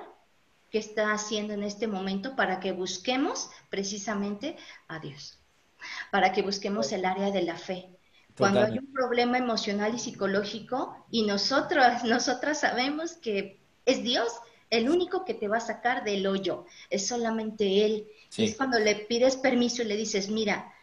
que 0.72 0.78
está 0.78 1.12
haciendo 1.12 1.54
en 1.54 1.64
este 1.64 1.88
momento 1.88 2.36
para 2.36 2.60
que 2.60 2.72
busquemos 2.72 3.50
precisamente 3.70 4.56
a 4.88 5.00
Dios, 5.00 5.40
para 6.12 6.32
que 6.32 6.42
busquemos 6.42 6.92
el 6.92 7.06
área 7.06 7.32
de 7.32 7.44
la 7.44 7.58
fe. 7.58 7.90
Cuando 8.38 8.62
hay 8.62 8.78
un 8.78 8.92
problema 8.92 9.38
emocional 9.38 9.96
y 9.96 10.00
psicológico 10.00 11.06
y 11.10 11.24
nosotros, 11.24 12.04
nosotras 12.04 12.62
sabemos 12.62 13.14
que 13.14 13.62
es 13.86 14.04
Dios 14.04 14.34
el 14.70 14.90
único 14.90 15.26
que 15.26 15.34
te 15.34 15.48
va 15.48 15.58
a 15.58 15.62
sacar 15.62 16.04
del 16.04 16.28
hoyo, 16.28 16.66
es 16.90 17.08
solamente 17.08 17.86
Él. 17.86 18.08
Es 18.38 18.56
cuando 18.56 18.80
le 18.80 18.96
pides 18.96 19.38
permiso 19.38 19.82
y 19.82 19.86
le 19.86 19.96
dices, 19.96 20.30
mira, 20.30 20.74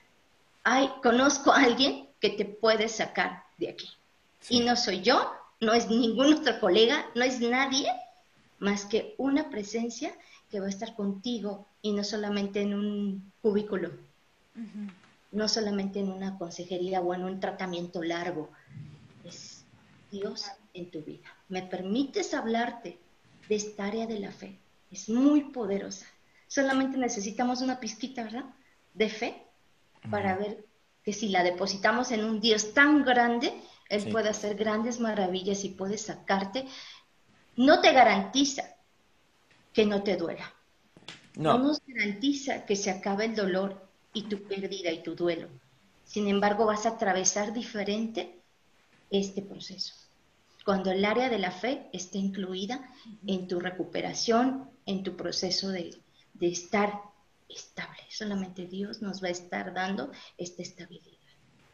hay, 0.65 0.89
conozco 1.03 1.53
a 1.53 1.63
alguien 1.63 2.09
que 2.21 2.31
te 2.31 2.45
puede 2.45 2.89
sacar 2.89 3.45
de 3.59 3.69
aquí. 3.69 3.89
Y 4.49 4.61
no 4.61 4.77
soy 4.77 5.03
yo, 5.03 5.33
no 5.61 5.75
es 5.75 5.89
ningún 5.89 6.35
otro 6.35 6.59
colega, 6.61 7.07
no 7.15 7.25
es 7.25 7.41
nadie 7.41 7.89
más 8.59 8.85
que 8.85 9.15
una 9.19 9.51
presencia 9.51 10.13
que 10.51 10.61
va 10.61 10.67
a 10.67 10.71
estar 10.71 10.95
contigo 10.95 11.67
y 11.83 11.93
no 11.93 12.05
solamente 12.05 12.61
en 12.61 12.75
un 12.75 13.33
cubículo, 13.43 13.91
no 15.33 15.49
solamente 15.49 15.99
en 15.99 16.11
una 16.11 16.39
consejería 16.39 17.01
o 17.01 17.15
en 17.15 17.25
un 17.25 17.41
tratamiento 17.41 18.03
largo, 18.03 18.51
es 19.25 19.65
Dios 20.11 20.47
en 20.75 20.91
tu 20.91 21.03
vida. 21.03 21.27
Me 21.49 21.63
permites 21.63 22.35
hablarte 22.35 22.99
de 23.49 23.55
esta 23.55 23.87
área 23.87 24.07
de 24.07 24.21
la 24.21 24.31
fe, 24.31 24.59
es 24.91 25.09
muy 25.09 25.45
poderosa. 25.45 26.07
Solamente 26.53 26.99
necesitamos 26.99 27.63
una 27.63 27.81
pizquita, 27.81 28.25
¿verdad? 28.25 28.45
De 28.93 29.09
fe 29.09 29.43
para 30.11 30.37
ver 30.37 30.67
que 31.03 31.15
si 31.15 31.31
la 31.31 31.43
depositamos 31.43 32.11
en 32.11 32.27
un 32.27 32.41
Dios 32.41 32.75
tan 32.75 33.05
grande, 33.05 33.55
Él 33.89 34.11
puede 34.13 34.29
hacer 34.29 34.55
grandes 34.55 35.01
maravillas 35.01 35.65
y 35.65 35.71
puede 35.71 35.97
sacarte 35.97 36.67
no 37.57 37.81
te 37.81 37.93
garantiza 37.93 38.65
que 39.73 39.87
no 39.87 40.03
te 40.03 40.17
duela. 40.17 40.53
No. 41.37 41.59
nos 41.59 41.81
garantiza 41.87 42.67
que 42.67 42.77
se 42.77 42.91
acabe 42.91 43.25
el 43.25 43.35
dolor 43.35 43.89
y 44.13 44.25
tu 44.25 44.43
pérdida 44.43 44.91
y 44.91 45.03
tu 45.03 45.15
duelo. 45.15 45.49
Sin 46.05 46.29
embargo, 46.29 46.67
vas 46.67 46.85
a 46.85 46.91
atravesar 46.91 47.55
diferente 47.55 48.43
este 49.11 49.41
proceso. 49.41 49.95
Cuando 50.67 50.91
el 50.91 51.03
área 51.07 51.31
de 51.31 51.39
la 51.39 51.51
fe 51.51 51.89
esté 51.95 52.19
incluida 52.19 52.87
en 53.27 53.49
tu 53.49 53.59
recuperación, 53.59 54.69
en 54.85 55.03
tu 55.03 55.17
proceso 55.17 55.71
de, 55.71 55.97
de 56.43 56.49
estar 56.49 57.01
estable. 57.49 58.03
Solamente 58.11 58.67
Dios 58.67 59.01
nos 59.01 59.23
va 59.23 59.29
a 59.29 59.31
estar 59.31 59.73
dando 59.73 60.11
esta 60.37 60.63
estabilidad 60.63 61.23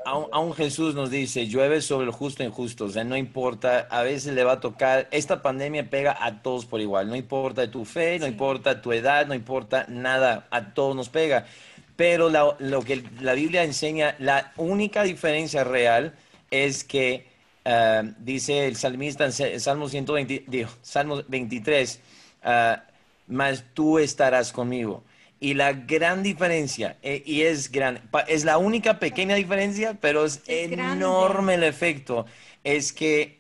aún, 0.05 0.55
Jesús 0.55 0.95
nos 0.95 1.11
dice, 1.11 1.47
llueve 1.47 1.81
sobre 1.81 2.07
el 2.07 2.13
justo 2.13 2.43
e 2.43 2.47
injusto, 2.47 2.87
o 2.87 2.89
sea, 2.89 3.05
no 3.05 3.17
importa, 3.17 3.87
a 3.91 4.03
veces 4.03 4.35
le 4.35 4.45
va 4.45 4.53
a 4.53 4.61
tocar, 4.61 5.09
esta 5.11 5.43
pandemia 5.43 5.91
pega 5.91 6.17
a 6.21 6.43
todos 6.43 6.67
por 6.67 6.81
igual, 6.81 7.09
no 7.09 7.17
importa 7.17 7.71
tu 7.71 7.85
fe, 7.85 8.19
no 8.19 8.27
importa 8.27 8.81
tu 8.81 8.93
edad, 8.93 9.27
no 9.27 9.35
importa 9.35 9.87
nada, 9.89 10.47
a 10.51 10.73
todos 10.73 10.95
nos 10.97 11.09
pega. 11.09 11.47
Pero 11.97 12.31
lo 12.31 12.83
que 12.83 13.03
la 13.21 13.35
Biblia 13.35 13.65
enseña, 13.65 14.15
la 14.21 14.53
única 14.57 15.03
diferencia 15.03 15.65
real 15.65 16.15
es 16.51 16.85
que, 16.85 17.27
eh, 17.65 18.13
dice 18.21 18.69
el 18.69 18.77
salmista 18.77 19.27
en 19.27 19.61
Salmo, 19.61 19.89
120, 19.89 20.45
digo, 20.47 20.71
Salmo 20.81 21.23
23, 21.27 22.01
uh, 22.45 22.88
mas 23.29 23.65
tú 23.75 23.99
estarás 23.99 24.53
conmigo. 24.53 25.05
Y 25.41 25.55
la 25.55 25.73
gran 25.73 26.23
diferencia, 26.25 26.97
eh, 27.03 27.23
y 27.25 27.43
es 27.43 27.71
gran, 27.71 28.09
es 28.27 28.45
la 28.45 28.59
única 28.59 28.99
pequeña 28.99 29.37
diferencia, 29.37 29.97
pero 30.01 30.25
es, 30.25 30.43
enorme 30.49 31.55
el 31.55 31.63
efecto, 31.63 32.27
es 32.65 32.93
que 32.93 33.39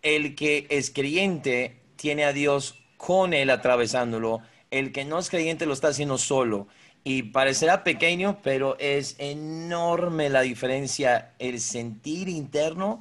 el 0.00 0.34
que 0.34 0.66
es 0.70 0.90
creyente 0.90 1.76
tiene 1.96 2.24
a 2.24 2.32
Dios 2.32 2.78
con 2.96 3.34
él 3.34 3.50
atravesándolo, 3.50 4.40
el 4.70 4.92
que 4.92 5.04
no 5.04 5.18
es 5.18 5.28
creyente 5.28 5.66
lo 5.66 5.74
está 5.74 5.88
haciendo 5.88 6.16
solo. 6.16 6.66
Y 7.04 7.24
parecerá 7.24 7.84
pequeño, 7.84 8.38
pero 8.42 8.78
es 8.78 9.16
enorme 9.18 10.30
la 10.30 10.42
diferencia. 10.42 11.32
El 11.38 11.60
sentir 11.60 12.28
interno 12.28 13.00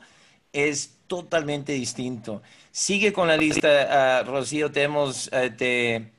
es 0.54 0.98
totalmente 1.12 1.74
distinto. 1.74 2.42
Sigue 2.72 3.12
con 3.12 3.28
la 3.28 3.36
lista, 3.36 4.20
ah, 4.20 4.24
Rocío, 4.24 4.72
te 4.72 4.84
hemos, 4.84 5.30
eh, 5.34 5.50
te 5.50 6.12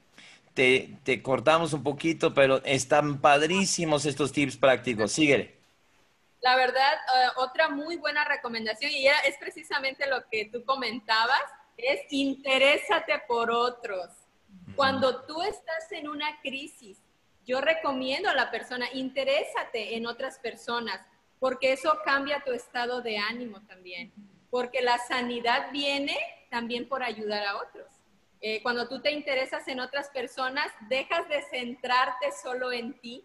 te, 0.54 1.22
cortamos 1.22 1.72
un 1.72 1.82
poquito, 1.82 2.34
pero 2.34 2.62
están 2.64 3.20
padrísimos 3.20 4.04
estos 4.04 4.32
tips 4.32 4.56
prácticos. 4.56 5.12
Síguele. 5.12 5.56
La 6.40 6.56
verdad, 6.56 6.92
eh, 6.92 7.28
otra 7.36 7.68
muy 7.68 7.96
buena 7.96 8.24
recomendación, 8.24 8.90
y 8.90 9.06
es 9.06 9.38
precisamente 9.38 10.06
lo 10.08 10.28
que 10.28 10.50
tú 10.52 10.62
comentabas, 10.64 11.42
es 11.76 12.00
interésate 12.10 13.22
por 13.26 13.50
otros. 13.50 14.08
Cuando 14.76 15.24
tú 15.24 15.40
estás 15.42 15.90
en 15.92 16.08
una 16.08 16.40
crisis, 16.42 16.98
yo 17.46 17.60
recomiendo 17.60 18.28
a 18.28 18.34
la 18.34 18.50
persona, 18.50 18.86
interésate 18.92 19.96
en 19.96 20.06
otras 20.06 20.38
personas, 20.38 21.00
porque 21.38 21.72
eso 21.72 21.98
cambia 22.04 22.42
tu 22.44 22.52
estado 22.52 23.00
de 23.00 23.18
ánimo 23.18 23.62
también, 23.62 24.12
porque 24.52 24.82
la 24.82 24.98
sanidad 24.98 25.72
viene 25.72 26.14
también 26.50 26.86
por 26.86 27.02
ayudar 27.02 27.42
a 27.46 27.56
otros. 27.56 27.86
Eh, 28.42 28.62
cuando 28.62 28.86
tú 28.86 29.00
te 29.00 29.10
interesas 29.10 29.66
en 29.66 29.80
otras 29.80 30.10
personas, 30.10 30.66
dejas 30.90 31.26
de 31.30 31.42
centrarte 31.50 32.26
solo 32.42 32.70
en 32.70 32.92
ti 33.00 33.24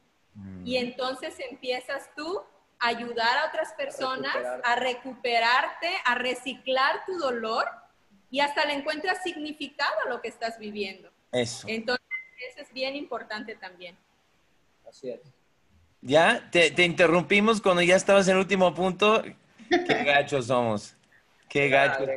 y 0.64 0.80
mm. 0.80 0.86
entonces 0.86 1.36
empiezas 1.52 2.10
tú 2.16 2.42
a 2.80 2.88
ayudar 2.88 3.40
a 3.40 3.48
otras 3.50 3.74
personas 3.74 4.34
a, 4.64 4.76
recuperarte, 4.78 5.90
a 6.06 6.16
reciclar 6.16 7.04
tu 7.06 7.18
dolor 7.18 7.66
y 8.32 8.40
hasta 8.40 8.64
le 8.64 8.76
encuentras 8.76 9.22
significado 9.22 9.96
a 10.06 10.10
lo 10.10 10.22
que 10.22 10.30
estás 10.30 10.58
viviendo. 10.58 11.12
Eso. 11.34 11.68
Entonces, 11.68 12.08
eso 12.52 12.62
es 12.62 12.72
bien 12.72 12.96
importante 12.96 13.56
también. 13.56 13.98
Así 14.88 15.10
es. 15.10 15.20
Ya, 16.00 16.50
te, 16.52 16.72
te 16.72 16.86
interrumpimos 16.86 17.60
cuando 17.60 17.82
ya 17.82 17.98
estabas 17.98 18.30
en 18.30 18.36
el 18.36 18.40
último 18.40 18.74
punto. 18.74 19.22
Qué 19.70 20.04
gachos 20.06 20.46
somos. 20.46 20.97
Qué 21.50 21.70
gachos 21.70 22.10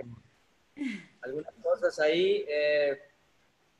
algunas 1.22 1.54
cosas 1.62 1.98
ahí. 2.00 2.44
Eh, 2.48 2.98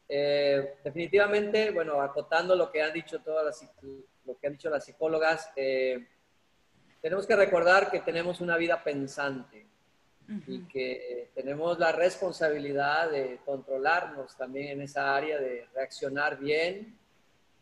eh, 0.09 0.75
definitivamente, 0.83 1.71
bueno, 1.71 2.01
acotando 2.01 2.55
lo 2.55 2.71
que 2.71 2.83
han 2.83 2.93
dicho 2.93 3.21
todas 3.21 3.45
las, 3.45 3.71
lo 4.25 4.39
que 4.39 4.47
han 4.47 4.55
dicho 4.55 4.71
las 4.71 4.85
psicólogas, 4.85 5.51
eh, 5.57 6.07
tenemos 7.01 7.27
que 7.27 7.37
recordar 7.37 7.91
que 7.91 8.01
tenemos 8.01 8.41
una 8.41 8.57
vida 8.57 8.83
pensante 8.83 9.67
y 10.47 10.61
que 10.69 11.31
tenemos 11.35 11.77
la 11.81 11.91
responsabilidad 11.91 13.11
de 13.11 13.41
controlarnos 13.45 14.37
también 14.37 14.69
en 14.69 14.83
esa 14.83 15.17
área, 15.17 15.41
de 15.41 15.67
reaccionar 15.75 16.39
bien 16.39 16.97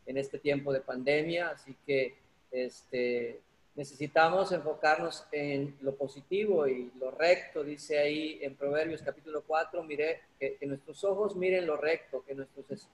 en 0.04 0.18
este 0.18 0.38
tiempo 0.38 0.70
de 0.70 0.82
pandemia. 0.82 1.48
Así 1.48 1.74
que 1.86 2.18
este, 2.50 3.40
necesitamos 3.78 4.50
enfocarnos 4.50 5.24
en 5.30 5.78
lo 5.82 5.94
positivo 5.94 6.66
y 6.66 6.90
lo 6.98 7.12
recto, 7.12 7.62
dice 7.62 8.00
ahí 8.00 8.40
en 8.42 8.56
Proverbios 8.56 9.02
capítulo 9.02 9.44
4, 9.46 9.84
mire, 9.84 10.22
que, 10.36 10.58
nuestros 10.62 11.04
ojos 11.04 11.36
miren 11.36 11.64
lo 11.64 11.76
recto, 11.76 12.24
que 12.26 12.34
nuestros 12.34 12.88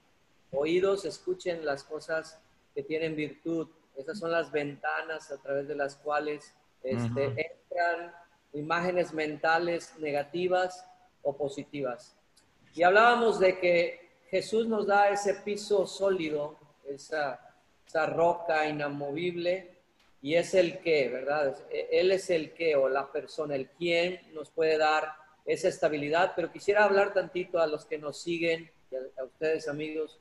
oídos 0.51 1.03
escuchen 1.05 1.65
las 1.65 1.83
cosas 1.83 2.39
que 2.75 2.83
tienen 2.83 3.15
virtud. 3.15 3.67
Esas 3.97 4.19
son 4.19 4.31
las 4.31 4.51
ventanas 4.51 5.31
a 5.31 5.41
través 5.41 5.67
de 5.67 5.73
las 5.73 5.95
cuales 5.95 6.53
este, 6.83 7.25
entran 7.25 8.13
imágenes 8.53 9.11
mentales 9.11 9.91
negativas 9.97 10.85
o 11.23 11.35
positivas. 11.35 12.15
Y 12.75 12.83
hablábamos 12.83 13.39
de 13.39 13.57
que 13.57 14.11
Jesús 14.29 14.67
nos 14.67 14.85
da 14.85 15.09
ese 15.09 15.33
piso 15.33 15.87
sólido, 15.87 16.59
esa, 16.87 17.55
esa 17.87 18.05
roca 18.05 18.67
inamovible 18.67 19.74
y 20.25 20.37
es 20.37 20.55
el 20.55 20.79
que, 20.79 21.07
¿verdad? 21.07 21.55
E, 21.69 21.87
él 21.91 22.11
es 22.11 22.31
el 22.31 22.51
que 22.55 22.75
o 22.75 22.89
la 22.89 23.11
persona, 23.11 23.53
el 23.53 23.69
quien 23.69 24.19
nos 24.33 24.49
puede 24.49 24.75
dar 24.75 25.13
esa 25.45 25.67
estabilidad, 25.67 26.33
pero 26.35 26.51
quisiera 26.51 26.83
hablar 26.83 27.13
tantito 27.13 27.59
a 27.59 27.67
los 27.67 27.85
que 27.85 27.99
nos 27.99 28.23
siguen, 28.23 28.71
a, 29.19 29.23
ustedes 29.23 29.67
amigos, 29.67 30.19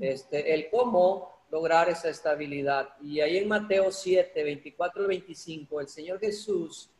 este, 0.00 0.52
el 0.52 0.68
cómo 0.68 1.44
lograr 1.48 1.88
esa 1.88 2.08
estabilidad. 2.08 2.88
Y 3.00 3.20
ahí 3.20 3.36
en 3.36 3.46
Mateo 3.46 3.92
7, 3.92 4.42
24 4.42 5.02
al 5.02 5.06
25, 5.06 5.80
el 5.80 5.86
Señor 5.86 6.18
Jesús 6.18 6.90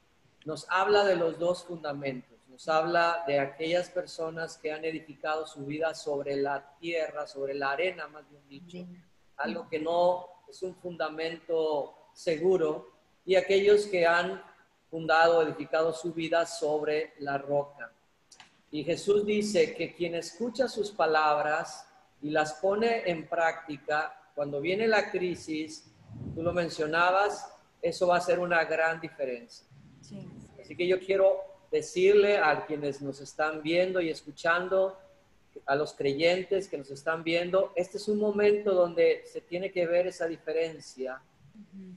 nos 0.44 0.68
habla 0.70 1.04
de 1.04 1.16
los 1.16 1.40
dos 1.40 1.64
fundamentos. 1.64 2.38
Nos 2.48 2.68
habla 2.68 3.24
de 3.26 3.40
aquellas 3.40 3.90
personas 3.90 4.56
que 4.56 4.70
han 4.70 4.84
edificado 4.84 5.48
su 5.48 5.66
vida 5.66 5.96
sobre 5.96 6.36
la 6.36 6.76
tierra, 6.78 7.26
sobre 7.26 7.54
la 7.54 7.72
arena, 7.72 8.06
más 8.06 8.30
bien 8.30 8.48
dicho, 8.48 8.86
algo 9.36 9.68
que 9.68 9.80
no 9.80 10.28
es 10.48 10.62
un 10.62 10.76
fundamento 10.76 12.05
seguro, 12.16 12.90
y 13.26 13.34
aquellos 13.34 13.86
que 13.86 14.06
han 14.06 14.42
fundado, 14.90 15.42
edificado 15.42 15.92
su 15.92 16.14
vida 16.14 16.46
sobre 16.46 17.12
la 17.18 17.36
roca. 17.36 17.92
Y 18.70 18.84
Jesús 18.84 19.26
dice 19.26 19.74
que 19.74 19.94
quien 19.94 20.14
escucha 20.14 20.66
sus 20.66 20.90
palabras 20.90 21.86
y 22.22 22.30
las 22.30 22.54
pone 22.54 23.02
en 23.08 23.28
práctica, 23.28 24.30
cuando 24.34 24.62
viene 24.62 24.88
la 24.88 25.10
crisis, 25.10 25.84
tú 26.34 26.42
lo 26.42 26.54
mencionabas, 26.54 27.52
eso 27.82 28.06
va 28.06 28.16
a 28.16 28.20
ser 28.20 28.38
una 28.38 28.64
gran 28.64 28.98
diferencia. 28.98 29.66
Así 30.58 30.74
que 30.74 30.86
yo 30.86 30.98
quiero 30.98 31.38
decirle 31.70 32.38
a 32.38 32.64
quienes 32.64 33.02
nos 33.02 33.20
están 33.20 33.62
viendo 33.62 34.00
y 34.00 34.08
escuchando, 34.08 34.98
a 35.66 35.74
los 35.74 35.92
creyentes 35.92 36.68
que 36.68 36.78
nos 36.78 36.90
están 36.90 37.24
viendo, 37.24 37.72
este 37.76 37.98
es 37.98 38.08
un 38.08 38.18
momento 38.18 38.72
donde 38.72 39.22
se 39.26 39.40
tiene 39.42 39.70
que 39.70 39.86
ver 39.86 40.06
esa 40.06 40.26
diferencia 40.26 41.20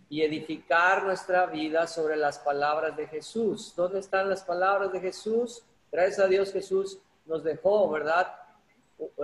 y 0.10 0.24
edificar 0.24 1.04
nuestra 1.04 1.46
vida 1.46 1.86
sobre 1.88 2.18
las 2.18 2.40
palabras 2.40 2.98
de 2.98 3.08
Jesús. 3.08 3.74
¿Dónde 3.76 4.00
están 4.00 4.30
las 4.30 4.44
palabras 4.44 4.92
de 4.92 5.00
Jesús? 5.00 5.64
Gracias 5.92 6.20
a 6.20 6.28
Dios 6.28 6.52
Jesús 6.52 7.00
nos 7.26 7.44
dejó, 7.44 7.90
¿verdad? 7.90 8.28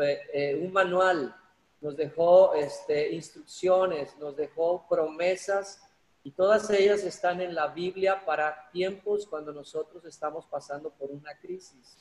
Eh, 0.02 0.20
eh, 0.34 0.60
un 0.62 0.72
manual, 0.72 1.36
nos 1.82 1.98
dejó 1.98 2.54
este, 2.54 3.12
instrucciones, 3.12 4.16
nos 4.18 4.36
dejó 4.36 4.88
promesas 4.88 5.82
y 6.24 6.32
todas 6.32 6.70
ellas 6.70 7.04
están 7.04 7.42
en 7.42 7.54
la 7.54 7.68
Biblia 7.68 8.24
para 8.26 8.70
tiempos 8.72 9.28
cuando 9.28 9.52
nosotros 9.52 10.06
estamos 10.06 10.46
pasando 10.46 10.92
por 10.92 11.12
una 11.12 11.38
crisis. 11.38 11.98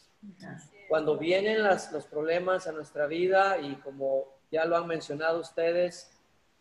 Cuando 0.89 1.19
vienen 1.19 1.63
los 1.63 2.07
problemas 2.07 2.67
a 2.67 2.73
nuestra 2.73 3.07
vida 3.07 3.59
y 3.59 3.75
como 3.77 4.25
ya 4.51 4.65
lo 4.65 4.77
han 4.77 4.87
mencionado 4.87 5.41
ustedes, 5.41 6.14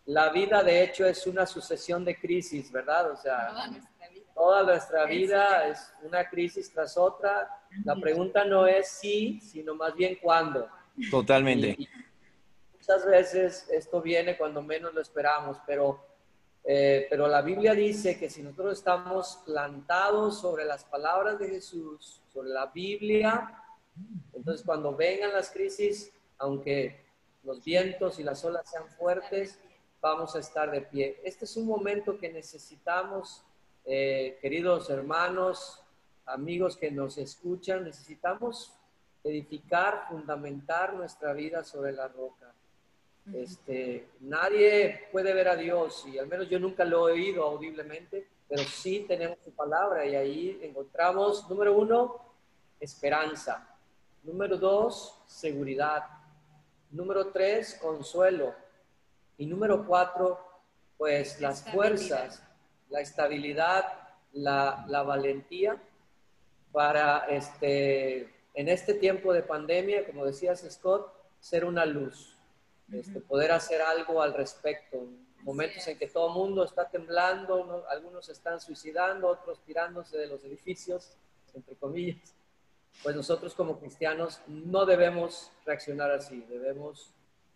la 0.06 0.30
vida 0.30 0.64
de 0.64 0.84
hecho 0.84 1.06
es 1.06 1.26
una 1.28 1.46
sucesión 1.46 2.04
de 2.04 2.20
crisis, 2.20 2.72
¿verdad? 2.72 3.12
O 3.12 3.16
sea, 3.16 3.72
toda 4.34 4.64
nuestra 4.64 5.06
vida, 5.06 5.68
es 5.68 5.94
una 6.02 6.28
crisis 6.30 6.72
tras 6.72 6.98
otra. 6.98 7.50
La 7.86 7.96
pregunta 7.96 8.44
no 8.44 8.68
es 8.68 8.88
si, 8.90 9.40
sino 9.40 9.76
más 9.76 9.96
bien 9.96 10.18
cuándo. 10.22 10.68
Totalmente. 11.10 11.78
muchas 12.74 13.06
veces 13.06 13.68
esto 13.72 14.02
viene 14.02 14.38
cuando 14.38 14.62
menos 14.62 14.94
lo 14.94 15.02
esperamos, 15.02 15.58
pero, 15.66 16.06
eh, 16.64 17.08
pero 17.10 17.28
la 17.28 17.42
Biblia 17.42 17.74
dice 17.74 18.20
que 18.20 18.30
si 18.30 18.44
nosotros 18.44 18.80
estamos 18.80 19.40
plantados 19.46 20.42
sobre 20.42 20.66
las 20.66 20.84
palabras 20.84 21.40
de 21.40 21.48
Jesús, 21.48 22.22
sobre 22.32 22.50
la 22.50 22.68
Biblia, 22.68 23.64
entonces 24.34 24.66
cuando 24.66 24.96
vengan 24.96 25.32
las 25.32 25.50
crisis, 25.50 26.12
aunque 26.38 27.04
los 27.44 27.64
vientos 27.64 28.20
y 28.20 28.24
las 28.24 28.44
olas 28.44 28.70
sean 28.70 28.88
fuertes, 28.90 29.60
vamos 30.04 30.36
a 30.36 30.40
estar 30.40 30.70
de 30.70 30.82
pie. 30.82 31.22
Este 31.24 31.46
es 31.46 31.56
un 31.56 31.66
momento 31.66 32.18
que 32.18 32.30
necesitamos, 32.30 33.42
eh, 33.86 34.38
queridos 34.42 34.90
hermanos, 34.90 35.82
amigos 36.26 36.76
que 36.76 36.92
nos 36.92 37.18
escuchan, 37.18 37.86
necesitamos 37.86 38.74
edificar, 39.24 40.08
fundamentar 40.10 40.94
nuestra 40.94 41.32
vida 41.32 41.64
sobre 41.64 41.94
la 41.94 42.10
roca. 42.10 42.54
Este, 43.34 44.10
nadie 44.20 45.08
puede 45.14 45.34
ver 45.34 45.48
a 45.48 45.56
Dios 45.56 46.06
y 46.06 46.20
al 46.20 46.28
menos 46.28 46.50
yo 46.50 46.60
nunca 46.60 46.84
lo 46.84 47.08
he 47.08 47.14
oído 47.14 47.46
audiblemente, 47.46 48.28
pero 48.50 48.64
sí 48.64 49.06
tenemos 49.08 49.38
su 49.46 49.52
palabra 49.52 50.06
y 50.06 50.16
ahí 50.16 50.60
encontramos, 50.62 51.50
número 51.50 51.78
uno, 51.78 52.22
esperanza. 52.82 53.70
Número 54.24 54.58
dos, 54.58 55.18
seguridad. 55.28 56.04
Número 56.92 57.28
tres, 57.28 57.80
consuelo. 57.82 58.63
Y 59.38 59.46
número 59.46 59.86
cuatro, 59.86 60.40
pues 60.98 61.42
las 61.42 61.64
fuerzas, 61.70 62.44
la 62.90 63.02
estabilidad, 63.02 63.86
la, 64.34 65.04
valentía 65.06 65.82
para 66.72 67.26
este, 67.30 68.30
en 68.54 68.70
este 68.70 68.94
tiempo 68.96 69.34
de 69.34 69.44
pandemia, 69.44 70.06
como 70.06 70.26
decías 70.26 70.66
Scott, 70.70 71.14
ser 71.40 71.66
una 71.66 71.86
luz, 71.86 72.38
este, 72.92 73.20
poder 73.20 73.52
hacer 73.52 73.82
algo 73.82 74.22
al 74.22 74.34
respecto. 74.34 75.06
Momentos 75.42 75.86
en 75.88 75.98
que 75.98 76.08
todo 76.08 76.28
el 76.28 76.34
mundo 76.36 76.64
está 76.64 76.90
temblando, 76.90 77.86
algunos 77.90 78.30
están 78.30 78.62
suicidando, 78.62 79.28
otros 79.28 79.60
tirándose 79.66 80.18
de 80.18 80.28
los 80.28 80.44
edificios, 80.46 81.18
entre 81.54 81.76
comillas. 81.76 82.34
Pues 83.02 83.16
nosotros 83.16 83.54
como 83.54 83.80
cristianos 83.80 84.40
no 84.48 84.86
debemos 84.86 85.52
reaccionar 85.66 86.12
así, 86.12 86.46
debemos 86.48 87.12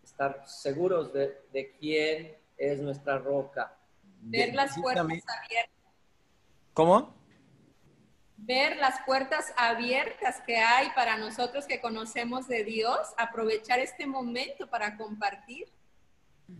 estar 0.07 0.43
seguros 0.47 1.13
de, 1.13 1.37
de 1.51 1.71
quién 1.79 2.35
es 2.57 2.79
nuestra 2.79 3.17
roca. 3.17 3.77
Ver 4.21 4.55
las 4.55 4.79
puertas 4.79 5.05
abiertas. 5.05 5.93
¿Cómo? 6.73 7.15
Ver 8.37 8.77
las 8.77 8.99
puertas 9.05 9.53
abiertas 9.57 10.41
que 10.45 10.57
hay 10.57 10.89
para 10.95 11.17
nosotros 11.17 11.65
que 11.65 11.81
conocemos 11.81 12.47
de 12.47 12.63
Dios, 12.63 12.99
aprovechar 13.17 13.79
este 13.79 14.05
momento 14.05 14.67
para 14.67 14.95
compartir. 14.95 15.67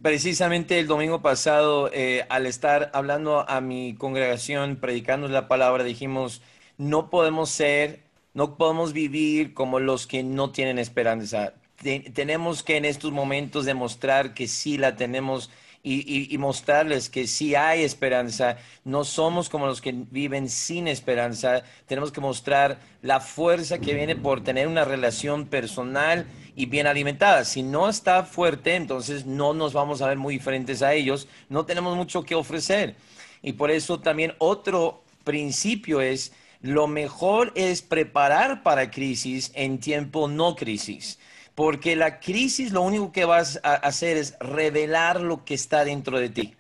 Precisamente 0.02 0.80
el 0.80 0.88
domingo 0.88 1.22
pasado, 1.22 1.90
eh, 1.94 2.26
al 2.30 2.46
estar 2.46 2.92
hablando 2.94 3.48
a 3.50 3.62
mi 3.62 3.96
congregación, 3.96 4.78
predicando 4.78 5.28
la 5.30 5.48
palabra, 5.48 5.84
dijimos, 5.84 6.42
no 6.78 7.10
podemos 7.10 7.50
ser, 7.50 8.04
no 8.34 8.58
podemos 8.58 8.92
vivir 8.92 9.54
como 9.54 9.80
los 9.80 10.06
que 10.06 10.24
no 10.24 10.52
tienen 10.52 10.78
esperanza 10.78 11.54
tenemos 11.78 12.64
que 12.64 12.78
en 12.78 12.86
estos 12.86 13.12
momentos 13.12 13.66
demostrar 13.66 14.34
que 14.34 14.48
sí 14.48 14.78
la 14.78 14.96
tenemos 14.96 15.50
y, 15.84 16.38
mostrarles 16.38 17.10
que 17.10 17.28
sí 17.28 17.56
hay 17.56 17.84
esperanza. 17.84 18.58
No 18.84 19.06
somos 19.06 19.48
como 19.48 19.68
los 19.68 19.80
que 19.80 19.94
viven 19.94 20.50
sin 20.50 20.88
esperanza. 20.88 21.64
Tenemos 21.86 22.12
que 22.12 22.20
mostrar 22.20 22.80
la 23.02 23.22
fuerza 23.22 23.80
que 23.80 23.94
viene 23.94 24.16
por 24.16 24.44
tener 24.44 24.68
una 24.68 24.84
relación 24.84 25.46
personal 25.46 26.28
y 26.56 26.66
bien 26.66 26.88
alimentada. 26.88 27.46
Si 27.46 27.64
no 27.64 27.88
está 27.88 28.24
fuerte, 28.24 28.76
entonces 28.76 29.26
no 29.26 29.54
nos 29.54 29.72
vamos 29.72 30.02
a 30.02 30.08
ver 30.08 30.18
muy 30.18 30.34
diferentes 30.34 30.82
a 30.82 30.94
ellos. 30.94 31.28
No 31.48 31.66
tenemos 31.66 31.96
mucho 31.96 32.24
que 32.24 32.36
ofrecer. 32.36 32.96
Y 33.42 33.54
por 33.54 33.72
eso 33.72 34.00
también 34.00 34.34
otro 34.40 35.04
principio 35.24 36.02
es, 36.02 36.34
lo 36.60 36.88
mejor 36.88 37.54
es 37.56 37.82
preparar 37.82 38.62
para 38.64 38.92
crisis 38.92 39.52
en 39.54 39.80
tiempo 39.80 40.28
no 40.28 40.56
crisis 40.56 41.18
porque 41.58 41.96
la 41.96 42.20
crisis 42.20 42.72
lo 42.72 42.84
único 42.84 43.12
que 43.12 43.26
vas 43.26 43.60
a 43.64 43.74
hacer 43.74 44.16
es 44.16 44.36
revelar 44.40 45.20
lo 45.22 45.44
que 45.44 45.56
está 45.56 45.84
dentro 45.84 46.20
de 46.20 46.30
ti. 46.30 46.56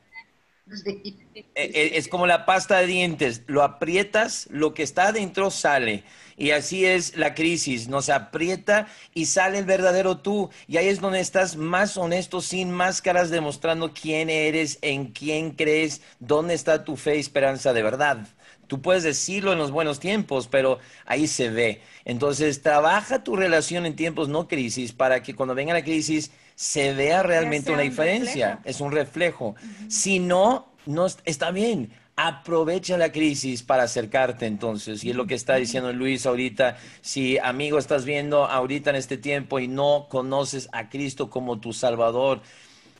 E, 1.36 1.46
e, 1.54 1.98
es 2.00 2.08
como 2.08 2.26
la 2.26 2.48
pasta 2.48 2.80
de 2.80 2.88
dientes, 2.88 3.44
lo 3.46 3.62
aprietas, 3.62 4.48
lo 4.50 4.74
que 4.74 4.82
está 4.82 5.12
dentro 5.12 5.52
sale. 5.52 6.04
Y 6.36 6.50
así 6.50 6.84
es 6.84 7.16
la 7.16 7.36
crisis, 7.36 7.88
no 7.88 8.02
se 8.02 8.12
aprieta 8.12 8.88
y 9.14 9.28
sale 9.28 9.60
el 9.60 9.66
verdadero 9.66 10.18
tú. 10.18 10.50
Y 10.68 10.78
ahí 10.78 10.88
es 10.88 11.00
donde 11.00 11.20
estás 11.20 11.58
más 11.58 11.96
honesto, 11.96 12.42
sin 12.42 12.72
máscaras, 12.72 13.30
demostrando 13.30 13.94
quién 13.94 14.32
eres, 14.32 14.80
en 14.82 15.12
quién 15.12 15.52
crees, 15.52 16.02
dónde 16.20 16.56
está 16.56 16.84
tu 16.84 16.98
fe 16.98 17.18
y 17.18 17.20
esperanza 17.20 17.72
de 17.72 17.84
verdad. 17.84 18.28
Tú 18.68 18.82
puedes 18.82 19.04
decirlo 19.04 19.54
en 19.54 19.58
los 19.58 19.72
buenos 19.72 20.00
tiempos, 20.00 20.48
pero 20.48 20.80
ahí 21.06 21.28
se 21.28 21.50
ve. 21.50 21.82
Entonces, 22.06 22.62
trabaja 22.62 23.24
tu 23.24 23.36
relación 23.36 23.86
en 23.86 23.96
tiempos 23.96 24.28
no 24.30 24.48
crisis 24.48 24.92
para 24.92 25.24
que 25.24 25.34
cuando 25.34 25.56
venga 25.56 25.74
la 25.74 25.84
crisis 25.84 26.32
se 26.56 26.94
vea 26.94 27.24
realmente 27.24 27.72
una 27.72 27.84
diferencia. 27.84 28.60
Es 28.66 28.82
un 28.82 28.92
reflejo. 28.92 29.56
Si 29.88 30.20
no, 30.20 30.68
no 30.86 31.06
está 31.26 31.52
bien. 31.52 31.92
Aprovecha 32.16 32.98
la 32.98 33.12
crisis 33.12 33.62
para 33.62 33.84
acercarte 33.84 34.48
entonces. 34.48 35.04
Y 35.04 35.12
es 35.12 35.16
lo 35.16 35.28
que 35.28 35.36
está 35.36 35.56
diciendo 35.56 35.94
Luis 35.94 36.26
ahorita. 36.26 36.78
Si, 37.02 37.38
amigo, 37.38 37.78
estás 37.78 38.06
viendo 38.06 38.46
ahorita 38.46 38.90
en 38.90 38.96
este 38.96 39.18
tiempo 39.18 39.60
y 39.60 39.68
no 39.68 40.08
conoces 40.10 40.68
a 40.72 40.90
Cristo 40.90 41.30
como 41.30 41.60
tu 41.60 41.74
Salvador, 41.74 42.42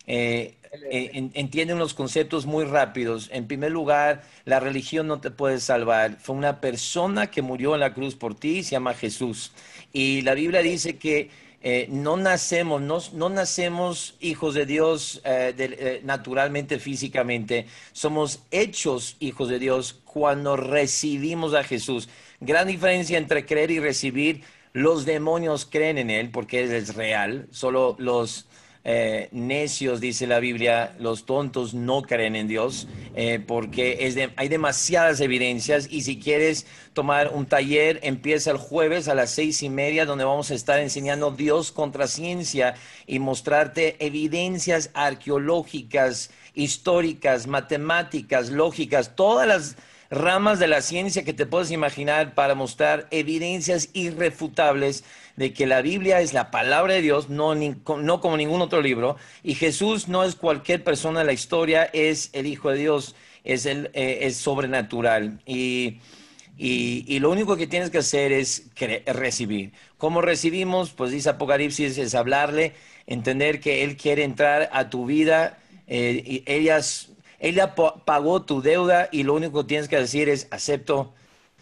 eh, 0.06 0.57
eh, 0.90 1.30
entienden 1.34 1.80
los 1.80 1.94
conceptos 1.94 2.46
muy 2.46 2.66
rápidos. 2.66 3.30
En 3.32 3.48
primer 3.48 3.72
lugar, 3.72 4.24
la 4.46 4.60
religión 4.60 5.08
no 5.08 5.20
te 5.20 5.32
puede 5.32 5.60
salvar. 5.60 6.18
Fue 6.20 6.36
una 6.36 6.62
persona 6.62 7.32
que 7.32 7.42
murió 7.42 7.74
en 7.74 7.82
la 7.82 7.94
cruz 7.94 8.16
por 8.16 8.36
ti, 8.36 8.64
se 8.64 8.72
llama 8.72 8.94
Jesús. 8.94 9.52
Y 9.94 10.22
la 10.22 10.34
Biblia 10.34 10.62
dice 10.62 10.98
que 10.98 11.30
eh, 11.62 11.88
no 11.90 12.18
nacemos, 12.18 12.82
no, 12.82 13.30
nacemos 13.30 14.16
hijos 14.20 14.54
de 14.54 14.66
Dios 14.66 15.22
naturalmente, 16.04 16.80
físicamente. 16.80 17.66
Somos 17.92 18.42
hechos 18.52 19.18
hijos 19.20 19.50
de 19.50 19.60
Dios 19.60 20.00
cuando 20.04 20.56
recibimos 20.56 21.54
a 21.54 21.64
Jesús. 21.64 22.10
Gran 22.40 22.68
diferencia 22.68 23.18
entre 23.18 23.46
creer 23.46 23.72
y 23.72 23.80
recibir. 23.80 24.44
Los 24.74 25.06
demonios 25.06 25.66
creen 25.66 25.98
en 25.98 26.12
Él 26.12 26.30
porque 26.30 26.64
Él 26.64 26.72
es 26.72 26.94
real. 26.94 27.48
Solo 27.52 27.96
los 27.98 28.48
eh, 28.90 29.28
necios, 29.34 30.00
dice 30.00 30.28
la 30.28 30.40
Biblia, 30.40 30.96
los 30.98 31.26
tontos 31.26 31.74
no 31.74 32.04
creen 32.04 32.38
en 32.38 32.48
Dios, 32.48 32.88
eh, 33.18 33.44
porque 33.46 34.08
es 34.08 34.16
hay 34.38 34.48
demasiadas 34.48 35.20
evidencias 35.20 35.90
y 35.92 36.04
si 36.04 36.18
quieres 36.18 36.66
tomar 36.94 37.34
un 37.34 37.48
taller, 37.48 38.00
empieza 38.02 38.52
el 38.52 38.56
jueves 38.56 39.10
a 39.10 39.14
las 39.14 39.32
seis 39.32 39.62
y 39.62 39.68
media, 39.68 40.06
donde 40.06 40.24
vamos 40.24 40.52
a 40.52 40.56
estar 40.56 40.80
enseñando 40.80 41.32
Dios 41.32 41.74
contra 41.74 42.08
ciencia 42.08 42.76
y 43.06 43.20
mostrarte 43.20 43.98
evidencias 44.00 44.90
arqueológicas, 44.94 46.32
históricas, 46.54 47.46
matemáticas, 47.46 48.52
lógicas, 48.52 49.18
todas 49.18 49.50
las 49.50 49.76
ramas 50.10 50.60
de 50.60 50.68
la 50.68 50.82
ciencia 50.82 51.24
que 51.24 51.34
te 51.34 51.46
puedes 51.46 51.72
imaginar 51.72 52.34
para 52.34 52.56
mostrar 52.56 53.08
evidencias 53.12 53.90
irrefutables 53.94 55.04
de 55.36 55.54
que 55.54 55.68
la 55.68 55.82
Biblia 55.82 56.22
es 56.22 56.34
la 56.34 56.50
palabra 56.52 56.96
de 56.96 57.02
Dios, 57.02 57.30
no, 57.30 57.54
no 57.56 58.22
como 58.22 58.38
ningún 58.38 58.62
otro 58.62 58.82
libro, 58.82 59.18
y 59.44 59.56
Jesús 59.56 60.08
no 60.08 60.24
es 60.24 60.36
cualquier 60.36 60.84
persona 60.84 61.20
de 61.20 61.26
la 61.26 61.34
historia, 61.34 61.84
es 61.94 62.30
el 62.34 62.48
Hijo 62.48 62.72
de 62.72 62.78
Dios, 62.80 63.16
es, 63.44 63.66
el, 63.66 63.92
eh, 63.94 64.20
es 64.22 64.38
sobrenatural. 64.38 65.40
Y, 65.46 66.00
y, 66.58 67.20
lo 67.20 67.30
único 67.30 67.56
que 67.56 67.68
tienes 67.68 67.92
que 67.92 68.00
hacer 68.00 68.32
es 68.32 68.72
recibir. 69.06 69.74
¿Cómo 70.00 70.22
recibimos? 70.22 70.90
Pues 70.92 71.12
dice 71.12 71.30
Apocalipsis, 71.30 72.00
es 72.00 72.16
hablarle, 72.16 72.74
entender 73.06 73.60
que 73.60 73.84
Él 73.84 73.96
quiere 73.96 74.24
entrar 74.24 74.70
a 74.74 74.90
tu 74.90 75.06
vida. 75.06 75.60
Eh, 75.88 76.24
y 76.26 76.44
ellas 76.52 77.10
ella 77.40 77.76
pagó 77.76 78.42
tu 78.42 78.62
deuda 78.62 79.10
y 79.12 79.24
lo 79.24 79.34
único 79.36 79.62
que 79.62 79.68
tienes 79.68 79.88
que 79.88 79.98
decir 79.98 80.30
es, 80.30 80.48
acepto, 80.52 81.14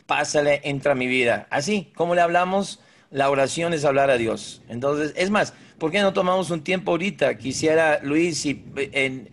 pásale, 0.05 0.61
entra 0.63 0.93
a 0.93 0.95
mi 0.95 1.07
vida. 1.07 1.47
Así, 1.49 1.91
como 1.95 2.15
le 2.15 2.21
hablamos, 2.21 2.79
la 3.11 3.29
oración 3.29 3.73
es 3.73 3.85
hablar 3.85 4.09
a 4.09 4.17
Dios. 4.17 4.61
Entonces, 4.69 5.13
es 5.15 5.29
más, 5.29 5.53
¿por 5.77 5.91
qué 5.91 6.01
no 6.01 6.13
tomamos 6.13 6.49
un 6.49 6.63
tiempo 6.63 6.91
ahorita? 6.91 7.37
Quisiera, 7.37 7.99
Luis, 8.03 8.39
si, 8.39 8.63
en, 8.75 9.29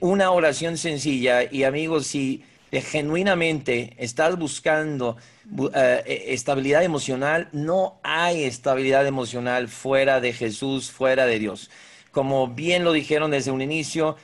una 0.00 0.30
oración 0.30 0.76
sencilla 0.76 1.44
y 1.50 1.64
amigos, 1.64 2.06
si 2.06 2.44
genuinamente 2.70 3.94
estás 3.98 4.38
buscando 4.38 5.16
eh, 5.74 6.02
e, 6.06 6.32
estabilidad 6.34 6.82
emocional, 6.84 7.48
no 7.52 7.98
hay 8.02 8.44
estabilidad 8.44 9.06
emocional 9.06 9.68
fuera 9.68 10.20
de 10.20 10.32
Jesús, 10.32 10.90
fuera 10.90 11.26
de 11.26 11.38
Dios. 11.38 11.70
Como 12.12 12.48
bien 12.48 12.84
lo 12.84 12.92
dijeron 12.92 13.30
desde 13.30 13.50
un 13.50 13.62
inicio, 13.62 14.16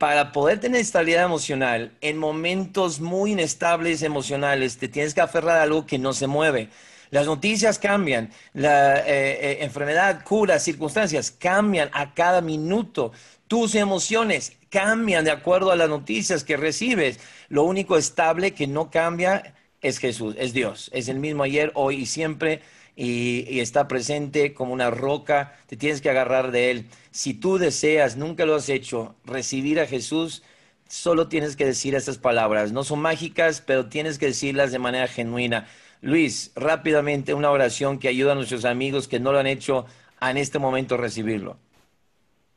para 0.00 0.32
poder 0.32 0.58
tener 0.60 0.80
estabilidad 0.80 1.26
emocional, 1.26 1.92
en 2.00 2.16
momentos 2.16 3.00
muy 3.00 3.32
inestables 3.32 4.00
emocionales, 4.00 4.78
te 4.78 4.88
tienes 4.88 5.12
que 5.12 5.20
aferrar 5.20 5.58
a 5.58 5.62
algo 5.64 5.84
que 5.84 5.98
no 5.98 6.14
se 6.14 6.26
mueve. 6.26 6.70
Las 7.10 7.26
noticias 7.26 7.78
cambian, 7.78 8.30
la 8.54 9.00
eh, 9.00 9.02
eh, 9.06 9.58
enfermedad, 9.60 10.24
cura, 10.24 10.58
circunstancias 10.58 11.30
cambian 11.30 11.90
a 11.92 12.14
cada 12.14 12.40
minuto. 12.40 13.12
Tus 13.46 13.74
emociones 13.74 14.56
cambian 14.70 15.22
de 15.26 15.32
acuerdo 15.32 15.70
a 15.70 15.76
las 15.76 15.90
noticias 15.90 16.44
que 16.44 16.56
recibes. 16.56 17.20
Lo 17.50 17.64
único 17.64 17.98
estable 17.98 18.54
que 18.54 18.66
no 18.66 18.90
cambia 18.90 19.54
es 19.82 19.98
Jesús, 19.98 20.34
es 20.38 20.54
Dios. 20.54 20.88
Es 20.94 21.08
el 21.08 21.18
mismo 21.18 21.42
ayer, 21.42 21.72
hoy 21.74 21.96
y 21.96 22.06
siempre 22.06 22.62
y, 23.02 23.60
está 23.60 23.88
presente 23.88 24.52
como 24.52 24.74
una 24.74 24.90
roca, 24.90 25.58
te 25.66 25.76
tienes 25.78 26.02
que 26.02 26.10
agarrar 26.10 26.50
de 26.50 26.70
Él. 26.70 26.86
Si 27.10 27.32
tú 27.32 27.56
deseas, 27.56 28.18
nunca 28.18 28.44
lo 28.44 28.54
has 28.54 28.68
hecho, 28.68 29.14
recibir 29.24 29.80
a 29.80 29.86
Jesús, 29.86 30.42
solo 30.86 31.26
tienes 31.26 31.56
que 31.56 31.64
decir 31.64 31.94
estas 31.94 32.18
palabras. 32.18 32.72
No 32.72 32.84
son 32.84 33.00
mágicas, 33.00 33.62
pero 33.62 33.88
tienes 33.88 34.18
que 34.18 34.26
decirlas 34.26 34.70
de 34.70 34.80
manera 34.80 35.08
genuina. 35.08 35.66
Luis, 36.02 36.52
rápidamente 36.54 37.32
una 37.32 37.50
oración 37.50 37.98
que 37.98 38.08
ayuda 38.08 38.32
a 38.32 38.34
nuestros 38.34 38.66
amigos 38.66 39.08
que 39.08 39.18
no 39.18 39.32
lo 39.32 39.38
han 39.38 39.46
hecho 39.46 39.86
en 40.20 40.36
este 40.36 40.58
momento 40.58 40.98
recibirlo. 40.98 41.56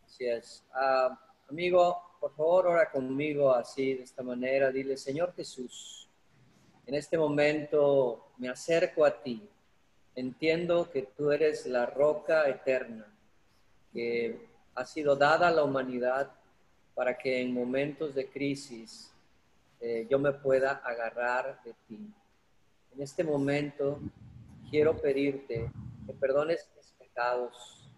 Así 0.05 0.25
es. 0.25 0.65
Ah, 0.73 1.17
amigo, 1.49 2.17
por 2.19 2.35
favor, 2.35 2.67
ora 2.67 2.91
conmigo 2.91 3.53
así, 3.53 3.93
de 3.93 4.03
esta 4.03 4.23
manera. 4.23 4.71
Dile, 4.71 4.97
Señor 4.97 5.33
Jesús, 5.37 6.09
en 6.85 6.95
este 6.95 7.17
momento 7.17 8.31
me 8.39 8.49
acerco 8.49 9.05
a 9.05 9.23
ti 9.23 9.47
Entiendo 10.15 10.91
que 10.91 11.03
tú 11.17 11.31
eres 11.31 11.65
la 11.65 11.87
roca 11.87 12.47
eterna 12.47 13.07
que 13.91 14.47
ha 14.75 14.85
sido 14.85 15.15
dada 15.15 15.47
a 15.47 15.51
la 15.51 15.63
humanidad 15.63 16.31
para 16.93 17.17
que 17.17 17.41
en 17.41 17.53
momentos 17.53 18.13
de 18.13 18.27
crisis 18.27 19.11
eh, 19.79 20.05
yo 20.09 20.19
me 20.19 20.31
pueda 20.31 20.81
agarrar 20.83 21.61
de 21.63 21.73
ti. 21.87 22.13
En 22.93 23.01
este 23.01 23.23
momento 23.23 23.99
quiero 24.69 24.95
pedirte 24.95 25.71
que 26.05 26.13
perdones 26.13 26.69
mis 26.77 26.91
pecados, 26.91 27.89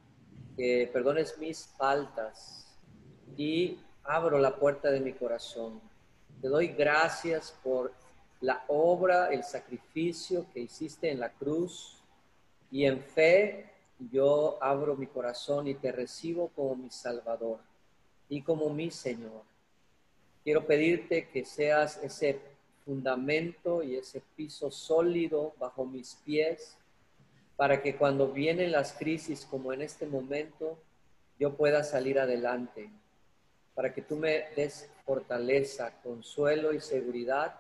que 0.55 0.89
perdones 0.93 1.37
mis 1.37 1.67
faltas 1.77 2.77
y 3.35 3.77
abro 4.03 4.39
la 4.39 4.55
puerta 4.55 4.89
de 4.89 5.01
mi 5.01 5.11
corazón. 5.11 5.81
Te 6.41 6.47
doy 6.47 6.69
gracias 6.69 7.53
por 7.61 7.93
la 8.39 8.63
obra, 8.67 9.33
el 9.33 9.43
sacrificio 9.43 10.45
que 10.53 10.61
hiciste 10.61 11.11
en 11.11 11.19
la 11.19 11.29
cruz 11.29 11.94
y 12.71 12.85
en 12.85 13.01
fe 13.01 13.71
yo 14.11 14.57
abro 14.61 14.95
mi 14.95 15.07
corazón 15.07 15.67
y 15.67 15.75
te 15.75 15.91
recibo 15.91 16.49
como 16.49 16.75
mi 16.75 16.89
Salvador 16.89 17.59
y 18.29 18.41
como 18.41 18.69
mi 18.69 18.91
Señor. 18.91 19.43
Quiero 20.43 20.65
pedirte 20.65 21.29
que 21.29 21.45
seas 21.45 21.97
ese 22.03 22.39
fundamento 22.83 23.81
y 23.81 23.95
ese 23.95 24.21
piso 24.35 24.69
sólido 24.69 25.53
bajo 25.59 25.85
mis 25.85 26.15
pies 26.25 26.77
para 27.55 27.81
que 27.81 27.95
cuando 27.95 28.31
vienen 28.31 28.71
las 28.71 28.93
crisis 28.93 29.45
como 29.45 29.73
en 29.73 29.81
este 29.81 30.05
momento, 30.05 30.77
yo 31.39 31.55
pueda 31.55 31.83
salir 31.83 32.19
adelante, 32.19 32.89
para 33.73 33.93
que 33.93 34.01
tú 34.01 34.17
me 34.17 34.49
des 34.55 34.89
fortaleza, 35.05 35.93
consuelo 36.01 36.73
y 36.73 36.79
seguridad 36.79 37.59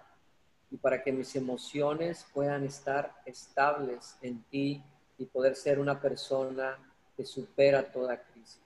y 0.71 0.77
para 0.77 1.03
que 1.03 1.11
mis 1.11 1.35
emociones 1.35 2.25
puedan 2.33 2.63
estar 2.65 3.13
estables 3.25 4.17
en 4.21 4.43
ti 4.43 4.83
y 5.17 5.25
poder 5.25 5.55
ser 5.55 5.79
una 5.79 5.99
persona 5.99 6.77
que 7.15 7.25
supera 7.25 7.91
toda 7.91 8.21
crisis. 8.21 8.59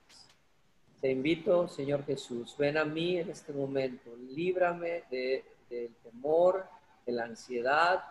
Te 1.02 1.12
invito, 1.12 1.68
Señor 1.68 2.06
Jesús, 2.06 2.56
ven 2.58 2.78
a 2.78 2.84
mí 2.84 3.18
en 3.18 3.30
este 3.30 3.54
momento, 3.54 4.16
líbrame 4.18 5.04
de, 5.10 5.46
del 5.70 5.94
temor, 6.04 6.66
de 7.06 7.14
la 7.14 7.26
ansiedad 7.26 8.04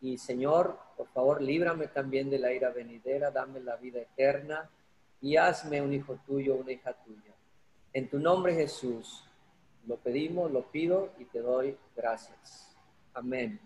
y, 0.00 0.18
Señor, 0.18 0.78
por 0.96 1.08
favor, 1.08 1.42
líbrame 1.42 1.88
también 1.88 2.30
de 2.30 2.38
la 2.38 2.52
ira 2.52 2.70
venidera, 2.70 3.30
dame 3.30 3.60
la 3.60 3.76
vida 3.76 4.00
eterna 4.00 4.70
y 5.20 5.36
hazme 5.36 5.82
un 5.82 5.92
hijo 5.92 6.18
tuyo, 6.26 6.54
una 6.54 6.72
hija 6.72 6.92
tuya. 6.92 7.34
En 7.92 8.08
tu 8.08 8.20
nombre, 8.20 8.54
Jesús, 8.54 9.24
lo 9.86 9.96
pedimos, 9.96 10.52
lo 10.52 10.70
pido 10.70 11.12
y 11.18 11.24
te 11.24 11.40
doy 11.40 11.76
gracias. 11.96 12.76
Amén. 13.14 13.58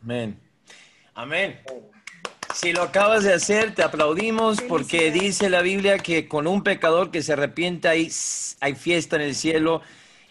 Amén. 0.00 0.40
Amén. 1.14 1.60
Si 2.54 2.72
lo 2.72 2.82
acabas 2.82 3.24
de 3.24 3.32
hacer, 3.32 3.74
te 3.74 3.82
aplaudimos 3.82 4.60
porque 4.62 5.10
dice 5.10 5.50
la 5.50 5.60
Biblia 5.60 5.98
que 5.98 6.28
con 6.28 6.46
un 6.46 6.62
pecador 6.62 7.10
que 7.10 7.20
se 7.20 7.32
arrepienta 7.32 7.90
hay, 7.90 8.10
hay 8.60 8.74
fiesta 8.76 9.16
en 9.16 9.22
el 9.22 9.34
cielo. 9.34 9.82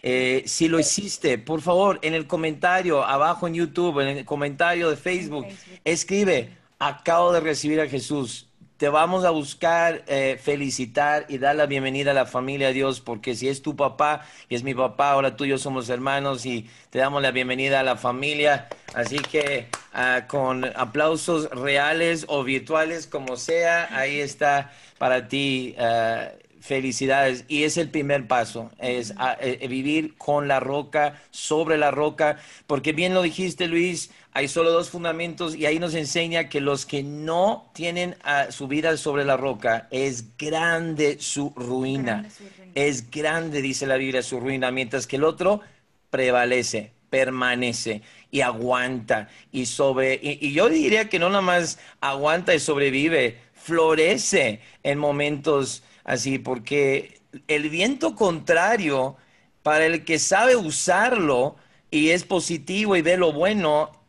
Eh, 0.02 0.44
si 0.46 0.70
lo 0.70 0.80
hiciste, 0.80 1.38
por 1.38 1.62
favor, 1.62 2.00
en 2.02 2.14
el 2.14 2.26
comentario 2.26 3.04
abajo 3.04 3.46
en 3.48 3.56
YouTube, 3.56 4.00
en 4.00 4.18
el 4.20 4.26
comentario 4.26 4.90
de 4.90 4.96
Facebook, 4.96 5.46
escribe, 5.84 6.56
acabo 6.80 7.34
de 7.34 7.42
recibir 7.42 7.82
a 7.82 7.90
Jesús 7.90 8.48
te 8.78 8.90
vamos 8.90 9.24
a 9.24 9.30
buscar 9.30 10.04
eh, 10.08 10.40
felicitar 10.42 11.26
y 11.30 11.38
dar 11.38 11.56
la 11.56 11.66
bienvenida 11.66 12.12
a 12.12 12.14
la 12.14 12.26
familia 12.26 12.68
de 12.68 12.74
Dios, 12.74 13.02
porque 13.02 13.36
si 13.36 13.48
es 13.48 13.62
tu 13.62 13.76
papá 13.76 14.26
y 14.50 14.56
es 14.56 14.64
mi 14.64 14.74
papá, 14.74 15.12
ahora 15.12 15.36
tú 15.36 15.46
y 15.46 15.50
yo 15.50 15.58
somos 15.58 15.90
hermanos 15.90 16.46
y 16.46 16.68
te 16.90 17.00
damos 17.00 17.22
la 17.22 17.32
bienvenida 17.32 17.80
a 17.80 17.84
la 17.84 17.96
familia. 17.96 18.68
Así 18.94 19.18
que 19.18 19.68
ah, 19.94 20.26
con 20.28 20.66
aplausos 20.76 21.50
reales 21.52 22.26
o 22.28 22.44
virtuales, 22.44 23.08
como 23.08 23.38
sea, 23.38 23.90
ahí 23.96 24.20
está 24.20 24.72
para 24.98 25.28
ti. 25.28 25.76
Ah, 25.78 26.30
felicidades. 26.64 27.44
Y 27.50 27.64
es 27.64 27.76
el 27.76 27.90
primer 27.90 28.26
paso, 28.26 28.72
es 28.80 29.14
ah, 29.18 29.36
eh, 29.42 29.68
vivir 29.68 30.16
con 30.18 30.48
la 30.48 30.62
roca, 30.62 31.22
sobre 31.30 31.78
la 31.78 31.92
roca, 31.92 32.38
porque 32.68 32.94
bien 32.94 33.14
lo 33.14 33.22
dijiste, 33.22 33.68
Luis, 33.68 34.12
hay 34.36 34.48
solo 34.48 34.72
dos 34.72 34.90
fundamentos 34.90 35.56
y 35.56 35.68
ahí 35.68 35.78
nos 35.78 35.94
enseña 35.94 36.50
que 36.50 36.60
los 36.60 36.88
que 36.88 37.04
no 37.04 37.70
tienen 37.74 38.16
a 38.24 38.52
su 38.52 38.68
vida 38.68 38.98
sobre 38.98 39.26
la 39.26 39.38
roca, 39.38 39.88
es 39.92 40.38
grande 40.38 41.18
su 41.20 41.54
ruina. 41.56 42.28
Es 42.74 43.12
grande, 43.12 43.62
dice 43.62 43.86
la 43.86 43.98
Biblia, 43.98 44.24
su 44.24 44.40
ruina, 44.40 44.72
mientras 44.72 45.06
que 45.06 45.18
el 45.18 45.24
otro 45.24 45.62
prevalece, 46.10 46.92
permanece 47.12 48.02
y 48.32 48.42
aguanta 48.42 49.30
y 49.52 49.68
sobre 49.68 50.20
y, 50.22 50.52
yo 50.52 50.68
diría 50.68 51.10
que 51.10 51.20
no 51.20 51.30
nada 51.30 51.42
más 51.42 51.78
aguanta 52.02 52.56
y 52.56 52.60
sobrevive, 52.60 53.38
florece 53.54 54.62
en 54.82 54.98
momentos 54.98 55.84
así 56.04 56.40
porque 56.40 57.22
el 57.48 57.70
viento 57.70 58.16
contrario 58.16 59.16
para 59.62 59.86
el 59.86 60.04
que 60.04 60.18
sabe 60.18 60.56
usarlo 60.56 61.56
y 61.92 62.10
es 62.10 62.24
positivo 62.24 62.96
y 62.96 63.04
ve 63.04 63.18
lo 63.18 63.32
bueno 63.32 64.03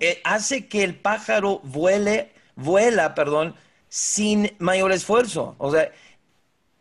eh, 0.00 0.20
hace 0.24 0.66
que 0.66 0.84
el 0.84 0.94
pájaro 0.94 1.60
vuele, 1.64 2.32
vuela, 2.56 3.14
perdón, 3.14 3.54
sin 3.88 4.52
mayor 4.58 4.92
esfuerzo. 4.92 5.54
O 5.58 5.70
sea, 5.72 5.90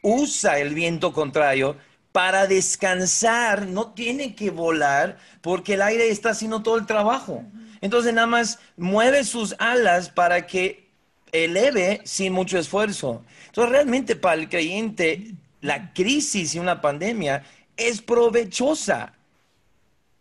usa 0.02 0.60
el 0.60 0.74
viento 0.74 1.14
contrario 1.14 1.78
para 2.12 2.48
descansar, 2.48 3.68
no 3.68 3.92
tiene 3.92 4.36
que 4.36 4.50
volar 4.50 5.18
porque 5.42 5.76
el 5.76 5.82
aire 5.82 6.10
está 6.10 6.32
haciendo 6.32 6.64
todo 6.64 6.78
el 6.78 6.86
trabajo. 6.86 7.44
Entonces 7.82 8.14
nada 8.14 8.28
más 8.28 8.60
mueve 8.76 9.24
sus 9.24 9.56
alas 9.60 10.10
para 10.10 10.48
que 10.48 10.90
eleve 11.32 12.02
sin 12.06 12.34
mucho 12.34 12.58
esfuerzo. 12.58 13.24
Entonces 13.48 13.72
realmente 13.72 14.16
para 14.16 14.36
el 14.36 14.50
creyente 14.50 15.36
la 15.62 15.94
crisis 15.94 16.56
y 16.56 16.60
una 16.60 16.82
pandemia 16.82 17.44
es 17.76 18.02
provechosa. 18.02 19.14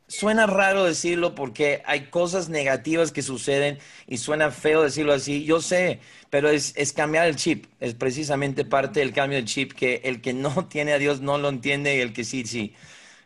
Suena 0.08 0.46
raro 0.46 0.84
decirlo 0.84 1.34
porque 1.34 1.82
hay 1.84 2.10
cosas 2.10 2.48
negativas 2.48 3.10
que 3.10 3.22
suceden 3.22 3.78
y 4.06 4.18
suena 4.18 4.52
feo 4.52 4.82
decirlo 4.82 5.12
así, 5.12 5.44
yo 5.44 5.60
sé, 5.60 6.00
pero 6.30 6.48
es, 6.48 6.74
cambiar 6.92 7.26
el 7.26 7.34
chip, 7.34 7.66
es 7.80 7.94
precisamente 7.94 8.64
parte 8.64 9.00
del 9.00 9.12
cambio 9.12 9.36
del 9.36 9.46
chip 9.46 9.72
que 9.72 10.02
el 10.04 10.20
que 10.20 10.32
no 10.32 10.66
tiene 10.68 10.92
a 10.92 10.98
Dios 10.98 11.20
no 11.20 11.38
lo 11.38 11.48
entiende 11.48 11.96
y 11.96 12.00
el 12.00 12.12
que 12.12 12.22
sí, 12.22 12.46
sí. 12.46 12.74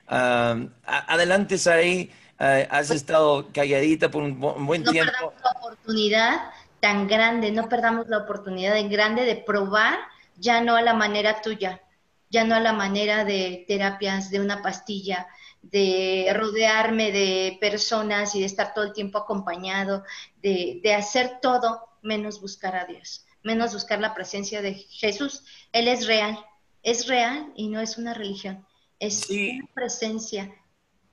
Ah, 0.09 0.57
adelante, 0.85 1.59
Saray, 1.59 2.11
ah, 2.39 2.61
has 2.70 2.91
estado 2.91 3.51
calladita 3.53 4.11
por 4.11 4.22
un, 4.22 4.41
buen 4.41 4.83
tiempo. 4.83 5.12
No 5.12 5.31
perdamos 5.31 5.35
la 5.45 5.51
oportunidad 5.51 6.41
tan 6.81 7.07
grande, 7.07 7.53
no 7.53 7.68
perdamos 7.68 8.09
la 8.09 8.18
oportunidad 8.18 8.72
tan 8.72 8.89
grande 8.89 9.24
de 9.24 9.37
probar 9.37 9.99
ya 10.37 10.62
no 10.62 10.76
a 10.76 10.83
la 10.83 10.95
manera 10.95 11.43
tuya, 11.43 11.83
ya 12.31 12.45
no 12.45 12.55
a 12.55 12.61
la 12.61 12.72
manera 12.72 13.24
de 13.26 13.66
terapias, 13.68 14.31
de 14.31 14.41
una 14.41 14.62
pastilla, 14.62 15.28
de 15.63 16.33
rodearme 16.35 17.13
de 17.13 17.59
personas 17.61 18.35
y 18.35 18.41
de 18.41 18.47
estar 18.47 18.75
todo 18.75 18.85
el 18.85 18.93
tiempo 18.93 19.19
acompañado, 19.19 20.05
de, 20.43 20.81
hacer 20.95 21.39
todo 21.41 21.81
menos 22.03 22.41
buscar 22.41 22.77
a 22.77 22.87
Dios, 22.87 23.27
menos 23.43 23.73
buscar 23.73 24.01
la 24.01 24.15
presencia 24.15 24.63
de 24.63 24.75
Jesús. 24.75 25.45
Él 25.73 25.89
es 25.89 26.07
real, 26.07 26.39
es 26.83 27.07
real 27.07 27.53
y 27.57 27.69
no 27.69 27.81
es 27.81 27.99
una 27.99 28.15
religión, 28.15 28.67
es 28.99 29.29
una 29.29 29.67
presencia 29.75 30.55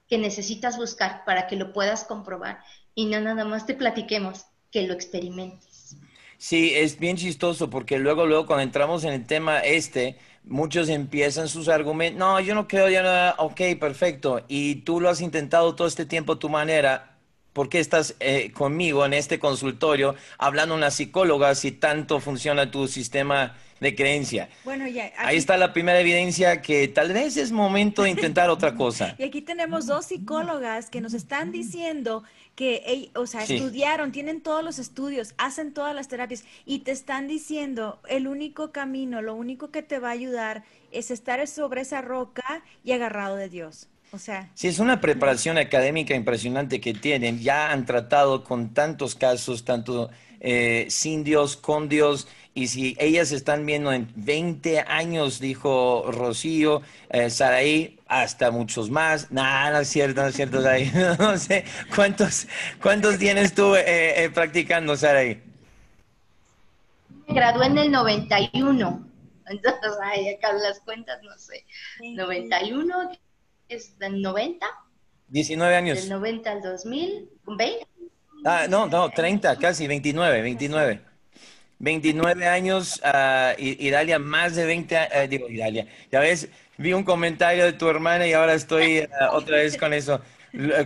que 0.07 0.17
necesitas 0.17 0.77
buscar 0.77 1.25
para 1.25 1.47
que 1.47 1.57
lo 1.57 1.73
puedas 1.73 2.05
comprobar 2.05 2.63
y 2.95 3.05
no 3.05 3.19
nada 3.19 3.43
más 3.43 3.65
te 3.65 3.73
platiquemos, 3.73 4.45
que 4.71 4.87
lo 4.87 4.93
experimentes. 4.93 5.97
Sí, 6.37 6.73
es 6.75 6.99
bien 6.99 7.17
chistoso 7.17 7.69
porque 7.69 7.97
luego, 7.97 8.25
luego 8.25 8.45
cuando 8.45 8.63
entramos 8.63 9.03
en 9.03 9.13
el 9.13 9.25
tema 9.25 9.59
este, 9.59 10.17
muchos 10.49 10.89
empiezan 10.89 11.47
sus 11.47 11.67
argumentos, 11.67 12.19
no, 12.19 12.39
yo 12.39 12.55
no 12.55 12.67
creo 12.67 12.89
ya 12.89 13.03
nada, 13.03 13.35
ok, 13.37 13.61
perfecto, 13.79 14.43
y 14.47 14.75
tú 14.75 14.99
lo 14.99 15.09
has 15.09 15.21
intentado 15.21 15.75
todo 15.75 15.87
este 15.87 16.05
tiempo 16.05 16.33
a 16.33 16.39
tu 16.39 16.49
manera, 16.49 17.17
¿por 17.53 17.69
qué 17.69 17.79
estás 17.79 18.15
eh, 18.19 18.51
conmigo 18.51 19.05
en 19.05 19.13
este 19.13 19.39
consultorio 19.39 20.15
hablando 20.37 20.75
una 20.75 20.91
psicóloga 20.91 21.55
si 21.55 21.71
tanto 21.71 22.19
funciona 22.19 22.69
tu 22.69 22.87
sistema 22.87 23.55
de 23.79 23.95
creencia? 23.95 24.49
Bueno, 24.63 24.87
ya. 24.87 25.11
Ahí 25.17 25.37
está 25.37 25.57
la 25.57 25.73
primera 25.73 25.99
evidencia 25.99 26.61
que 26.61 26.87
tal 26.87 27.13
vez 27.13 27.35
es 27.35 27.51
momento 27.51 28.03
de 28.03 28.11
intentar 28.11 28.49
otra 28.49 28.75
cosa. 28.75 29.15
Y 29.19 29.23
aquí 29.23 29.41
tenemos 29.41 29.87
dos 29.87 30.05
psicólogas 30.05 30.89
que 30.89 31.01
nos 31.01 31.13
están 31.13 31.51
diciendo 31.51 32.23
que, 32.57 33.11
o 33.13 33.27
sea, 33.27 33.43
estudiaron, 33.43 34.11
tienen 34.11 34.41
todos 34.41 34.63
los 34.63 34.79
estudios, 34.79 35.35
hacen 35.37 35.75
todas 35.75 35.93
las 35.93 36.07
terapias 36.07 36.43
y 36.65 36.79
te 36.79 36.91
están 36.91 37.27
diciendo 37.27 37.99
el 38.09 38.27
único 38.27 38.71
camino, 38.71 39.21
lo 39.21 39.35
único 39.35 39.69
que 39.69 39.83
te 39.83 39.99
va 39.99 40.09
a 40.09 40.13
ayudar 40.13 40.63
es 40.91 41.11
estar 41.11 41.47
sobre 41.47 41.81
esa 41.81 42.01
roca 42.01 42.63
y 42.83 42.93
agarrado 42.93 43.35
de 43.35 43.47
Dios. 43.47 43.89
O 44.11 44.17
sea. 44.17 44.49
Sí, 44.55 44.67
es 44.67 44.79
una 44.79 44.99
preparación 45.01 45.59
académica 45.59 46.15
impresionante 46.15 46.81
que 46.81 46.95
tienen. 46.95 47.41
Ya 47.41 47.71
han 47.71 47.85
tratado 47.85 48.43
con 48.43 48.73
tantos 48.73 49.13
casos, 49.13 49.63
tanto 49.63 50.09
eh, 50.39 50.87
sin 50.89 51.23
Dios, 51.23 51.57
con 51.57 51.89
Dios, 51.89 52.27
y 52.57 52.69
si 52.69 52.97
ellas 52.97 53.31
están 53.31 53.67
viendo 53.67 53.93
en 53.93 54.11
20 54.15 54.79
años, 54.79 55.39
dijo 55.39 56.11
Rocío, 56.11 56.81
eh, 57.11 57.29
Saraí, 57.29 57.99
hasta 58.07 58.49
muchos 58.49 58.89
más. 58.89 59.31
Nada, 59.31 59.69
no 59.69 59.79
es 59.81 59.89
cierto, 59.89 60.23
no 60.23 60.29
es 60.29 60.35
cierto, 60.35 60.63
Saraí. 60.63 60.91
no 61.19 61.37
sé, 61.37 61.65
¿cuántos, 61.93 62.47
cuántos 62.81 63.19
tienes 63.19 63.53
tú 63.53 63.75
eh, 63.75 64.23
eh, 64.23 64.31
practicando, 64.31 64.97
Saraí? 64.97 65.39
Me 67.27 67.35
gradué 67.35 67.67
en 67.67 67.77
el 67.77 67.91
91. 67.91 69.07
Entonces, 69.49 69.91
ay, 70.01 70.29
acá 70.29 70.51
las 70.53 70.79
cuentas, 70.79 71.21
no 71.21 71.37
sé. 71.37 71.63
91 71.99 73.11
es 73.69 73.99
del 73.99 74.19
90. 74.19 74.65
19 75.27 75.75
años. 75.75 75.99
Del 75.99 76.09
90 76.09 76.51
al 76.51 76.61
2000, 76.63 77.29
20. 77.45 77.87
Ah, 78.45 78.67
no, 78.69 78.87
no, 78.87 79.09
30, 79.09 79.57
casi, 79.57 79.87
29, 79.87 80.41
29. 80.41 81.01
29 81.79 82.47
años, 82.47 83.01
uh, 83.03 83.59
Idalia 83.61 84.17
más 84.19 84.55
de 84.55 84.65
20 84.65 84.97
años, 84.97 85.11
eh, 85.13 85.27
digo 85.27 85.47
Idalia, 85.47 85.87
ya 86.11 86.19
ves, 86.19 86.49
vi 86.77 86.93
un 86.93 87.03
comentario 87.03 87.65
de 87.65 87.73
tu 87.73 87.87
hermana 87.87 88.25
y 88.27 88.33
ahora 88.33 88.55
estoy 88.55 88.97
eh, 88.97 89.09
otra 89.31 89.57
vez 89.57 89.77
con 89.77 89.93
eso, 89.93 90.21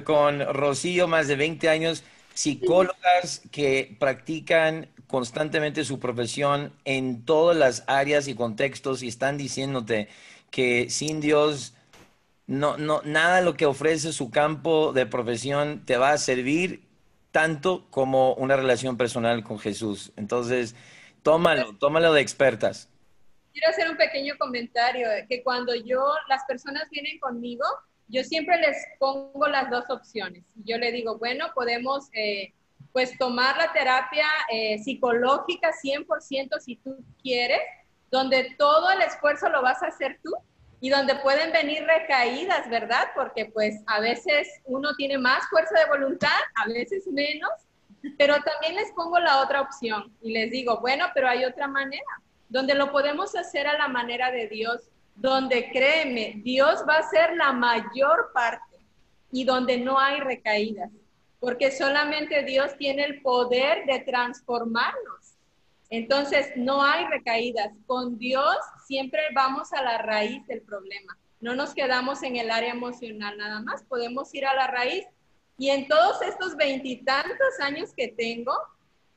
con 0.04 0.42
Rocío, 0.54 1.08
más 1.08 1.28
de 1.28 1.38
20 1.38 1.70
años, 1.70 2.04
psicólogas 2.34 3.42
que 3.52 3.96
practican 4.00 4.90
constantemente 5.08 5.86
su 5.86 6.00
profesión 6.00 6.74
en 6.86 7.24
todas 7.24 7.56
las 7.56 7.84
áreas 7.88 8.28
y 8.28 8.36
contextos 8.36 9.04
y 9.04 9.08
están 9.08 9.38
diciéndote 9.38 10.08
que 10.50 10.90
sin 10.90 11.22
Dios 11.22 11.74
no, 12.48 12.78
no, 12.78 13.02
nada 13.04 13.42
lo 13.42 13.54
que 13.56 13.66
ofrece 13.66 14.12
su 14.12 14.30
campo 14.30 14.94
de 14.94 15.06
profesión 15.06 15.84
te 15.86 15.98
va 15.98 16.12
a 16.12 16.18
servir 16.18 16.91
tanto 17.32 17.88
como 17.90 18.34
una 18.36 18.56
relación 18.56 18.98
personal 18.98 19.44
con 19.44 19.60
Jesús. 19.60 20.12
Entonces, 20.16 20.76
tómalo, 21.24 21.76
tómalo 21.78 22.14
de 22.14 22.22
expertas. 22.22 22.90
Quiero 23.54 23.70
hacer 23.70 23.90
un 23.90 23.98
pequeño 23.98 24.36
comentario, 24.38 25.08
que 25.28 25.44
cuando 25.44 25.74
yo, 25.76 26.04
las 26.30 26.44
personas 26.46 26.90
vienen 26.90 27.20
conmigo, 27.20 27.66
yo 28.08 28.24
siempre 28.24 28.60
les 28.60 28.78
pongo 29.00 29.48
las 29.48 29.70
dos 29.70 29.90
opciones. 29.90 30.44
Yo 30.66 30.78
le 30.78 30.92
digo, 30.92 31.18
bueno, 31.18 31.48
podemos 31.54 32.10
eh, 32.14 32.54
pues 32.92 33.18
tomar 33.18 33.58
la 33.58 33.72
terapia 33.72 34.28
eh, 34.52 34.80
psicológica 34.80 35.72
100% 35.72 36.60
si 36.60 36.76
tú 36.78 36.98
quieres, 37.22 37.62
donde 38.10 38.56
todo 38.58 38.92
el 38.92 39.02
esfuerzo 39.02 39.50
lo 39.50 39.62
vas 39.62 39.82
a 39.84 39.88
hacer 39.88 40.20
tú 40.22 40.34
y 40.82 40.90
donde 40.90 41.16
pueden 41.16 41.52
venir 41.52 41.84
recaídas, 41.86 42.68
¿verdad? 42.68 43.10
Porque 43.16 43.46
pues 43.46 43.82
a 43.86 44.00
veces 44.00 44.50
uno 44.66 44.96
tiene 44.96 45.20
más 45.20 45.48
fuerza 45.48 45.80
de 45.80 45.86
voluntad, 45.86 46.40
a 46.56 46.68
veces 46.68 47.06
menos, 47.08 47.52
pero 48.18 48.34
también 48.44 48.76
les 48.76 48.92
pongo 48.94 49.20
la 49.20 49.42
otra 49.42 49.62
opción 49.62 50.12
y 50.22 50.34
les 50.34 50.50
digo, 50.50 50.80
bueno, 50.82 51.06
pero 51.14 51.30
hay 51.30 51.46
otra 51.46 51.68
manera, 51.68 52.04
donde 52.50 52.74
lo 52.74 52.92
podemos 52.92 53.36
hacer 53.36 53.68
a 53.68 53.78
la 53.78 53.88
manera 53.88 54.32
de 54.32 54.48
Dios, 54.48 54.82
donde 55.16 55.70
créeme, 55.72 56.42
Dios 56.44 56.84
va 56.90 56.98
a 56.98 57.10
ser 57.10 57.36
la 57.36 57.54
mayor 57.54 58.32
parte 58.34 58.80
y 59.32 59.44
donde 59.44 59.78
no 59.78 60.00
hay 60.00 60.20
recaídas, 60.20 60.90
porque 61.40 61.72
solamente 61.72 62.42
Dios 62.42 62.76
tiene 62.78 63.04
el 63.04 63.22
poder 63.22 63.86
de 63.86 64.00
transformarnos 64.00 65.31
entonces, 65.92 66.54
no 66.56 66.82
hay 66.82 67.06
recaídas. 67.08 67.70
Con 67.86 68.18
Dios 68.18 68.56
siempre 68.88 69.20
vamos 69.36 69.74
a 69.74 69.84
la 69.84 69.98
raíz 69.98 70.48
del 70.48 70.62
problema. 70.62 71.18
No 71.42 71.54
nos 71.54 71.74
quedamos 71.76 72.24
en 72.24 72.38
el 72.38 72.50
área 72.50 72.72
emocional 72.72 73.38
nada 73.38 73.60
más, 73.60 73.84
podemos 73.84 74.34
ir 74.34 74.46
a 74.46 74.56
la 74.56 74.68
raíz. 74.68 75.06
Y 75.58 75.70
en 75.70 75.90
todos 75.90 76.22
estos 76.22 76.56
veintitantos 76.56 77.60
años 77.60 77.94
que 77.96 78.08
tengo, 78.08 78.54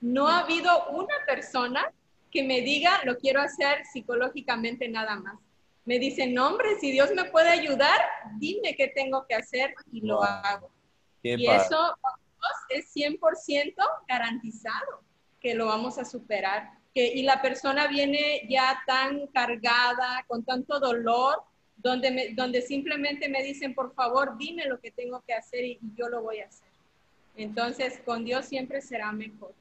no 0.00 0.26
ha 0.26 0.40
habido 0.40 0.88
una 0.88 1.14
persona 1.28 1.92
que 2.32 2.42
me 2.42 2.60
diga, 2.60 3.00
lo 3.04 3.18
quiero 3.18 3.40
hacer 3.40 3.84
psicológicamente 3.92 4.88
nada 4.88 5.14
más. 5.14 5.38
Me 5.84 6.00
dicen, 6.00 6.34
no, 6.34 6.48
hombre, 6.48 6.80
si 6.80 6.90
Dios 6.90 7.10
me 7.14 7.26
puede 7.26 7.50
ayudar, 7.50 8.00
dime 8.38 8.74
qué 8.74 8.88
tengo 8.88 9.26
que 9.28 9.36
hacer 9.36 9.74
y 9.92 10.00
lo 10.00 10.24
hago. 10.24 10.72
y 11.22 11.46
eso 11.46 11.96
es 12.70 12.92
100% 12.92 13.74
garantizado 14.08 15.04
que 15.44 15.54
lo 15.54 15.66
vamos 15.66 15.98
a 15.98 16.06
superar. 16.06 16.70
Que, 16.94 17.06
y 17.06 17.22
la 17.22 17.42
persona 17.42 17.86
viene 17.86 18.46
ya 18.48 18.82
tan 18.86 19.26
cargada, 19.26 20.24
con 20.26 20.42
tanto 20.42 20.80
dolor, 20.80 21.42
donde, 21.76 22.32
donde 22.34 22.62
simplemente 22.62 23.28
me 23.28 23.42
dicen, 23.42 23.74
por 23.74 23.94
favor, 23.94 24.38
dime 24.38 24.64
lo 24.66 24.80
que 24.80 24.90
tengo 24.90 25.22
que 25.26 25.34
hacer 25.34 25.66
y, 25.66 25.78
yo 25.96 26.08
lo 26.08 26.22
voy 26.22 26.38
a 26.38 26.46
hacer. 26.46 26.68
Entonces, 27.36 28.00
con 28.06 28.24
Dios 28.24 28.46
siempre 28.46 28.80
será 28.80 29.12
mejor. 29.12 29.52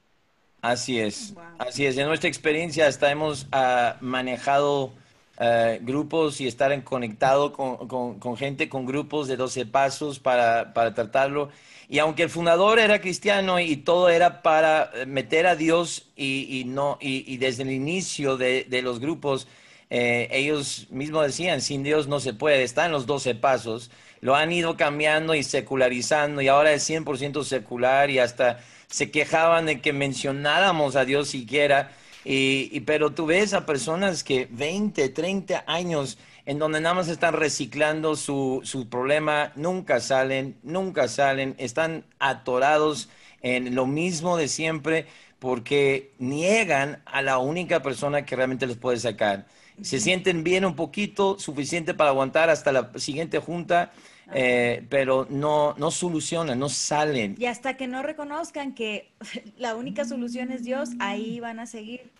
Así 0.62 0.98
es, 0.98 1.34
así 1.58 1.84
es. 1.84 1.98
En 1.98 2.06
nuestra 2.06 2.28
experiencia 2.28 2.86
hasta 2.86 3.10
hemos 3.10 3.46
ah, 3.52 3.98
manejado 4.00 4.94
ah, 5.36 5.74
grupos 5.82 6.40
y 6.40 6.46
estar 6.46 6.72
en 6.72 6.80
conectado 6.80 7.52
con, 7.52 7.88
con, 7.88 8.18
con, 8.18 8.38
gente, 8.38 8.70
con 8.70 8.86
grupos 8.86 9.28
de 9.28 9.36
12 9.36 9.66
pasos 9.66 10.18
para, 10.18 10.72
para 10.72 10.94
tratarlo. 10.94 11.50
Y 11.88 11.98
aunque 11.98 12.24
el 12.24 12.30
fundador 12.30 12.78
era 12.78 13.00
cristiano 13.00 13.60
y 13.60 13.76
todo 13.76 14.08
era 14.08 14.42
para 14.42 14.90
eh, 14.94 15.06
meter 15.06 15.46
a 15.46 15.56
Dios 15.56 16.08
y, 16.16 16.64
no, 16.66 16.98
y, 17.00 17.36
desde 17.36 17.62
el 17.62 17.70
inicio 17.70 18.36
de, 18.36 18.80
los 18.82 19.00
grupos, 19.00 19.46
eh, 19.90 20.28
ellos 20.30 20.86
mismos 20.90 21.26
decían, 21.26 21.60
sin 21.60 21.82
Dios 21.82 22.08
no 22.08 22.20
se 22.20 22.32
puede, 22.32 22.62
están 22.62 22.92
los 22.92 23.06
doce 23.06 23.34
pasos, 23.34 23.90
lo 24.20 24.34
han 24.34 24.52
ido 24.52 24.76
cambiando 24.76 25.34
y 25.34 25.42
secularizando 25.42 26.40
y 26.40 26.48
ahora 26.48 26.72
es 26.72 26.88
100% 26.88 27.44
secular 27.44 28.10
y 28.10 28.18
hasta 28.18 28.60
se 28.86 29.10
quejaban 29.10 29.66
de 29.66 29.80
que 29.80 29.92
mencionáramos 29.92 30.96
a 30.96 31.04
Dios 31.04 31.28
siquiera. 31.28 31.92
Y, 32.24 32.80
pero 32.80 33.12
tú 33.12 33.26
ves 33.26 33.52
a 33.52 33.66
personas 33.66 34.24
que 34.24 34.48
20, 34.50 35.10
30 35.10 35.64
años 35.66 36.16
en 36.46 36.58
donde 36.58 36.80
nada 36.80 36.94
más 36.94 37.08
están 37.08 37.34
reciclando 37.34 38.16
su, 38.16 38.60
su 38.64 38.88
problema, 38.88 39.52
nunca 39.56 40.00
salen, 40.00 40.56
nunca 40.62 41.08
salen, 41.08 41.54
están 41.58 42.04
atorados 42.18 43.08
en 43.40 43.74
lo 43.74 43.86
mismo 43.86 44.36
de 44.36 44.48
siempre 44.48 45.06
porque 45.38 46.12
niegan 46.18 47.02
a 47.04 47.22
la 47.22 47.38
única 47.38 47.82
persona 47.82 48.24
que 48.24 48.36
realmente 48.36 48.66
les 48.66 48.76
puede 48.76 48.98
sacar. 48.98 49.46
Se 49.82 50.00
sienten 50.00 50.44
bien 50.44 50.64
un 50.64 50.76
poquito, 50.76 51.38
suficiente 51.38 51.94
para 51.94 52.10
aguantar 52.10 52.48
hasta 52.48 52.72
la 52.72 52.90
siguiente 52.96 53.40
junta, 53.40 53.92
eh, 54.32 54.86
pero 54.88 55.26
no, 55.28 55.74
no 55.76 55.90
solucionan, 55.90 56.58
no 56.58 56.68
salen. 56.68 57.34
Y 57.38 57.46
hasta 57.46 57.76
que 57.76 57.86
no 57.86 58.02
reconozcan 58.02 58.74
que 58.74 59.12
la 59.58 59.74
única 59.74 60.04
solución 60.04 60.50
es 60.50 60.64
Dios, 60.64 60.90
ahí 61.00 61.40
van 61.40 61.58
a 61.58 61.66
seguir. 61.66 62.10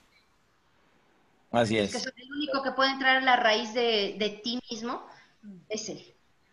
Así 1.55 1.79
es. 1.79 1.93
Que 1.93 2.23
el 2.23 2.33
único 2.33 2.63
que 2.63 2.73
puede 2.73 2.91
entrar 2.91 3.17
a 3.17 3.21
la 3.21 3.37
raíz 3.37 3.75
de, 3.75 4.17
de 4.19 4.41
ti 4.43 4.61
mismo 4.71 5.03
es 5.69 5.89
Él. 5.89 6.05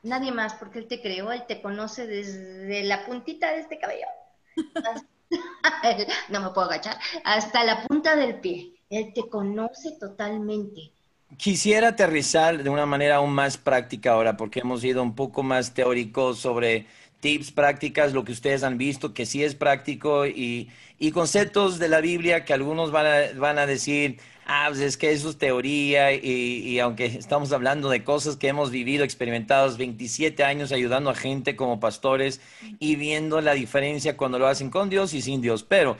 Nadie 0.03 0.31
más, 0.31 0.53
porque 0.55 0.79
Él 0.79 0.87
te 0.87 1.01
creó, 1.01 1.31
Él 1.31 1.43
te 1.47 1.61
conoce 1.61 2.07
desde 2.07 2.83
la 2.83 3.05
puntita 3.05 3.51
de 3.51 3.59
este 3.59 3.79
cabello. 3.79 4.07
no 6.29 6.41
me 6.41 6.49
puedo 6.49 6.67
agachar. 6.67 6.97
Hasta 7.23 7.63
la 7.63 7.83
punta 7.83 8.15
del 8.15 8.39
pie. 8.39 8.73
Él 8.89 9.13
te 9.13 9.29
conoce 9.29 9.91
totalmente. 9.99 10.91
Quisiera 11.37 11.89
aterrizar 11.89 12.61
de 12.61 12.69
una 12.69 12.85
manera 12.85 13.17
aún 13.17 13.31
más 13.33 13.57
práctica 13.57 14.11
ahora, 14.11 14.35
porque 14.35 14.59
hemos 14.59 14.83
ido 14.83 15.01
un 15.01 15.15
poco 15.15 15.43
más 15.43 15.73
teóricos 15.73 16.39
sobre 16.39 16.87
tips, 17.22 17.51
prácticas, 17.51 18.13
lo 18.13 18.26
que 18.26 18.34
ustedes 18.34 18.63
han 18.63 18.78
visto, 18.78 19.13
que 19.13 19.26
sí 19.26 19.43
es 19.43 19.55
práctico, 19.55 20.26
y, 20.26 20.69
y 20.99 21.11
conceptos 21.11 21.80
de 21.80 21.88
la 21.88 22.01
Biblia 22.01 22.43
que 22.43 22.53
algunos 22.53 22.91
van 22.91 23.05
a, 23.05 23.39
van 23.39 23.57
a 23.57 23.65
decir, 23.65 24.17
ah, 24.45 24.65
pues 24.67 24.82
es 24.82 24.97
que 24.97 25.11
eso 25.11 25.30
es 25.30 25.38
teoría, 25.38 26.11
y, 26.13 26.19
y, 26.19 26.80
aunque 26.80 27.05
estamos 27.05 27.53
hablando 27.53 27.89
de 27.89 28.03
cosas 28.03 28.36
que 28.36 28.49
hemos 28.49 28.72
vivido, 28.72 29.05
experimentados 29.05 29.78
27 29.78 30.43
años 30.43 30.72
ayudando 30.72 31.09
a 31.09 31.15
gente 31.15 31.55
como 31.55 31.80
pastores 31.80 32.41
y 32.80 32.97
viendo 32.97 33.39
la 33.39 33.53
diferencia 33.53 34.17
cuando 34.17 34.38
lo 34.38 34.47
hacen 34.47 34.69
con 34.69 34.89
Dios 34.89 35.13
y 35.13 35.22
sin 35.22 35.41
Dios, 35.41 35.63
pero 35.63 35.97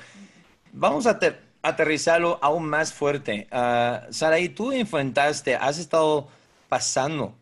vamos 0.74 1.06
a 1.08 1.20
aterrizarlo 1.62 2.40
aún 2.42 2.68
más 2.68 2.94
fuerte. 2.94 3.48
Uh, 3.52 4.12
Saraí, 4.12 4.50
tú 4.50 4.72
enfrentaste, 4.72 5.56
has 5.56 5.78
estado 5.78 6.28
pasando, 6.70 7.36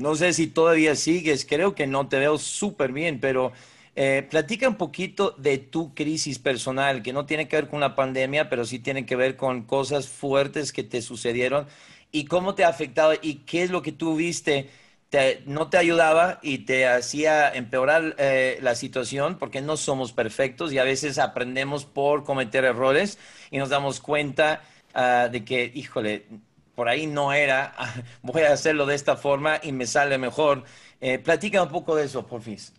no 0.00 0.16
sé 0.16 0.32
si 0.32 0.46
todavía 0.46 0.96
sigues, 0.96 1.44
creo 1.44 1.74
que 1.74 1.86
no 1.86 2.08
te 2.08 2.18
veo 2.18 2.38
súper 2.38 2.92
bien, 2.92 3.20
pero 3.20 3.52
eh, 3.96 4.26
platica 4.30 4.68
un 4.68 4.76
poquito 4.76 5.32
de 5.38 5.58
tu 5.58 5.94
crisis 5.94 6.38
personal, 6.38 7.02
que 7.02 7.12
no 7.12 7.26
tiene 7.26 7.48
que 7.48 7.56
ver 7.56 7.68
con 7.68 7.80
la 7.80 7.94
pandemia, 7.94 8.48
pero 8.48 8.64
sí 8.64 8.78
tiene 8.78 9.04
que 9.04 9.16
ver 9.16 9.36
con 9.36 9.64
cosas 9.64 10.08
fuertes 10.08 10.72
que 10.72 10.82
te 10.84 11.02
sucedieron 11.02 11.66
y 12.12 12.24
cómo 12.24 12.54
te 12.54 12.64
ha 12.64 12.68
afectado 12.68 13.12
y 13.20 13.36
qué 13.46 13.62
es 13.62 13.70
lo 13.70 13.82
que 13.82 13.92
tú 13.92 14.16
viste. 14.16 14.70
no 15.46 15.68
te 15.68 15.76
ayudaba 15.78 16.38
y 16.42 16.58
te 16.58 16.86
hacía 16.86 17.52
empeorar 17.52 18.14
eh, 18.18 18.58
la 18.62 18.74
situación 18.76 19.38
porque 19.38 19.60
no 19.60 19.76
somos 19.76 20.12
perfectos 20.12 20.72
y 20.72 20.78
a 20.78 20.84
veces 20.84 21.18
aprendemos 21.18 21.84
por 21.84 22.24
cometer 22.24 22.64
errores 22.64 23.18
y 23.50 23.58
nos 23.58 23.68
damos 23.70 24.00
cuenta 24.00 24.62
ah, 24.94 25.28
de 25.30 25.44
que, 25.44 25.70
híjole, 25.74 26.26
por 26.80 26.88
ahí 26.88 27.06
no 27.06 27.34
era, 27.34 27.74
voy 28.22 28.40
a 28.40 28.54
hacerlo 28.54 28.86
de 28.86 28.94
esta 28.94 29.14
forma 29.14 29.60
y 29.62 29.70
me 29.70 29.86
sale 29.86 30.16
mejor. 30.16 30.64
Eh, 30.98 31.18
platica 31.18 31.62
un 31.62 31.68
poco 31.68 31.94
de 31.94 32.06
eso, 32.06 32.26
porfis. 32.26 32.72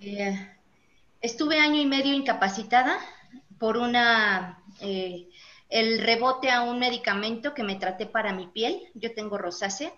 Eh, 0.00 0.34
estuve 1.20 1.60
año 1.60 1.78
y 1.78 1.84
medio 1.84 2.14
incapacitada 2.14 2.98
por 3.58 3.76
una 3.76 4.64
eh, 4.80 5.28
el 5.68 6.00
rebote 6.00 6.50
a 6.50 6.62
un 6.62 6.78
medicamento 6.78 7.52
que 7.52 7.64
me 7.64 7.74
traté 7.74 8.06
para 8.06 8.32
mi 8.32 8.46
piel. 8.46 8.80
Yo 8.94 9.12
tengo 9.12 9.36
rosácea 9.36 9.92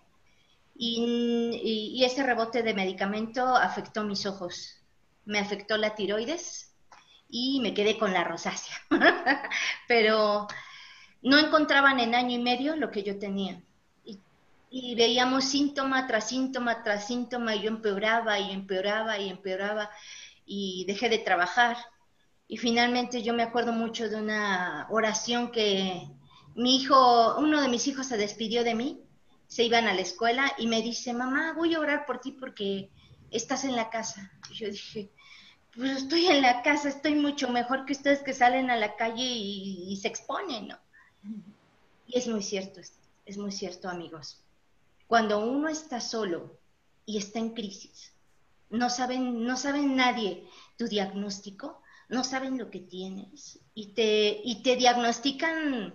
y, 0.75 1.93
y, 1.95 2.03
ese 2.03 2.25
rebote 2.25 2.65
de 2.65 2.75
medicamento 2.75 3.47
afectó 3.47 4.03
mis 4.03 4.27
ojos, 4.27 4.83
me 5.25 5.39
afectó 5.39 5.77
la 5.77 5.95
tiroides 5.95 6.75
y 7.29 7.61
me 7.61 7.75
quedé 7.75 7.97
con 7.97 8.13
la 8.13 8.25
rosácea. 8.25 8.75
Pero 9.87 10.49
no 11.23 11.39
encontraban 11.39 12.01
en 12.01 12.15
año 12.15 12.37
y 12.37 12.43
medio 12.43 12.77
lo 12.77 12.91
que 12.91 13.03
yo 13.03 13.19
tenía 13.19 13.63
y 14.71 14.95
veíamos 14.95 15.45
síntoma 15.47 16.07
tras 16.07 16.29
síntoma 16.29 16.83
tras 16.85 17.09
síntoma 17.09 17.57
y 17.57 17.63
yo 17.63 17.69
empeoraba 17.69 18.39
y 18.39 18.53
empeoraba 18.53 19.19
y 19.19 19.29
empeoraba 19.29 19.91
y 20.47 20.85
dejé 20.87 21.09
de 21.09 21.19
trabajar. 21.19 21.77
Y 22.47 22.57
finalmente 22.57 23.23
yo 23.23 23.35
me 23.35 23.43
acuerdo 23.43 23.73
mucho 23.73 24.09
de 24.09 24.17
una 24.17 24.87
oración 24.91 25.51
que 25.51 26.09
mi 26.55 26.77
hijo, 26.77 27.37
uno 27.39 27.61
de 27.61 27.69
mis 27.69 27.87
hijos 27.89 28.07
se 28.07 28.17
despidió 28.17 28.65
de 28.65 28.75
mí, 28.75 29.03
se 29.49 29.65
iban 29.65 29.89
a 29.89 29.95
la 29.95 30.01
escuela 30.03 30.53
y 30.57 30.69
me 30.69 30.83
dice, 30.83 31.13
mamá, 31.13 31.53
voy 31.57 31.75
a 31.75 31.81
orar 31.81 32.07
por 32.07 32.21
ti 32.21 32.33
porque 32.33 32.91
estás 33.31 33.65
en 33.65 33.75
la 33.75 33.91
casa. 33.91 34.33
Y 34.51 34.55
yo 34.55 34.69
dije, 34.69 35.11
pues 35.75 36.03
estoy 36.03 36.27
en 36.27 36.43
la 36.43 36.63
casa, 36.63 36.89
estoy 36.89 37.15
mucho 37.15 37.49
mejor 37.49 37.87
que 37.87 37.93
ustedes 37.93 38.23
que 38.23 38.33
salen 38.33 38.71
a 38.71 38.77
la 38.77 38.95
calle 38.95 39.25
y, 39.25 39.93
y 39.93 39.97
se 39.97 40.09
exponen, 40.09 40.69
¿no? 40.69 40.79
Y 42.07 42.19
es 42.19 42.27
muy 42.27 42.43
cierto, 42.43 42.81
es 43.27 43.39
muy 43.39 43.53
cierto, 43.53 43.89
amigos. 43.89 44.43
Cuando 45.07 45.39
uno 45.41 45.69
está 45.69 46.01
solo 46.01 46.59
y 47.07 47.19
está 47.19 47.39
en 47.39 47.51
crisis, 47.51 48.13
no 48.71 48.89
saben, 48.89 49.45
no 49.45 49.57
saben 49.57 49.97
nadie 49.97 50.49
tu 50.77 50.87
diagnóstico, 50.87 51.83
no 52.09 52.25
saben 52.25 52.59
lo 52.59 52.71
que 52.71 52.81
tienes 52.81 53.59
y 53.75 53.89
te, 53.89 54.41
y 54.43 54.63
te 54.63 54.77
diagnostican, 54.77 55.95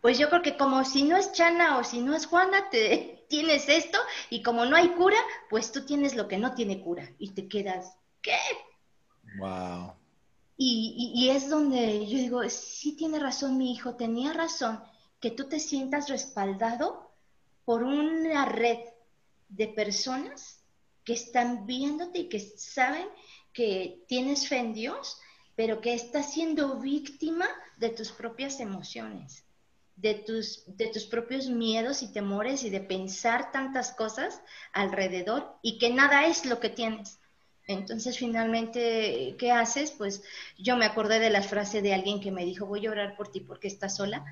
pues 0.00 0.18
yo 0.18 0.28
creo 0.28 0.42
que 0.42 0.56
como 0.56 0.84
si 0.84 1.02
no 1.02 1.16
es 1.16 1.32
Chana 1.32 1.78
o 1.78 1.84
si 1.84 2.00
no 2.00 2.14
es 2.14 2.26
Juana, 2.26 2.70
te 2.70 3.26
tienes 3.28 3.68
esto 3.68 3.98
y 4.30 4.42
como 4.42 4.64
no 4.64 4.76
hay 4.76 4.88
cura, 4.90 5.18
pues 5.50 5.72
tú 5.72 5.84
tienes 5.84 6.16
lo 6.16 6.28
que 6.28 6.38
no 6.38 6.54
tiene 6.54 6.80
cura 6.80 7.10
y 7.18 7.30
te 7.30 7.48
quedas, 7.48 7.96
¿qué? 8.22 8.38
Wow. 9.38 9.97
Y, 10.60 11.12
y, 11.14 11.30
es 11.30 11.48
donde 11.48 12.04
yo 12.06 12.18
digo, 12.18 12.42
sí 12.50 12.96
tiene 12.96 13.20
razón 13.20 13.56
mi 13.56 13.72
hijo, 13.72 13.94
tenía 13.94 14.32
razón, 14.32 14.82
que 15.20 15.30
tú 15.30 15.48
te 15.48 15.60
sientas 15.60 16.08
respaldado 16.08 17.12
por 17.64 17.84
una 17.84 18.44
red 18.44 18.78
de 19.48 19.68
personas 19.68 20.60
que 21.04 21.12
están 21.12 21.64
viéndote 21.64 22.18
y 22.18 22.28
que 22.28 22.40
saben 22.40 23.06
que 23.52 24.04
tienes 24.08 24.48
fe 24.48 24.58
en 24.58 24.74
Dios, 24.74 25.18
pero 25.56 25.80
que 25.80 25.94
estás 25.94 26.32
siendo 26.32 26.76
víctima 26.76 27.48
de 27.78 27.90
tus 27.90 28.12
propias 28.12 28.60
emociones, 28.60 29.44
de 29.96 30.14
tus, 30.14 30.64
de 30.66 30.88
tus 30.88 31.04
propios 31.04 31.48
miedos 31.48 32.02
y 32.02 32.12
temores 32.12 32.62
y 32.62 32.70
de 32.70 32.80
pensar 32.80 33.50
tantas 33.52 33.92
cosas 33.92 34.40
alrededor 34.72 35.56
y 35.62 35.78
que 35.78 35.90
nada 35.90 36.26
es 36.26 36.44
lo 36.46 36.60
que 36.60 36.70
tienes. 36.70 37.18
Entonces, 37.68 38.16
finalmente, 38.16 39.36
¿qué 39.38 39.52
haces? 39.52 39.90
Pues 39.90 40.22
yo 40.56 40.76
me 40.76 40.86
acordé 40.86 41.20
de 41.20 41.28
la 41.28 41.42
frase 41.42 41.82
de 41.82 41.92
alguien 41.92 42.18
que 42.18 42.32
me 42.32 42.46
dijo, 42.46 42.64
voy 42.64 42.86
a 42.86 42.90
orar 42.90 43.14
por 43.14 43.30
ti 43.30 43.40
porque 43.40 43.68
estás 43.68 43.96
sola. 43.96 44.24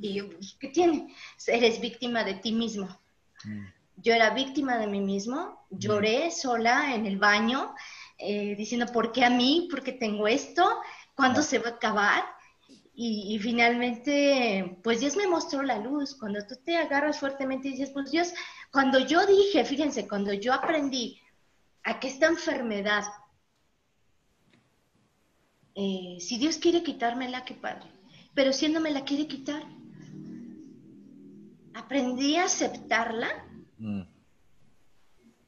Y 0.00 0.14
yo, 0.14 0.30
pues, 0.30 0.56
¿qué 0.58 0.68
tiene? 0.68 1.14
Eres 1.46 1.78
víctima 1.78 2.24
de 2.24 2.34
ti 2.34 2.52
mismo. 2.52 2.88
Mm. 3.44 3.66
Yo 3.96 4.14
era 4.14 4.30
víctima 4.30 4.78
de 4.78 4.86
mí 4.86 5.02
mismo, 5.02 5.66
lloré 5.70 6.28
mm. 6.28 6.30
sola 6.30 6.94
en 6.94 7.04
el 7.04 7.18
baño, 7.18 7.74
eh, 8.16 8.54
diciendo, 8.56 8.86
¿por 8.90 9.12
qué 9.12 9.26
a 9.26 9.30
mí? 9.30 9.68
¿Por 9.70 9.82
qué 9.82 9.92
tengo 9.92 10.26
esto? 10.26 10.80
¿Cuándo 11.14 11.42
se 11.42 11.58
va 11.58 11.68
a 11.68 11.72
acabar? 11.74 12.24
Y, 12.96 13.38
finalmente, 13.40 14.78
pues 14.84 15.00
Dios 15.00 15.16
me 15.16 15.26
mostró 15.26 15.62
la 15.62 15.78
luz. 15.78 16.14
Cuando 16.14 16.46
tú 16.46 16.54
te 16.64 16.76
agarras 16.76 17.18
fuertemente 17.18 17.66
y 17.66 17.72
dices, 17.72 17.90
pues 17.90 18.10
Dios, 18.12 18.32
cuando 18.70 19.00
yo 19.00 19.26
dije, 19.26 19.64
fíjense, 19.64 20.06
cuando 20.06 20.32
yo 20.32 20.52
aprendí 20.54 21.20
a 21.84 22.00
que 22.00 22.08
esta 22.08 22.26
enfermedad, 22.26 23.04
eh, 25.74 26.16
si 26.18 26.38
Dios 26.38 26.56
quiere 26.56 26.82
quitármela, 26.82 27.44
qué 27.44 27.54
padre, 27.54 27.86
pero 28.34 28.52
si 28.52 28.68
no 28.68 28.80
me 28.80 28.90
la 28.90 29.04
quiere 29.04 29.28
quitar, 29.28 29.62
aprendí 31.74 32.36
a 32.36 32.44
aceptarla 32.44 33.28
mm. 33.78 34.02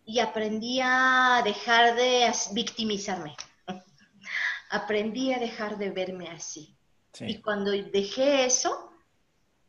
y 0.04 0.18
aprendí 0.20 0.80
a 0.82 1.40
dejar 1.44 1.96
de 1.96 2.30
victimizarme. 2.52 3.34
aprendí 4.70 5.32
a 5.32 5.38
dejar 5.38 5.78
de 5.78 5.90
verme 5.90 6.28
así. 6.28 6.76
Y 7.20 7.40
cuando 7.40 7.70
dejé 7.70 8.44
eso, 8.44 8.90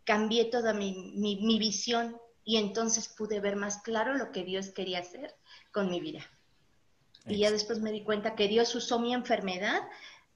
cambié 0.03 0.45
toda 0.45 0.73
mi, 0.73 1.13
mi, 1.15 1.59
visión 1.59 2.17
y 2.43 2.57
entonces 2.57 3.07
pude 3.07 3.39
ver 3.39 3.55
más 3.55 3.77
claro 3.83 4.15
lo 4.15 4.33
que 4.33 4.43
Dios 4.43 4.69
quería 4.69 4.99
hacer 4.99 5.33
con 5.71 5.89
mi 5.89 6.01
vida. 6.01 6.29
Y 7.27 7.39
ya 7.39 7.51
después 7.51 7.79
me 7.79 7.91
di 7.91 8.03
cuenta 8.03 8.35
que 8.35 8.47
Dios 8.47 8.73
usó 8.75 8.99
mi 8.99 9.13
enfermedad 9.13 9.81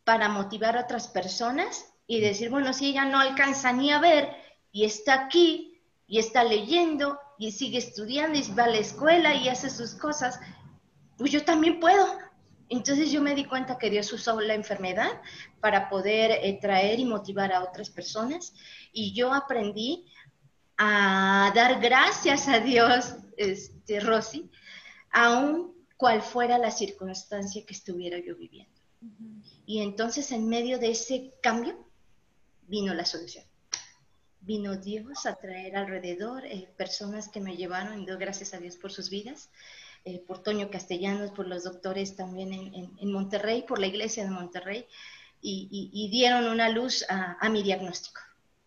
para 0.04 0.30
motivar 0.30 0.78
a 0.78 0.82
otras 0.82 1.08
personas 1.08 1.94
y 2.08 2.20
decir, 2.20 2.50
bueno, 2.50 2.74
si 2.74 2.88
ella 2.88 3.06
no 3.06 3.20
alcanza 3.20 3.72
ni 3.72 3.92
a 3.92 4.00
ver 4.00 4.30
y 4.72 4.86
está 4.86 5.14
aquí, 5.14 5.72
y 6.12 6.20
está 6.20 6.44
leyendo 6.44 7.18
y 7.38 7.54
sigue 7.54 7.78
estudiando 7.78 8.38
y 8.38 8.42
va 8.52 8.66
a 8.66 8.68
la 8.68 8.80
escuela 8.80 9.34
y 9.34 9.48
hace 9.48 9.70
sus 9.70 9.96
cosas, 9.96 10.42
pues 11.18 11.32
yo 11.32 11.46
también 11.46 11.80
puedo. 11.80 12.06
Entonces 12.68 13.14
yo 13.14 13.22
me 13.22 13.34
di 13.34 13.46
cuenta 13.46 13.78
que 13.78 13.90
Dios 13.90 14.12
usó 14.12 14.42
la 14.42 14.54
enfermedad 14.54 15.22
para 15.62 15.88
poder 15.88 16.32
eh, 16.32 16.60
traer 16.62 17.00
y 17.00 17.06
motivar 17.06 17.54
a 17.54 17.64
otras 17.64 17.90
personas 17.90 18.54
y 18.92 19.14
yo 19.14 19.34
aprendí 19.34 20.06
a 20.78 21.54
dar 21.56 21.80
gracias 21.80 22.50
a 22.50 22.60
Dios, 22.60 23.16
este, 23.38 24.02
Rosy, 24.02 24.52
aun 25.12 25.74
cual 26.02 26.24
fuera 26.24 26.58
la 26.58 26.72
circunstancia 26.72 27.64
que 27.64 27.76
estuviera 27.76 28.18
yo 28.18 28.36
viviendo. 28.36 28.74
Y 29.68 29.84
entonces 29.84 30.32
en 30.32 30.50
medio 30.50 30.80
de 30.80 30.90
ese 30.90 31.32
cambio 31.44 31.78
vino 32.64 32.92
la 32.96 33.06
solución. 33.06 33.46
Vino 34.40 34.78
Dios 34.78 35.28
a 35.28 35.36
traer 35.36 35.78
alrededor 35.78 36.44
eh, 36.44 36.68
personas 36.76 37.30
que 37.30 37.40
me 37.40 37.56
llevaron, 37.56 38.02
y 38.02 38.08
doy 38.08 38.18
gracias 38.18 38.56
a 38.56 38.58
Dios 38.58 38.78
por 38.78 38.92
sus 38.92 39.12
vidas, 39.12 39.52
eh, 40.04 40.18
por 40.26 40.42
Toño 40.42 40.72
Castellanos, 40.72 41.30
por 41.30 41.48
los 41.48 41.66
doctores 41.66 42.16
también 42.16 42.52
en, 42.52 43.12
Monterrey, 43.12 43.64
por 43.68 43.78
la 43.78 43.86
iglesia 43.86 44.24
de 44.24 44.32
Monterrey, 44.32 44.88
y, 45.40 46.10
dieron 46.10 46.46
una 46.46 46.70
luz 46.70 47.06
a, 47.10 47.48
mi 47.50 47.62
diagnóstico. 47.62 48.22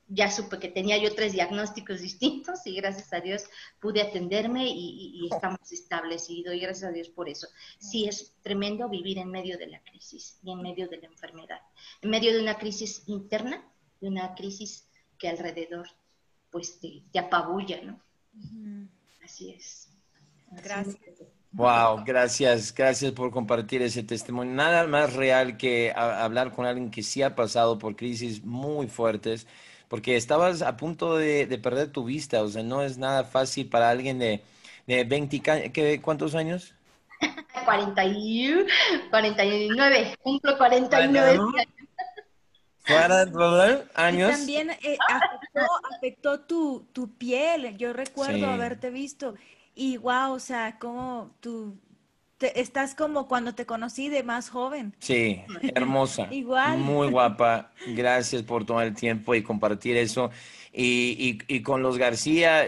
Ya 0.08 0.30
supe 0.30 0.58
que 0.58 0.68
tenía 0.68 0.98
yo 0.98 1.14
tres 1.14 1.32
diagnósticos 1.32 2.00
distintos 2.00 2.66
y 2.66 2.76
gracias 2.76 3.12
a 3.12 3.20
Dios 3.20 3.44
pude 3.80 4.02
atenderme 4.02 4.66
y, 4.68 5.28
estamos 5.32 5.72
establecidos 5.72 6.54
y 6.54 6.60
gracias 6.60 6.90
a 6.90 6.92
Dios 6.92 7.08
por 7.08 7.28
eso. 7.28 7.46
Sí 7.78 8.06
es 8.06 8.34
tremendo 8.42 8.88
vivir 8.88 9.18
en 9.18 9.30
medio 9.30 9.56
de 9.56 9.66
la 9.66 9.80
crisis 9.82 10.38
y 10.42 10.52
en 10.52 10.60
medio 10.60 10.88
de 10.88 10.98
la 10.98 11.06
enfermedad, 11.06 11.60
en 12.02 12.10
medio 12.10 12.32
de 12.32 12.40
una 12.40 12.58
crisis 12.58 13.02
interna, 13.06 13.66
de 14.00 14.08
una 14.08 14.34
crisis 14.34 14.86
que 15.18 15.28
alrededor 15.28 15.88
pues 16.50 16.78
te, 16.78 17.02
te 17.10 17.18
apabulla, 17.18 17.80
¿no? 17.82 18.00
Así 19.24 19.50
es. 19.50 19.88
Gracias. 20.50 20.98
Wow, 21.54 22.02
gracias, 22.04 22.74
gracias 22.74 23.12
por 23.12 23.30
compartir 23.30 23.80
ese 23.80 24.02
testimonio. 24.02 24.52
Nada 24.52 24.88
más 24.88 25.12
real 25.12 25.56
que 25.56 25.92
hablar 25.94 26.52
con 26.52 26.66
alguien 26.66 26.90
que 26.90 27.04
sí 27.04 27.22
ha 27.22 27.36
pasado 27.36 27.78
por 27.78 27.94
crisis 27.94 28.44
muy 28.44 28.88
fuertes, 28.88 29.46
porque 29.94 30.16
estabas 30.16 30.60
a 30.60 30.76
punto 30.76 31.16
de, 31.16 31.46
perder 31.62 31.92
tu 31.92 32.02
vista, 32.02 32.42
o 32.42 32.48
sea, 32.48 32.64
no 32.64 32.82
es 32.82 32.98
nada 32.98 33.22
fácil 33.22 33.68
para 33.68 33.90
alguien 33.90 34.18
de, 34.18 34.42
de 34.88 35.04
20, 35.04 36.00
¿cuántos 36.02 36.34
años? 36.34 36.74
41, 37.64 38.64
49, 39.08 40.16
cumplo 40.20 40.58
49 40.58 41.38
años. 43.94 44.30
Y 44.30 44.36
también 44.36 44.70
eh, 44.70 44.98
afectó, 45.94 46.40
tu, 46.40 46.88
tu, 46.92 47.16
piel, 47.16 47.78
yo 47.78 47.92
recuerdo 47.92 48.48
haberte 48.48 48.90
visto 48.90 49.36
y 49.76 49.96
wow, 49.98 50.32
o 50.32 50.40
sea, 50.40 50.76
como 50.80 51.36
tú 52.38 52.46
estás 52.54 52.94
como 52.94 53.28
cuando 53.28 53.54
te 53.54 53.66
conocí 53.66 54.08
de 54.08 54.22
más 54.22 54.48
joven. 54.50 54.94
Sí, 54.98 55.42
hermosa. 55.74 56.28
Igual. 56.30 56.78
Muy 56.78 57.08
guapa. 57.08 57.72
Gracias 57.88 58.42
por 58.42 58.64
tomar 58.64 58.86
el 58.86 58.94
tiempo 58.94 59.34
y 59.34 59.42
compartir 59.42 59.96
eso. 59.96 60.30
Y, 60.72 61.38
y, 61.46 61.62
con 61.62 61.82
los 61.82 61.98
García, 61.98 62.66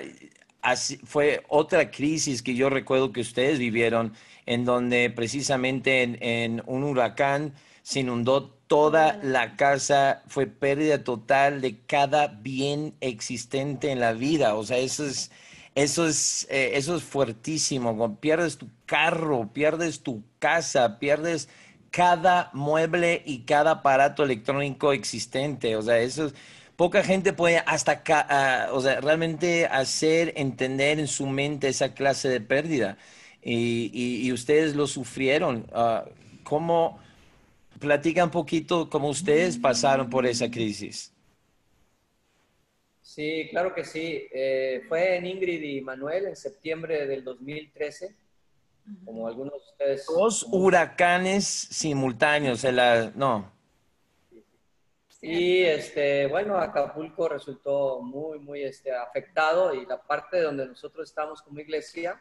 así, 0.62 0.96
fue 0.98 1.44
otra 1.48 1.90
crisis 1.90 2.42
que 2.42 2.54
yo 2.54 2.70
recuerdo 2.70 3.12
que 3.12 3.20
ustedes 3.20 3.58
vivieron, 3.58 4.12
en 4.46 4.64
donde 4.64 5.10
precisamente 5.10 6.02
en, 6.02 6.22
en 6.22 6.62
un 6.66 6.84
huracán 6.84 7.52
se 7.82 8.00
inundó 8.00 8.56
toda 8.66 9.18
la 9.22 9.56
casa, 9.56 10.22
fue 10.28 10.46
pérdida 10.46 11.04
total 11.04 11.60
de 11.60 11.78
cada 11.86 12.28
bien 12.28 12.94
existente 13.00 13.90
en 13.90 14.00
la 14.00 14.12
vida. 14.12 14.54
O 14.54 14.64
sea, 14.64 14.78
eso 14.78 15.04
es 15.04 15.30
eso 15.76 16.06
es, 16.06 16.46
eh, 16.50 16.70
eso 16.74 16.96
es 16.96 17.02
fuertísimo. 17.04 18.18
Pierdes 18.18 18.56
tu 18.56 18.70
carro, 18.86 19.52
pierdes 19.52 20.00
tu 20.02 20.24
casa, 20.38 20.98
pierdes 20.98 21.50
cada 21.90 22.50
mueble 22.54 23.22
y 23.26 23.40
cada 23.40 23.72
aparato 23.72 24.24
electrónico 24.24 24.94
existente. 24.94 25.76
O 25.76 25.82
sea, 25.82 25.98
eso 25.98 26.26
es, 26.26 26.34
poca 26.76 27.04
gente 27.04 27.34
puede 27.34 27.58
hasta, 27.58 28.02
uh, 28.08 28.74
o 28.74 28.80
sea, 28.80 29.02
realmente 29.02 29.66
hacer 29.66 30.32
entender 30.36 30.98
en 30.98 31.08
su 31.08 31.26
mente 31.26 31.68
esa 31.68 31.92
clase 31.92 32.30
de 32.30 32.40
pérdida. 32.40 32.96
Y, 33.42 34.32
ustedes 34.32 34.74
lo 34.74 34.86
sufrieron. 34.86 35.66
Uh, 35.74 36.08
¿Cómo 36.42 36.98
platican 37.78 38.24
un 38.24 38.30
poquito 38.30 38.88
cómo 38.88 39.08
ustedes 39.10 39.58
pasaron 39.58 40.08
por 40.08 40.26
esa 40.26 40.50
crisis? 40.50 41.12
Sí, 43.16 43.48
claro 43.48 43.74
que 43.74 43.82
sí. 43.82 44.28
Eh, 44.30 44.84
fue 44.88 45.16
en 45.16 45.24
Ingrid 45.24 45.62
y 45.62 45.80
Manuel 45.80 46.26
en 46.26 46.36
septiembre 46.36 47.06
del 47.06 47.24
2013, 47.24 48.14
como 49.06 49.26
algunos 49.26 49.54
de 49.54 49.70
ustedes. 49.70 50.06
Dos 50.06 50.46
huracanes 50.50 51.46
simultáneos, 51.46 52.62
en 52.64 52.76
la, 52.76 53.10
no. 53.14 53.50
Y 55.22 55.62
este, 55.62 56.26
bueno, 56.26 56.58
Acapulco 56.58 57.26
resultó 57.26 58.02
muy, 58.02 58.38
muy 58.38 58.64
este, 58.64 58.92
afectado 58.94 59.72
y 59.72 59.86
la 59.86 60.02
parte 60.02 60.42
donde 60.42 60.66
nosotros 60.66 61.08
estamos 61.08 61.40
como 61.40 61.58
iglesia, 61.60 62.20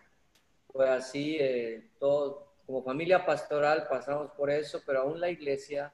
pues 0.72 0.88
así, 0.88 1.36
eh, 1.38 1.90
todo, 2.00 2.54
como 2.66 2.82
familia 2.86 3.26
pastoral 3.26 3.86
pasamos 3.90 4.32
por 4.32 4.50
eso, 4.50 4.82
pero 4.86 5.02
aún 5.02 5.20
la 5.20 5.30
iglesia, 5.30 5.92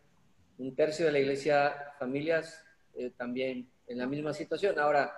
un 0.60 0.76
tercio 0.76 1.08
de 1.08 1.12
la 1.12 1.20
iglesia, 1.20 1.96
familias 1.98 2.64
eh, 2.94 3.12
también 3.18 3.68
en 3.92 3.98
la 3.98 4.08
misma 4.08 4.34
situación. 4.34 4.80
Ahora, 4.80 5.14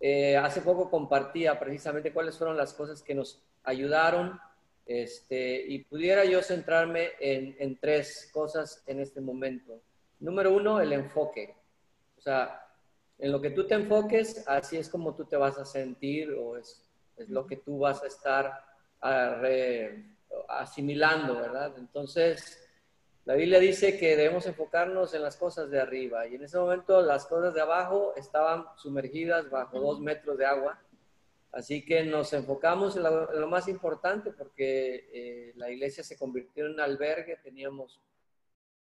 eh, 0.00 0.36
hace 0.36 0.60
poco 0.60 0.90
compartía 0.90 1.58
precisamente 1.58 2.12
cuáles 2.12 2.36
fueron 2.36 2.56
las 2.56 2.74
cosas 2.74 3.02
que 3.02 3.14
nos 3.14 3.42
ayudaron 3.64 4.38
este, 4.84 5.64
y 5.66 5.84
pudiera 5.84 6.24
yo 6.24 6.42
centrarme 6.42 7.10
en, 7.20 7.56
en, 7.58 7.78
tres 7.78 8.30
cosas 8.32 8.82
en 8.86 9.00
este 9.00 9.20
momento. 9.20 9.80
Número 10.20 10.52
uno, 10.52 10.80
el 10.80 10.92
enfoque. 10.92 11.54
O 12.18 12.20
sea, 12.20 12.66
en 13.18 13.30
lo 13.30 13.40
que 13.40 13.50
tú 13.50 13.66
te 13.66 13.74
enfoques, 13.74 14.46
así 14.48 14.76
es 14.76 14.88
como 14.88 15.14
tú 15.14 15.24
te 15.24 15.36
vas 15.36 15.56
a 15.58 15.64
sentir 15.64 16.32
o 16.32 16.56
es, 16.56 16.82
es 17.16 17.28
lo 17.28 17.46
que 17.46 17.56
tú 17.56 17.78
vas 17.78 18.02
a 18.02 18.08
estar 18.08 18.64
a 19.00 19.40
asimilando, 20.48 21.36
¿verdad? 21.36 21.74
Entonces, 21.78 22.60
la 23.24 23.34
Biblia 23.34 23.60
dice 23.60 23.98
que 23.98 24.16
debemos 24.16 24.46
enfocarnos 24.46 25.14
en 25.14 25.22
las 25.22 25.36
cosas 25.36 25.70
de 25.70 25.80
arriba 25.80 26.26
y 26.26 26.34
en 26.34 26.42
ese 26.42 26.58
momento 26.58 27.00
las 27.02 27.26
cosas 27.26 27.54
de 27.54 27.60
abajo 27.60 28.14
estaban 28.16 28.64
sumergidas 28.76 29.48
bajo 29.48 29.78
dos 29.78 30.00
metros 30.00 30.36
de 30.36 30.46
agua. 30.46 30.82
Así 31.52 31.84
que 31.84 32.02
nos 32.02 32.32
enfocamos 32.32 32.96
en 32.96 33.04
lo, 33.04 33.46
más 33.46 33.68
importante 33.68 34.32
porque 34.32 35.08
eh, 35.12 35.52
la 35.54 35.70
iglesia 35.70 36.02
se 36.02 36.16
convirtió 36.16 36.66
en 36.66 36.72
un 36.72 36.80
albergue, 36.80 37.36
teníamos, 37.36 38.00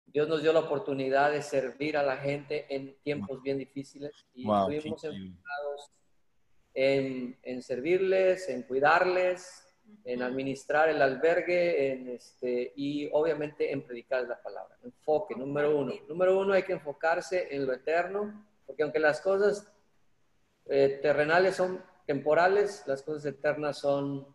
Dios 0.06 0.28
nos 0.28 0.42
dio 0.42 0.52
la 0.52 0.60
oportunidad 0.60 1.32
de 1.32 1.42
servir 1.42 1.96
a 1.96 2.02
la 2.02 2.18
gente 2.18 2.66
en 2.68 2.94
tiempos 3.02 3.42
bien 3.42 3.58
difíciles 3.58 4.12
y 4.34 4.42
estuvimos 4.42 5.02
enfocados 5.02 5.90
en, 6.74 7.36
en 7.42 7.62
servirles, 7.62 8.48
en 8.48 8.62
cuidarles, 8.62 9.69
en 10.04 10.22
administrar 10.22 10.88
el 10.88 11.02
albergue 11.02 11.92
en 11.92 12.08
este, 12.08 12.72
y 12.76 13.08
obviamente 13.12 13.72
en 13.72 13.82
predicar 13.82 14.26
la 14.26 14.40
palabra. 14.40 14.76
Enfoque, 14.82 15.34
número 15.34 15.78
uno. 15.78 15.92
Número 16.08 16.38
uno, 16.38 16.52
hay 16.52 16.62
que 16.62 16.72
enfocarse 16.72 17.48
en 17.54 17.66
lo 17.66 17.72
eterno, 17.72 18.46
porque 18.66 18.82
aunque 18.82 18.98
las 18.98 19.20
cosas 19.20 19.70
eh, 20.66 20.98
terrenales 21.02 21.56
son 21.56 21.82
temporales, 22.06 22.82
las 22.86 23.02
cosas 23.02 23.24
eternas 23.26 23.78
son 23.78 24.26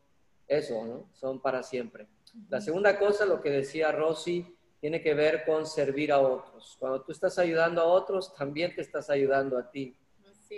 eso, 0.47 0.85
¿no? 0.85 1.09
Son 1.13 1.41
para 1.41 1.63
siempre. 1.63 2.07
La 2.49 2.61
segunda 2.61 2.99
cosa, 2.99 3.25
lo 3.25 3.41
que 3.41 3.49
decía 3.49 3.91
Rosy, 3.91 4.55
tiene 4.79 5.01
que 5.01 5.13
ver 5.13 5.45
con 5.45 5.65
servir 5.65 6.11
a 6.11 6.19
otros. 6.19 6.77
Cuando 6.79 7.01
tú 7.01 7.11
estás 7.11 7.39
ayudando 7.39 7.81
a 7.81 7.85
otros, 7.85 8.35
también 8.35 8.75
te 8.75 8.81
estás 8.81 9.09
ayudando 9.09 9.57
a 9.57 9.71
ti. 9.71 9.97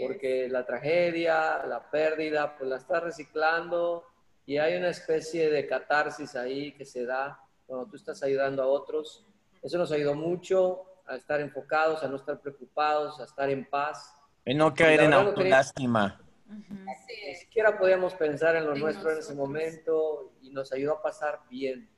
porque 0.01 0.49
la 0.49 0.65
tragedia, 0.65 1.65
la 1.65 1.89
pérdida, 1.89 2.57
pues 2.57 2.69
la 2.69 2.75
estás 2.75 3.01
reciclando, 3.01 4.03
y 4.47 4.57
hay 4.57 4.77
una 4.77 4.89
especie 4.89 5.49
de 5.51 5.67
catarsis 5.67 6.35
ahí 6.35 6.71
que 6.71 6.85
se 6.85 7.05
da 7.05 7.37
cuando 7.65 7.85
tú 7.85 7.97
estás 7.97 8.23
ayudando 8.23 8.63
a 8.63 8.67
otros. 8.67 9.27
Eso 9.61 9.77
nos 9.77 9.91
ayudó 9.91 10.15
mucho 10.15 10.85
a 11.05 11.17
estar 11.17 11.41
enfocados, 11.41 12.01
a 12.01 12.07
no 12.07 12.15
estar 12.15 12.39
preocupados, 12.39 13.19
a 13.19 13.25
estar 13.25 13.49
en 13.49 13.65
paz. 13.65 14.15
Y 14.45 14.55
no 14.55 14.73
caer 14.73 15.01
en 15.01 15.13
autolástima. 15.13 16.21
Ni 16.47 17.35
siquiera 17.35 17.77
podíamos 17.77 18.13
pensar 18.13 18.55
en 18.55 18.65
lo 18.65 18.75
nuestro 18.75 19.11
en 19.11 19.17
ese 19.17 19.35
momento 19.35 20.31
y 20.41 20.49
nos 20.49 20.71
ayudó 20.71 20.93
a 20.93 21.01
pasar 21.01 21.41
bien. 21.49 21.89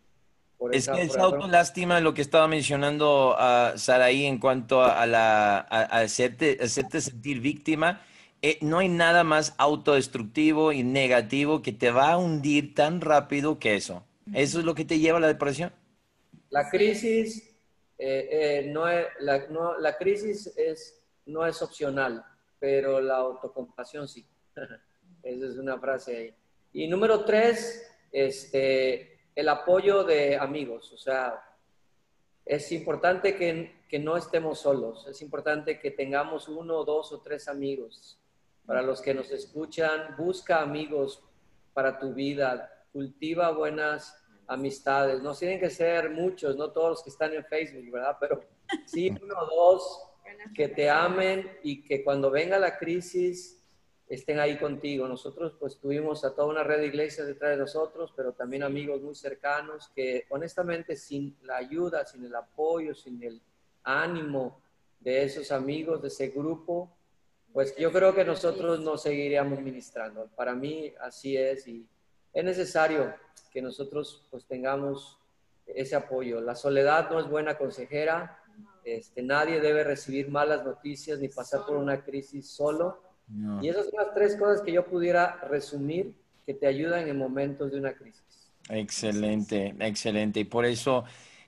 es 0.71 0.89
que 0.89 1.03
esa 1.03 1.21
autolástima, 1.21 1.99
lo 1.99 2.15
que 2.15 2.23
estaba 2.23 2.47
mencionando 2.47 3.35
a 3.37 3.77
Saraí 3.77 4.25
en 4.25 4.39
cuanto 4.39 4.81
a, 4.81 5.05
la, 5.05 5.59
a 5.59 5.99
hacerte, 5.99 6.57
hacerte 6.59 6.99
sentir 6.99 7.41
víctima, 7.41 8.01
eh, 8.41 8.57
no 8.61 8.79
hay 8.79 8.87
nada 8.87 9.23
más 9.23 9.53
autodestructivo 9.57 10.71
y 10.71 10.83
negativo 10.83 11.61
que 11.61 11.73
te 11.73 11.91
va 11.91 12.13
a 12.13 12.17
hundir 12.17 12.73
tan 12.73 13.01
rápido 13.01 13.59
que 13.59 13.75
eso. 13.75 14.03
¿Eso 14.33 14.59
es 14.59 14.65
lo 14.65 14.75
que 14.75 14.85
te 14.85 14.99
lleva 14.99 15.17
a 15.17 15.21
la 15.21 15.27
depresión? 15.27 15.73
La 16.49 16.69
crisis, 16.69 17.55
eh, 17.97 18.29
eh, 18.31 18.69
no, 18.71 18.87
es, 18.87 19.07
la, 19.19 19.47
no, 19.49 19.77
la, 19.77 19.97
crisis 19.97 20.53
es, 20.55 21.01
no 21.25 21.45
es 21.45 21.61
opcional, 21.61 22.23
pero 22.59 23.01
la 23.01 23.17
autocompasión 23.17 24.07
sí. 24.07 24.25
Esa 25.23 25.45
es 25.45 25.57
una 25.57 25.77
frase 25.77 26.15
ahí. 26.15 26.33
Y 26.71 26.87
número 26.87 27.25
tres, 27.25 27.91
este, 28.11 29.19
el 29.35 29.49
apoyo 29.49 30.05
de 30.05 30.37
amigos. 30.37 30.93
O 30.93 30.97
sea, 30.97 31.43
es 32.45 32.71
importante 32.71 33.35
que, 33.35 33.81
que 33.89 33.99
no 33.99 34.15
estemos 34.15 34.59
solos, 34.59 35.05
es 35.07 35.21
importante 35.21 35.77
que 35.79 35.91
tengamos 35.91 36.47
uno, 36.47 36.85
dos 36.85 37.11
o 37.11 37.19
tres 37.19 37.49
amigos. 37.49 38.17
Para 38.69 38.83
los 38.83 39.01
que 39.01 39.15
nos 39.15 39.31
escuchan, 39.31 40.15
busca 40.15 40.61
amigos 40.61 41.23
para 41.73 41.97
tu 41.97 42.13
vida, 42.13 42.85
cultiva 42.93 43.49
buenas 43.49 44.23
amistades. 44.45 45.23
No 45.23 45.33
tienen 45.33 45.59
que 45.59 45.71
ser 45.71 46.11
muchos, 46.11 46.55
no 46.55 46.71
todos 46.71 46.89
los 46.89 47.03
que 47.03 47.09
están 47.09 47.33
en 47.33 47.43
Facebook, 47.45 47.91
¿verdad? 47.91 48.17
Pero 48.19 48.41
sí 48.85 49.09
uno 49.09 49.33
o 49.39 49.45
dos 49.47 50.03
que 50.53 50.67
te 50.67 50.87
amen 50.87 51.49
y 51.63 51.83
que 51.83 52.03
cuando 52.03 52.29
venga 52.29 52.59
la 52.59 52.77
crisis 52.77 53.59
estén 54.07 54.39
ahí 54.39 54.59
contigo. 54.59 55.07
Nosotros 55.07 55.55
pues 55.59 55.79
tuvimos 55.79 56.23
a 56.23 56.35
toda 56.35 56.49
una 56.49 56.61
red 56.61 56.81
de 56.81 56.87
iglesias 56.89 57.25
detrás 57.25 57.49
de 57.49 57.57
nosotros, 57.57 58.13
pero 58.15 58.33
también 58.33 58.61
amigos 58.61 59.01
muy 59.01 59.15
cercanos 59.15 59.89
que 59.95 60.27
honestamente 60.29 60.95
sin 60.95 61.35
la 61.41 61.57
ayuda, 61.57 62.05
sin 62.05 62.23
el 62.23 62.35
apoyo, 62.35 62.93
sin 62.93 63.23
el 63.23 63.41
ánimo 63.81 64.61
de 64.99 65.23
esos 65.23 65.51
amigos, 65.51 66.03
de 66.03 66.09
ese 66.09 66.27
grupo, 66.27 66.98
pues 67.53 67.75
yo 67.77 67.91
creo 67.91 68.13
que 68.13 68.23
nosotros 68.23 68.79
no 68.79 68.97
seguiríamos 68.97 69.61
ministrando. 69.61 70.27
Para 70.35 70.53
mí 70.53 70.93
así 71.01 71.35
es 71.35 71.67
y 71.67 71.85
es 72.33 72.43
necesario 72.43 73.13
que 73.51 73.61
nosotros 73.61 74.23
pues 74.29 74.45
tengamos 74.45 75.17
ese 75.65 75.95
apoyo. 75.95 76.41
La 76.41 76.55
soledad 76.55 77.09
no 77.09 77.19
es 77.19 77.27
buena 77.27 77.57
consejera, 77.57 78.39
este, 78.83 79.21
nadie 79.21 79.59
debe 79.59 79.83
recibir 79.83 80.29
malas 80.29 80.63
noticias 80.63 81.19
ni 81.19 81.27
pasar 81.27 81.65
por 81.65 81.77
una 81.77 82.03
crisis 82.03 82.49
solo. 82.49 83.01
Y 83.61 83.69
esas 83.69 83.85
son 83.85 83.93
las 84.03 84.13
tres 84.15 84.35
cosas 84.37 84.61
que 84.61 84.71
yo 84.71 84.85
pudiera 84.87 85.35
resumir 85.47 86.15
que 86.47 86.55
te 86.55 86.65
ayudan 86.65 87.07
en 87.07 87.15
momentos 87.15 87.71
de 87.71 87.77
una 87.77 87.93
crisis. 87.93 88.23
Excelente, 88.69 89.75
excelente. 89.79 90.39
Y 90.39 90.45
por 90.45 90.65
eso, 90.65 91.03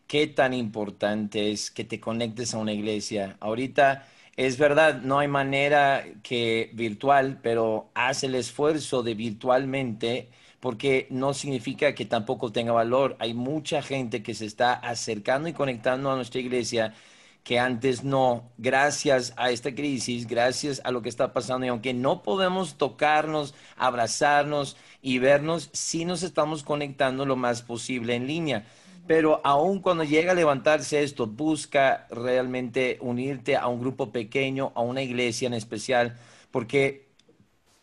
qué 0.06 0.28
tan 0.28 0.54
importante 0.54 1.52
es 1.52 1.72
que 1.72 1.84
te 1.84 1.99
conectes 1.99 2.54
a 2.54 2.60
una 2.60 2.72
iglesia. 2.72 3.36
Ahorita 3.39 4.06
es 4.46 4.58
verdad, 4.58 5.02
no 5.02 5.20
hay 5.20 5.28
manera 5.28 6.04
que 6.24 6.72
virtual, 6.74 7.39
pero 7.44 7.92
haz 7.94 8.24
el 8.24 8.34
esfuerzo 8.34 9.04
de 9.04 9.14
virtualmente 9.14 10.30
porque 10.60 11.08
no 11.12 11.34
significa 11.36 11.94
que 11.94 12.06
tampoco 12.06 12.52
tenga 12.52 12.72
valor. 12.72 13.16
Hay 13.20 13.36
mucha 13.36 13.84
gente 13.84 14.24
que 14.24 14.34
se 14.34 14.46
está 14.46 14.74
acercando 14.74 15.48
y 15.48 15.54
conectando 15.54 16.12
a 16.12 16.16
nuestra 16.16 16.39
iglesia 16.42 16.96
que 17.44 17.60
antes 17.60 18.04
no, 18.04 18.52
gracias 18.58 19.34
a 19.38 19.52
esta 19.52 19.76
crisis, 19.76 20.28
gracias 20.28 20.82
a 20.84 20.92
lo 20.92 21.02
que 21.04 21.10
está 21.10 21.34
pasando, 21.34 21.66
y 21.66 21.70
aunque 21.70 21.94
no 21.94 22.24
podemos 22.24 22.78
tocarnos, 22.78 23.54
abrazarnos 23.78 24.76
y 25.04 25.20
vernos, 25.20 25.70
sí 25.74 26.06
nos 26.06 26.24
estamos 26.24 26.64
conectando 26.64 27.26
lo 27.26 27.36
más 27.36 27.62
posible 27.62 28.16
en 28.16 28.28
línea. 28.28 28.66
Pero 29.12 29.41
aún 29.43 29.82
cuando 29.82 30.05
llega 30.05 30.32
a 30.32 30.36
levantarse 30.36 31.03
esto, 31.03 31.28
busca 31.28 32.07
realmente 32.12 32.97
unirte 33.01 33.57
a 33.57 33.68
un 33.68 33.82
grupo 33.82 34.09
pequeño, 34.09 34.72
a 34.74 34.80
una 34.80 35.01
iglesia 35.01 35.47
en 35.47 35.53
especial, 35.53 36.18
porque 36.49 37.09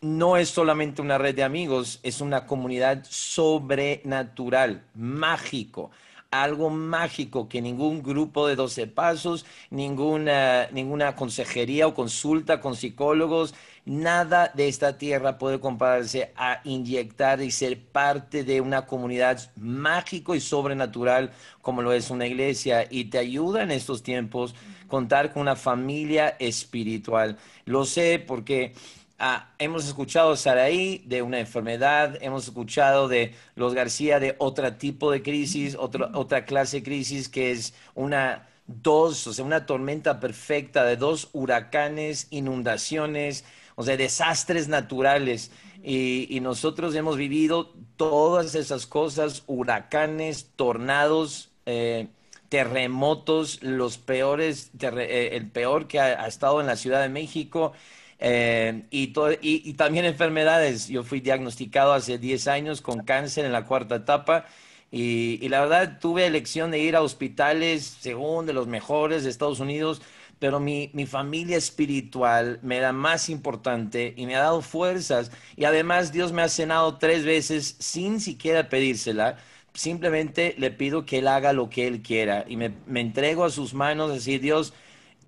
no 0.01 0.39
es 0.39 0.49
solamente 0.49 1.03
una 1.03 1.19
red 1.19 1.35
de 1.35 1.43
amigos, 1.43 2.01
es 2.03 2.23
una 2.23 2.47
comunidad 2.47 3.05
sobrenatural, 3.11 4.87
mágico, 4.95 5.91
algo 6.31 6.71
mágico 6.71 7.47
que 7.47 7.61
ningún 7.61 8.03
grupo 8.03 8.47
de 8.47 8.57
12 8.57 8.87
pasos, 8.87 9.45
ninguna, 9.69 10.69
ninguna 10.73 11.15
consejería 11.15 11.87
o 11.89 11.95
consulta 11.95 12.63
con 12.63 12.75
psicólogos, 12.75 13.55
nada 13.89 14.53
de 14.55 14.69
esta 14.69 14.99
tierra 14.99 15.39
puede 15.39 15.61
compararse 15.61 16.33
a 16.37 16.61
inyectar 16.65 17.41
y 17.41 17.51
ser 17.51 17.81
parte 17.81 18.45
de 18.45 18.61
una 18.61 18.87
comunidad 18.87 19.51
mágico 19.57 20.35
y 20.35 20.41
sobrenatural 20.41 21.33
como 21.63 21.83
lo 21.83 21.93
es 21.93 22.11
una 22.11 22.27
iglesia 22.27 22.87
y 22.91 23.07
te 23.07 23.19
ayuda 23.19 23.63
en 23.63 23.71
estos 23.71 24.03
tiempos 24.03 24.55
contar 24.89 25.33
con 25.33 25.43
una 25.43 25.57
familia 25.57 26.37
espiritual. 26.39 27.39
Lo 27.65 27.85
sé 27.85 28.23
porque 28.27 28.75
Ah, 29.21 29.53
hemos 29.59 29.85
escuchado 29.89 30.37
Saraí 30.37 31.03
de 31.07 31.23
una 31.23 31.41
enfermedad, 31.41 32.17
hemos 32.21 32.45
escuchado 32.45 33.09
de 33.09 33.35
los 33.57 33.75
García 33.75 34.21
de 34.21 34.37
otro 34.39 34.73
tipo 34.75 35.11
de 35.11 35.23
crisis, 35.23 35.77
otra 35.77 36.45
clase 36.45 36.77
de 36.79 36.83
crisis 36.85 37.29
que 37.29 37.51
es 37.51 37.75
una 37.97 38.47
dos, 38.69 39.27
o 39.27 39.33
sea, 39.33 39.45
una 39.45 39.67
tormenta 39.67 40.21
perfecta 40.21 40.85
de 40.85 40.97
dos 40.97 41.31
huracanes, 41.33 42.29
inundaciones, 42.31 43.45
o 43.79 43.85
sea, 43.85 43.97
desastres 43.97 44.67
naturales. 44.67 45.53
Y, 45.85 46.41
nosotros 46.43 46.97
hemos 46.97 47.17
vivido 47.17 47.73
todas 47.97 48.57
esas 48.57 48.87
cosas, 48.87 49.45
huracanes, 49.47 50.51
tornados, 50.57 51.53
eh, 51.65 52.09
terremotos, 52.49 53.63
los 53.63 53.97
peores, 53.99 54.73
eh, 54.81 55.31
el 55.33 55.49
peor 55.49 55.87
que 55.87 56.01
ha 56.01 56.27
estado 56.27 56.61
en 56.61 56.67
la 56.67 56.75
Ciudad 56.75 57.01
de 57.03 57.09
México 57.09 57.73
eh, 58.19 58.83
y, 58.91 59.13
y, 59.43 59.73
también 59.75 60.07
enfermedades. 60.07 60.89
Yo 60.89 61.05
fui 61.05 61.21
diagnosticado 61.21 61.93
hace 61.93 62.19
10 62.19 62.49
años 62.49 62.81
con 62.81 63.05
cáncer 63.05 63.45
en 63.45 63.53
la 63.53 63.65
cuarta 63.65 63.95
etapa 63.95 64.47
y, 64.91 65.39
y, 65.41 65.49
la 65.49 65.61
verdad 65.61 66.01
tuve 66.01 66.27
elección 66.27 66.73
de 66.73 66.81
ir 66.81 66.97
a 66.97 67.03
hospitales 67.03 67.97
según 68.01 68.45
de 68.47 68.55
los 68.55 68.67
mejores 68.67 69.23
de 69.23 69.31
Estados 69.31 69.61
Unidos, 69.61 70.03
pero 70.39 70.61
mi, 70.61 70.91
mi 70.93 71.07
familia 71.07 71.57
espiritual 71.57 72.59
me 72.63 72.79
da 72.81 72.93
más 72.93 73.29
importante 73.29 74.15
y 74.17 74.27
me 74.27 74.37
ha 74.37 74.41
dado 74.41 74.63
fuerzas 74.63 75.31
y 75.57 75.65
además 75.65 76.13
Dios 76.13 76.33
me 76.33 76.43
ha 76.43 76.49
cenado 76.49 76.99
tres 76.99 77.25
veces 77.25 77.77
sin 77.79 78.21
siquiera 78.21 78.69
pedírsela. 78.69 79.39
Simplemente 79.75 80.55
le 80.59 80.71
pido 80.71 81.07
que 81.07 81.19
Él 81.19 81.29
haga 81.29 81.53
lo 81.53 81.71
que 81.71 81.87
Él 81.87 82.03
quiera 82.03 82.45
y 82.49 82.57
me, 82.57 82.73
me 82.87 83.01
entrego 83.01 83.45
a 83.45 83.51
sus 83.51 83.75
manos, 83.75 84.11
así 84.11 84.39
Dios, 84.39 84.73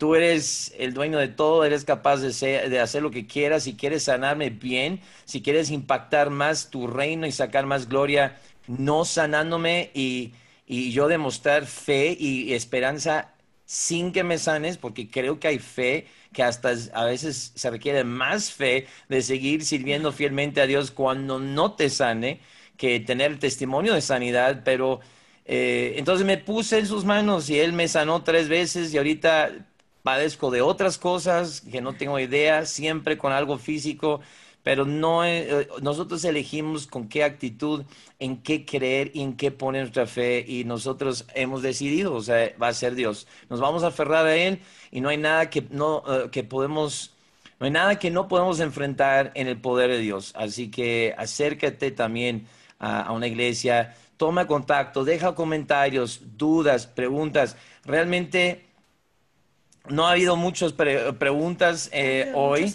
Tú 0.01 0.15
eres 0.15 0.75
el 0.79 0.95
dueño 0.95 1.19
de 1.19 1.29
todo, 1.29 1.63
eres 1.63 1.85
capaz 1.85 2.23
de, 2.23 2.81
hacer 2.81 3.03
lo 3.03 3.11
que 3.11 3.27
quieras. 3.27 3.65
Si 3.65 3.77
quieres 3.77 4.05
sanarme 4.05 4.49
bien, 4.49 5.03
si 5.27 5.43
quieres 5.43 5.71
impactar 5.71 6.31
más 6.31 6.71
tu 6.71 6.87
reino 6.87 7.27
y 7.27 7.33
sacar 7.33 7.67
más 7.67 7.87
gloria, 7.87 8.39
no 8.67 9.05
sanándome 9.05 9.91
y, 9.93 10.33
yo 10.67 11.07
demostrar 11.07 11.67
fe 11.67 12.17
y 12.19 12.55
esperanza 12.55 13.35
sin 13.71 14.11
que 14.11 14.25
me 14.25 14.37
sanes, 14.37 14.79
porque 14.79 15.09
creo 15.09 15.39
que 15.39 15.47
hay 15.47 15.61
fe 15.61 16.09
que 16.33 16.43
hasta 16.43 16.73
a 16.93 17.05
veces 17.05 17.53
se 17.55 17.71
requiere 17.71 18.03
más 18.03 18.51
fe 18.51 18.89
de 19.09 19.23
seguir 19.23 19.65
sirviendo 19.65 20.11
fielmente 20.11 20.61
a 20.61 20.67
Dios 20.67 20.91
cuando 20.91 21.39
no 21.39 21.75
te 21.75 21.89
sane 21.89 22.41
que 22.77 22.99
tener 22.99 23.31
el 23.31 23.39
testimonio 23.39 23.95
de 23.95 24.01
sanidad, 24.01 24.63
pero 24.65 24.99
eh, 25.45 25.95
entonces 25.99 26.27
me 26.27 26.37
puse 26.37 26.81
en 26.81 26.87
sus 26.89 27.05
manos 27.05 27.49
y 27.49 27.61
Él 27.61 27.73
me 27.73 27.87
sanó 27.87 28.25
tres 28.25 28.49
veces 28.49 28.93
y 28.93 28.99
ahorita 28.99 29.53
padezco 30.03 30.51
de 30.51 30.63
otras 30.63 30.99
cosas 30.99 31.61
que 31.61 31.81
no 31.81 31.95
tengo 31.95 32.19
idea, 32.19 32.67
siempre 32.67 33.19
con 33.19 33.33
algo 33.33 33.57
físico, 33.57 34.21
pero 34.63 34.85
no 34.85 35.25
eh, 35.25 35.69
nosotros 35.83 36.25
elegimos 36.25 36.87
con 36.87 37.09
qué 37.09 37.25
actitud, 37.25 37.85
en 38.19 38.43
qué 38.43 38.65
creer 38.65 39.11
y 39.15 39.23
en 39.23 39.37
qué 39.37 39.51
poner 39.51 39.83
nuestra 39.83 40.07
fe 40.07 40.45
y 40.47 40.65
nosotros 40.65 41.27
hemos 41.35 41.63
decidido, 41.63 42.15
o 42.15 42.23
sea, 42.23 42.53
va 42.61 42.69
a 42.69 42.75
ser 42.75 42.95
Dios. 42.95 43.27
Nos 43.49 43.61
vamos 43.61 43.83
a 43.85 43.89
aferrar 43.89 44.27
a 44.27 44.37
él 44.37 44.61
y 44.91 45.01
no 45.01 45.09
hay 45.09 45.17
nada 45.17 45.51
que 45.51 45.63
no 45.71 46.03
eh, 46.09 46.31
que 46.31 46.45
podemos 46.45 47.15
no 47.59 47.67
hay 47.67 47.73
nada 47.73 47.99
que 47.99 48.11
no 48.11 48.27
podemos 48.29 48.61
enfrentar 48.61 49.33
en 49.35 49.47
el 49.47 49.61
poder 49.61 49.91
de 49.91 49.99
Dios. 49.99 50.33
Así 50.35 50.71
que 50.71 51.15
acércate 51.19 51.91
también 51.91 52.47
a 52.79 53.13
una 53.13 53.27
iglesia, 53.27 53.95
toma 54.17 54.47
contacto, 54.47 55.05
deja 55.05 55.35
comentarios, 55.35 56.23
dudas, 56.39 56.87
preguntas. 56.87 57.57
Realmente 57.85 58.70
no 59.89 60.07
ha 60.07 60.13
habido 60.13 60.37
muchas 60.37 60.73
preguntas 60.73 61.89
eh, 61.93 62.33
hoy, 62.35 62.73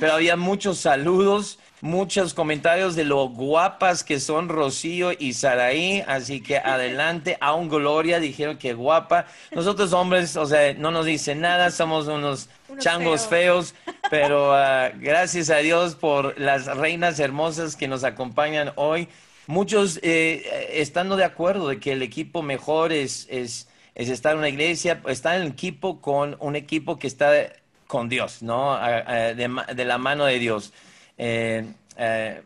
pero 0.00 0.14
había 0.14 0.36
muchos 0.36 0.78
saludos, 0.78 1.58
muchos 1.80 2.34
comentarios 2.34 2.96
de 2.96 3.04
lo 3.04 3.28
guapas 3.28 4.02
que 4.02 4.18
son 4.18 4.48
Rocío 4.48 5.12
y 5.16 5.34
Saraí, 5.34 6.02
así 6.06 6.40
que 6.40 6.56
adelante, 6.64 7.36
aún 7.40 7.68
Gloria 7.68 8.18
dijeron 8.18 8.56
que 8.56 8.74
guapa. 8.74 9.26
Nosotros 9.52 9.92
hombres, 9.92 10.36
o 10.36 10.46
sea, 10.46 10.74
no 10.74 10.90
nos 10.90 11.06
dicen 11.06 11.40
nada, 11.40 11.70
somos 11.70 12.08
unos, 12.08 12.48
changos 12.78 13.26
feos, 13.26 13.74
pero 14.10 14.52
ah, 14.52 14.90
gracias 14.98 15.50
a 15.50 15.58
Dios 15.58 15.94
por 15.94 16.38
las 16.38 16.66
reinas 16.66 17.20
hermosas 17.20 17.76
que 17.76 17.88
nos 17.88 18.04
acompañan 18.04 18.72
hoy. 18.76 19.08
Muchos 19.46 20.00
eh, 20.02 20.70
estando 20.72 21.16
de 21.16 21.24
acuerdo 21.24 21.68
de 21.68 21.78
que 21.78 21.92
el 21.92 22.02
equipo 22.02 22.42
mejor 22.42 22.92
es, 22.92 23.28
es 23.30 23.68
es 23.96 24.10
estar 24.10 24.32
en 24.32 24.38
una 24.38 24.50
iglesia, 24.50 25.00
estar 25.08 25.40
en 25.40 25.46
equipo 25.48 26.02
con 26.02 26.36
un 26.38 26.54
equipo 26.54 26.98
que 26.98 27.06
está 27.06 27.32
con 27.86 28.10
Dios, 28.10 28.42
¿no? 28.42 28.78
De, 28.78 29.84
la 29.84 29.98
mano 29.98 30.26
de 30.26 30.38
Dios. 30.38 30.74
Eh, 31.16 31.64
eh, 31.96 32.42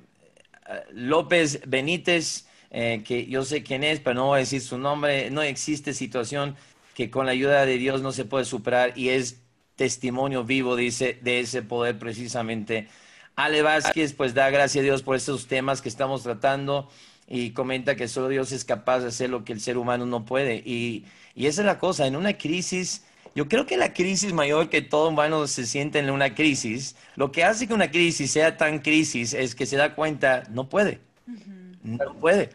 López 0.93 1.61
Benítez, 1.67 2.47
eh, 2.71 3.03
que 3.05 3.27
yo 3.27 3.45
sé 3.45 3.65
quién 3.65 3.83
es, 3.83 3.99
pero 3.99 4.15
no 4.15 4.27
voy 4.27 4.37
a 4.37 4.41
decir 4.41 4.61
su 4.61 4.79
nombre, 4.79 5.29
no 5.33 5.43
existe 5.43 5.93
situación 5.93 6.55
que 6.95 7.11
con 7.11 7.27
la 7.27 7.33
ayuda 7.33 7.67
de 7.67 7.79
Dios 7.79 8.01
no 8.01 8.13
se 8.13 8.25
puede 8.25 8.45
superar 8.45 8.97
y 8.97 9.09
es 9.09 9.41
testimonio 9.75 10.45
vivo, 10.45 10.77
dice, 10.77 11.19
de 11.21 11.41
ese 11.41 11.63
poder 11.63 11.99
precisamente. 11.99 12.87
Ale 13.35 13.63
Vázquez, 13.63 14.13
pues 14.13 14.35
da 14.35 14.51
gracias 14.51 14.83
a 14.83 14.85
Dios 14.85 15.03
por 15.03 15.17
estos 15.17 15.49
temas 15.49 15.83
que 15.83 15.89
estamos 15.89 16.23
tratando 16.23 16.89
y 17.33 17.53
comenta 17.53 17.95
que 17.95 18.09
solo 18.09 18.29
Dios 18.29 18.51
es 18.51 18.65
capaz 18.65 19.01
de 19.01 19.09
hacer 19.09 19.31
lo 19.31 19.45
que 19.45 19.53
el 19.53 19.61
ser 19.61 19.79
humano 19.79 20.05
no 20.05 20.25
puede. 20.25 20.57
Y, 20.67 21.05
y 21.37 21.47
esa 21.47 21.63
es 21.63 21.67
la 21.67 21.79
cosa, 21.79 22.09
en 22.09 22.17
una 22.17 22.37
crisis, 22.37 23.05
yo 23.37 23.49
creo 23.49 23.67
que 23.67 23.77
la 23.77 23.95
crisis 23.95 24.33
mayor 24.33 24.69
que 24.69 24.83
todo 24.83 25.09
humano 25.09 25.47
se 25.47 25.65
siente 25.65 26.01
en 26.01 26.11
una 26.11 26.35
crisis, 26.35 26.97
lo 27.15 27.31
que 27.31 27.45
hace 27.45 27.69
que 27.69 27.73
una 27.73 27.93
crisis 27.93 28.33
sea 28.33 28.57
tan 28.57 28.81
crisis 28.81 29.33
es 29.33 29.55
que 29.55 29.65
se 29.65 29.77
da 29.77 29.95
cuenta, 29.95 30.43
no 30.51 30.69
puede, 30.69 31.01
no 31.85 32.15
puede, 32.17 32.51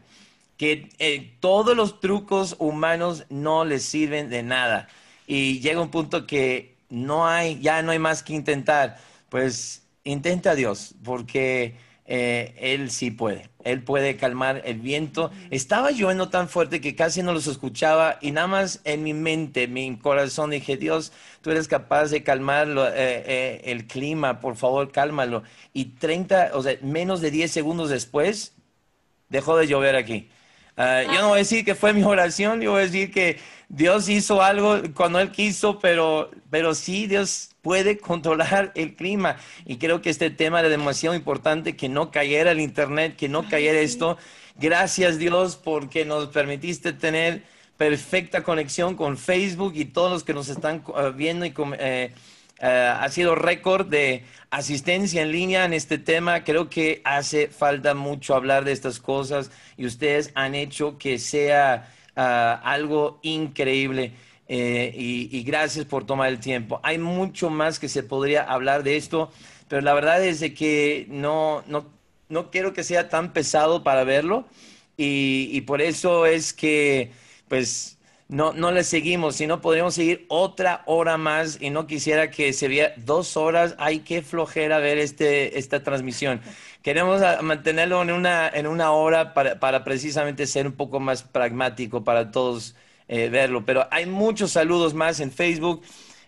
que 0.57 0.89
eh, 0.99 1.31
todos 1.39 1.75
los 1.77 2.01
trucos 2.01 2.57
humanos 2.59 3.25
no 3.29 3.63
les 3.63 3.83
sirven 3.83 4.29
de 4.29 4.43
nada. 4.43 4.89
Y 5.25 5.61
llega 5.61 5.81
un 5.81 5.89
punto 5.89 6.27
que 6.27 6.75
no 6.89 7.25
hay, 7.25 7.61
ya 7.61 7.81
no 7.81 7.91
hay 7.91 7.99
más 7.99 8.23
que 8.23 8.33
intentar, 8.33 8.97
pues 9.29 9.83
intenta 10.03 10.51
a 10.51 10.55
Dios, 10.55 10.95
porque 11.01 11.75
eh, 12.05 12.53
Él 12.57 12.91
sí 12.91 13.11
puede. 13.11 13.49
Él 13.63 13.81
puede 13.83 14.15
calmar 14.15 14.61
el 14.65 14.79
viento. 14.79 15.31
Estaba 15.49 15.91
lloviendo 15.91 16.29
tan 16.29 16.47
fuerte 16.49 16.79
que 16.81 16.95
casi 16.95 17.23
no 17.23 17.33
los 17.33 17.47
escuchaba 17.47 18.19
y 18.21 18.31
nada 18.31 18.47
más 18.47 18.81
en 18.83 19.03
mi 19.03 19.13
mente, 19.13 19.67
mi 19.67 19.97
corazón 19.97 20.51
dije, 20.51 20.77
Dios, 20.77 21.11
tú 21.41 21.51
eres 21.51 21.67
capaz 21.67 22.09
de 22.09 22.23
calmar 22.23 22.67
eh, 22.67 23.23
eh, 23.25 23.61
el 23.65 23.87
clima, 23.87 24.39
por 24.39 24.55
favor, 24.55 24.91
cálmalo. 24.91 25.43
Y 25.73 25.85
30, 25.85 26.51
o 26.53 26.61
sea, 26.61 26.77
menos 26.81 27.21
de 27.21 27.31
10 27.31 27.51
segundos 27.51 27.89
después, 27.89 28.53
dejó 29.29 29.57
de 29.57 29.67
llover 29.67 29.95
aquí. 29.95 30.29
Ah, 30.77 31.03
yo 31.03 31.21
no 31.21 31.29
voy 31.29 31.37
a 31.37 31.39
decir 31.39 31.63
que 31.63 31.73
fue 31.73 31.93
mi 31.93 32.03
oración, 32.03 32.59
yo 32.61 32.71
voy 32.71 32.81
a 32.81 32.85
decir 32.85 33.11
que 33.11 33.39
Dios 33.69 34.09
hizo 34.09 34.41
algo 34.41 34.81
cuando 34.93 35.19
Él 35.19 35.31
quiso, 35.31 35.79
pero, 35.79 36.31
pero 36.49 36.75
sí, 36.75 37.07
Dios 37.07 37.51
puede 37.61 37.97
controlar 37.97 38.71
el 38.75 38.95
clima. 38.95 39.37
Y 39.65 39.77
creo 39.77 40.01
que 40.01 40.09
este 40.09 40.29
tema 40.29 40.59
era 40.59 40.69
demasiado 40.69 41.15
importante, 41.15 41.75
que 41.75 41.89
no 41.89 42.11
cayera 42.11 42.51
el 42.51 42.59
Internet, 42.59 43.15
que 43.15 43.29
no 43.29 43.47
cayera 43.47 43.79
esto. 43.79 44.17
Gracias 44.57 45.17
Dios 45.17 45.55
porque 45.55 46.05
nos 46.05 46.27
permitiste 46.27 46.93
tener 46.93 47.43
perfecta 47.77 48.43
conexión 48.43 48.95
con 48.95 49.17
Facebook 49.17 49.73
y 49.75 49.85
todos 49.85 50.11
los 50.11 50.23
que 50.23 50.33
nos 50.33 50.49
están 50.49 50.83
eh, 50.97 51.11
viendo 51.15 51.45
y 51.45 51.53
eh, 51.79 52.13
ha 52.61 53.07
sido 53.09 53.35
récord 53.35 53.87
de 53.87 54.23
asistencia 54.49 55.21
en 55.21 55.31
línea 55.31 55.65
en 55.65 55.73
este 55.73 55.97
tema. 55.97 56.43
Creo 56.43 56.69
que 56.69 57.01
hace 57.03 57.47
falta 57.47 57.93
mucho 57.93 58.35
hablar 58.35 58.63
de 58.63 58.71
estas 58.71 58.99
cosas 58.99 59.51
y 59.77 59.85
ustedes 59.85 60.31
han 60.35 60.55
hecho 60.55 60.97
que 60.97 61.19
sea 61.19 61.91
ah, 62.15 62.61
algo 62.63 63.19
increíble. 63.21 64.13
Eh, 64.47 64.93
y, 64.95 65.43
gracias 65.43 65.85
por 65.85 66.05
tomar 66.05 66.29
el 66.29 66.39
tiempo. 66.39 66.79
Hay 66.83 66.99
mucho 66.99 67.49
más 67.49 67.79
que 67.79 67.89
se 67.89 68.03
podría 68.03 68.43
hablar 68.43 68.83
de 68.83 68.95
esto, 68.95 69.31
pero 69.67 69.81
la 69.81 69.93
verdad 69.93 70.23
es 70.23 70.39
de 70.39 70.53
que 70.53 71.07
no, 71.09 71.63
no, 71.67 71.87
no 72.29 72.51
quiero 72.51 72.71
que 72.73 72.83
sea 72.83 73.09
tan 73.09 73.33
pesado 73.33 73.83
para 73.83 74.03
verlo 74.03 74.45
y, 74.97 75.49
y 75.51 75.61
por 75.61 75.81
eso 75.81 76.27
es 76.27 76.53
que 76.53 77.11
pues 77.47 77.94
no, 78.27 78.53
no 78.53 78.71
le 78.71 78.83
seguimos, 78.83 79.35
si 79.35 79.45
no 79.47 79.61
podríamos 79.61 79.93
seguir 79.93 80.25
otra 80.29 80.83
hora 80.87 81.17
más 81.17 81.59
y 81.61 81.69
no 81.69 81.85
quisiera 81.85 82.31
que 82.31 82.53
se 82.53 82.67
viera 82.67 82.93
dos 82.97 83.37
horas. 83.37 83.75
Ay, 83.77 83.99
qué 83.99 84.21
flojera 84.23 84.79
ver 84.79 84.97
este, 84.97 85.59
esta 85.59 85.83
transmisión. 85.83 86.41
Queremos 86.81 87.21
mantenerlo 87.41 88.01
en 88.01 88.11
una, 88.11 88.47
en 88.49 88.67
una 88.67 88.91
hora 88.91 89.33
para, 89.33 89.59
para 89.59 89.83
precisamente 89.83 90.47
ser 90.47 90.65
un 90.67 90.73
poco 90.73 90.99
más 90.99 91.23
pragmático 91.23 92.03
para 92.03 92.31
todos 92.31 92.75
eh, 93.07 93.29
verlo. 93.29 93.65
Pero 93.65 93.87
hay 93.91 94.05
muchos 94.07 94.51
saludos 94.51 94.93
más 94.93 95.19
en 95.19 95.31
Facebook. 95.31 95.83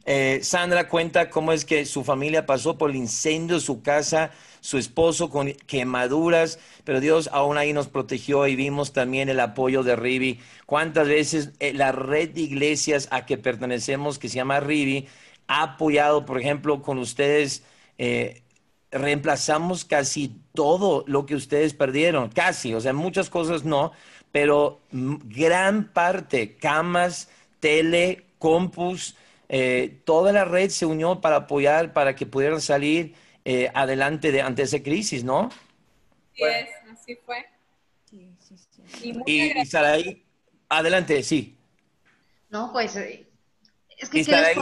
Eh, 0.05 0.39
Sandra 0.43 0.87
cuenta 0.87 1.29
cómo 1.29 1.51
es 1.51 1.65
que 1.65 1.85
su 1.85 2.03
familia 2.03 2.45
pasó 2.45 2.77
por 2.77 2.91
el 2.91 2.95
incendio 2.95 3.55
de 3.57 3.61
su 3.61 3.81
casa, 3.81 4.31
su 4.67 4.77
esposo 4.77 5.29
con 5.29 5.53
quemaduras, 5.53 6.59
pero 6.83 6.99
Dios 6.99 7.29
aún 7.31 7.57
ahí 7.57 7.71
nos 7.71 7.87
protegió 7.87 8.47
y 8.47 8.57
vimos 8.57 8.91
también 8.91 9.29
el 9.29 9.39
apoyo 9.39 9.81
de 9.81 9.95
Rivi. 9.95 10.41
¿Cuántas 10.65 11.07
veces 11.07 11.51
eh, 11.59 11.71
la 11.71 11.93
red 11.93 12.31
de 12.31 12.41
iglesias 12.41 13.07
a 13.09 13.25
que 13.25 13.37
pertenecemos, 13.37 14.19
que 14.19 14.27
se 14.27 14.35
llama 14.35 14.59
Rivi, 14.59 15.07
ha 15.47 15.63
apoyado, 15.63 16.25
por 16.25 16.37
ejemplo, 16.37 16.81
con 16.81 16.97
ustedes? 16.97 17.63
reemplazamos 18.91 19.85
casi 19.85 20.39
todo 20.53 21.03
lo 21.07 21.25
que 21.25 21.33
ustedes 21.35 21.73
perdieron, 21.73 22.29
casi, 22.29 22.75
o 22.75 22.79
sea, 22.79 22.93
muchas 22.93 23.29
cosas 23.29 23.63
no, 23.63 23.91
pero 24.31 24.81
gran 24.91 25.91
parte, 25.93 26.57
camas, 26.57 27.27
tele, 27.59 28.25
compus, 28.37 29.15
eh, 29.49 29.99
toda 30.05 30.31
la 30.31 30.45
red 30.45 30.69
se 30.69 30.85
unió 30.85 31.21
para 31.21 31.37
apoyar, 31.37 31.93
para 31.93 32.15
que 32.15 32.25
pudieran 32.25 32.61
salir 32.61 33.15
eh, 33.49 33.71
adelante 33.73 34.33
de, 34.33 34.41
ante 34.41 34.63
esa 34.63 34.83
crisis, 34.83 35.23
¿no? 35.23 35.49
Sí, 36.33 36.43
es, 36.43 36.67
así 36.91 37.15
fue. 37.25 37.45
Sí, 38.03 38.35
sí, 38.39 38.55
sí. 38.85 39.13
Y, 39.25 39.61
y, 39.61 39.65
Saraí, 39.65 40.25
adelante, 40.67 41.23
sí. 41.23 41.57
No, 42.49 42.73
pues, 42.73 42.97
eh, 42.97 43.25
es 43.97 44.09
que... 44.09 44.25
Saraí, 44.25 44.57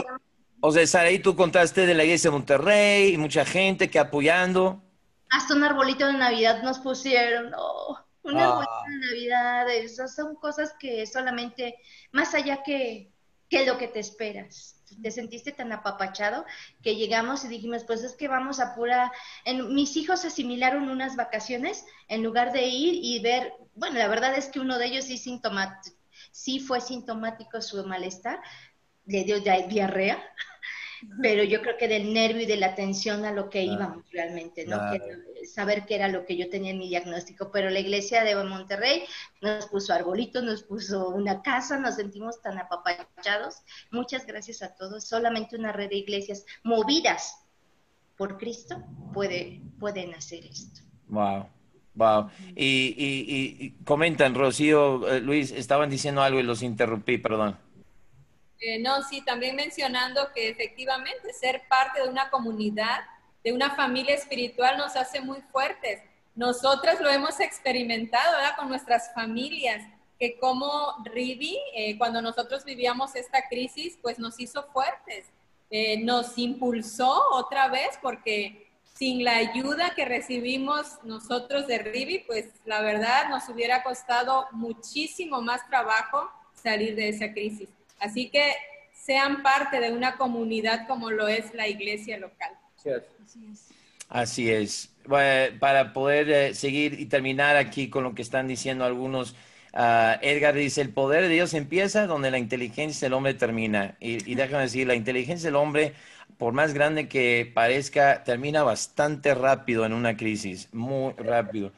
o 0.60 0.70
sea, 0.70 0.86
Saraí, 0.86 1.18
tú 1.18 1.34
contaste 1.34 1.84
de 1.84 1.94
la 1.94 2.04
iglesia 2.04 2.30
de 2.30 2.36
Monterrey 2.36 3.14
y 3.14 3.18
mucha 3.18 3.44
gente 3.44 3.90
que 3.90 3.98
apoyando. 3.98 4.80
Hasta 5.30 5.56
un 5.56 5.64
arbolito 5.64 6.06
de 6.06 6.12
Navidad 6.12 6.62
nos 6.62 6.78
pusieron, 6.78 7.52
oh. 7.58 7.98
Una 8.22 8.54
buena 8.54 8.70
ah. 8.70 8.84
Navidad, 8.88 9.68
esas 9.68 10.14
son 10.14 10.36
cosas 10.36 10.72
que 10.78 11.04
solamente, 11.06 11.76
más 12.12 12.34
allá 12.34 12.62
que, 12.62 13.10
que 13.48 13.66
lo 13.66 13.78
que 13.78 13.88
te 13.88 13.98
esperas. 13.98 14.75
Te 15.02 15.10
sentiste 15.10 15.52
tan 15.52 15.72
apapachado 15.72 16.44
que 16.82 16.96
llegamos 16.96 17.44
y 17.44 17.48
dijimos, 17.48 17.84
pues 17.84 18.02
es 18.04 18.14
que 18.14 18.28
vamos 18.28 18.60
a 18.60 18.74
pura... 18.74 19.12
En, 19.44 19.74
mis 19.74 19.96
hijos 19.96 20.24
asimilaron 20.24 20.88
unas 20.88 21.16
vacaciones 21.16 21.84
en 22.08 22.22
lugar 22.22 22.52
de 22.52 22.66
ir 22.66 22.94
y 23.02 23.20
ver, 23.20 23.52
bueno, 23.74 23.98
la 23.98 24.08
verdad 24.08 24.36
es 24.36 24.46
que 24.46 24.60
uno 24.60 24.78
de 24.78 24.86
ellos 24.86 25.04
sí, 25.04 25.18
sintomático, 25.18 25.96
sí 26.30 26.60
fue 26.60 26.80
sintomático 26.80 27.60
su 27.60 27.84
malestar, 27.84 28.40
le 29.06 29.24
dio 29.24 29.40
diarrea, 29.40 30.22
pero 31.20 31.42
yo 31.44 31.60
creo 31.62 31.76
que 31.76 31.88
del 31.88 32.12
nervio 32.12 32.42
y 32.42 32.46
de 32.46 32.56
la 32.56 32.68
atención 32.68 33.24
a 33.24 33.32
lo 33.32 33.50
que 33.50 33.62
íbamos 33.62 34.04
realmente, 34.10 34.66
¿no? 34.66 34.78
saber 35.46 35.84
qué 35.86 35.94
era 35.94 36.08
lo 36.08 36.26
que 36.26 36.36
yo 36.36 36.50
tenía 36.50 36.72
en 36.72 36.78
mi 36.78 36.88
diagnóstico. 36.88 37.50
Pero 37.52 37.70
la 37.70 37.80
iglesia 37.80 38.24
de 38.24 38.34
Monterrey 38.44 39.04
nos 39.40 39.66
puso 39.66 39.92
arbolitos, 39.92 40.42
nos 40.42 40.62
puso 40.62 41.08
una 41.10 41.42
casa, 41.42 41.78
nos 41.78 41.96
sentimos 41.96 42.40
tan 42.42 42.58
apapachados. 42.58 43.62
Muchas 43.90 44.26
gracias 44.26 44.62
a 44.62 44.74
todos. 44.74 45.04
Solamente 45.04 45.56
una 45.56 45.72
red 45.72 45.90
de 45.90 45.96
iglesias 45.96 46.44
movidas 46.62 47.44
por 48.16 48.38
Cristo 48.38 48.82
puede, 49.12 49.60
pueden 49.78 50.14
hacer 50.14 50.44
esto. 50.44 50.80
Wow. 51.08 51.46
Wow. 51.94 52.28
Y, 52.54 52.94
y, 52.96 53.56
y 53.58 53.70
comentan, 53.84 54.34
Rocío, 54.34 55.08
eh, 55.08 55.20
Luis, 55.20 55.50
estaban 55.50 55.88
diciendo 55.88 56.22
algo 56.22 56.38
y 56.38 56.42
los 56.42 56.62
interrumpí, 56.62 57.16
perdón. 57.16 57.56
Eh, 58.60 58.78
no, 58.78 59.02
sí, 59.02 59.22
también 59.22 59.54
mencionando 59.54 60.32
que 60.34 60.48
efectivamente 60.48 61.32
ser 61.32 61.62
parte 61.68 62.02
de 62.02 62.08
una 62.08 62.30
comunidad, 62.30 63.00
de 63.44 63.52
una 63.52 63.74
familia 63.74 64.14
espiritual 64.14 64.78
nos 64.78 64.96
hace 64.96 65.20
muy 65.20 65.40
fuertes. 65.52 66.00
Nosotras 66.34 67.00
lo 67.00 67.10
hemos 67.10 67.40
experimentado 67.40 68.36
con 68.56 68.68
nuestras 68.68 69.12
familias, 69.14 69.82
que 70.18 70.38
como 70.38 70.96
Rivi, 71.04 71.58
eh, 71.74 71.98
cuando 71.98 72.22
nosotros 72.22 72.64
vivíamos 72.64 73.14
esta 73.14 73.48
crisis, 73.48 73.98
pues 74.00 74.18
nos 74.18 74.40
hizo 74.40 74.62
fuertes, 74.72 75.26
eh, 75.70 76.02
nos 76.02 76.38
impulsó 76.38 77.12
otra 77.32 77.68
vez 77.68 77.98
porque 78.00 78.70
sin 78.94 79.24
la 79.24 79.36
ayuda 79.36 79.94
que 79.94 80.06
recibimos 80.06 80.98
nosotros 81.02 81.66
de 81.66 81.78
Rivi, 81.78 82.20
pues 82.20 82.46
la 82.64 82.80
verdad 82.80 83.28
nos 83.28 83.48
hubiera 83.50 83.82
costado 83.82 84.46
muchísimo 84.52 85.42
más 85.42 85.66
trabajo 85.68 86.30
salir 86.54 86.96
de 86.96 87.10
esa 87.10 87.32
crisis. 87.32 87.68
Así 87.98 88.28
que 88.30 88.52
sean 88.92 89.42
parte 89.42 89.80
de 89.80 89.92
una 89.92 90.16
comunidad 90.16 90.86
como 90.86 91.10
lo 91.10 91.28
es 91.28 91.54
la 91.54 91.68
iglesia 91.68 92.18
local. 92.18 92.50
Así 94.08 94.50
es. 94.50 94.90
para 95.60 95.92
poder 95.92 96.30
eh, 96.30 96.54
seguir 96.54 96.98
y 97.00 97.06
terminar 97.06 97.56
aquí 97.56 97.88
con 97.88 98.04
lo 98.04 98.14
que 98.14 98.22
están 98.22 98.48
diciendo 98.48 98.84
algunos, 98.84 99.32
uh, 99.74 100.18
Edgar 100.22 100.54
dice, 100.54 100.80
el 100.80 100.90
poder 100.90 101.22
de 101.22 101.28
Dios 101.28 101.54
empieza 101.54 102.06
donde 102.06 102.30
la 102.30 102.38
inteligencia 102.38 103.06
del 103.06 103.14
hombre 103.14 103.34
termina. 103.34 103.96
Y, 104.00 104.30
y 104.30 104.34
déjame 104.34 104.64
decir, 104.64 104.86
la 104.86 104.94
inteligencia 104.94 105.48
del 105.48 105.56
hombre, 105.56 105.94
por 106.38 106.52
más 106.52 106.74
grande 106.74 107.08
que 107.08 107.50
parezca, 107.52 108.24
termina 108.24 108.62
bastante 108.62 109.34
rápido 109.34 109.86
en 109.86 109.92
una 109.92 110.16
crisis, 110.16 110.68
muy 110.72 111.12
rápido. 111.14 111.72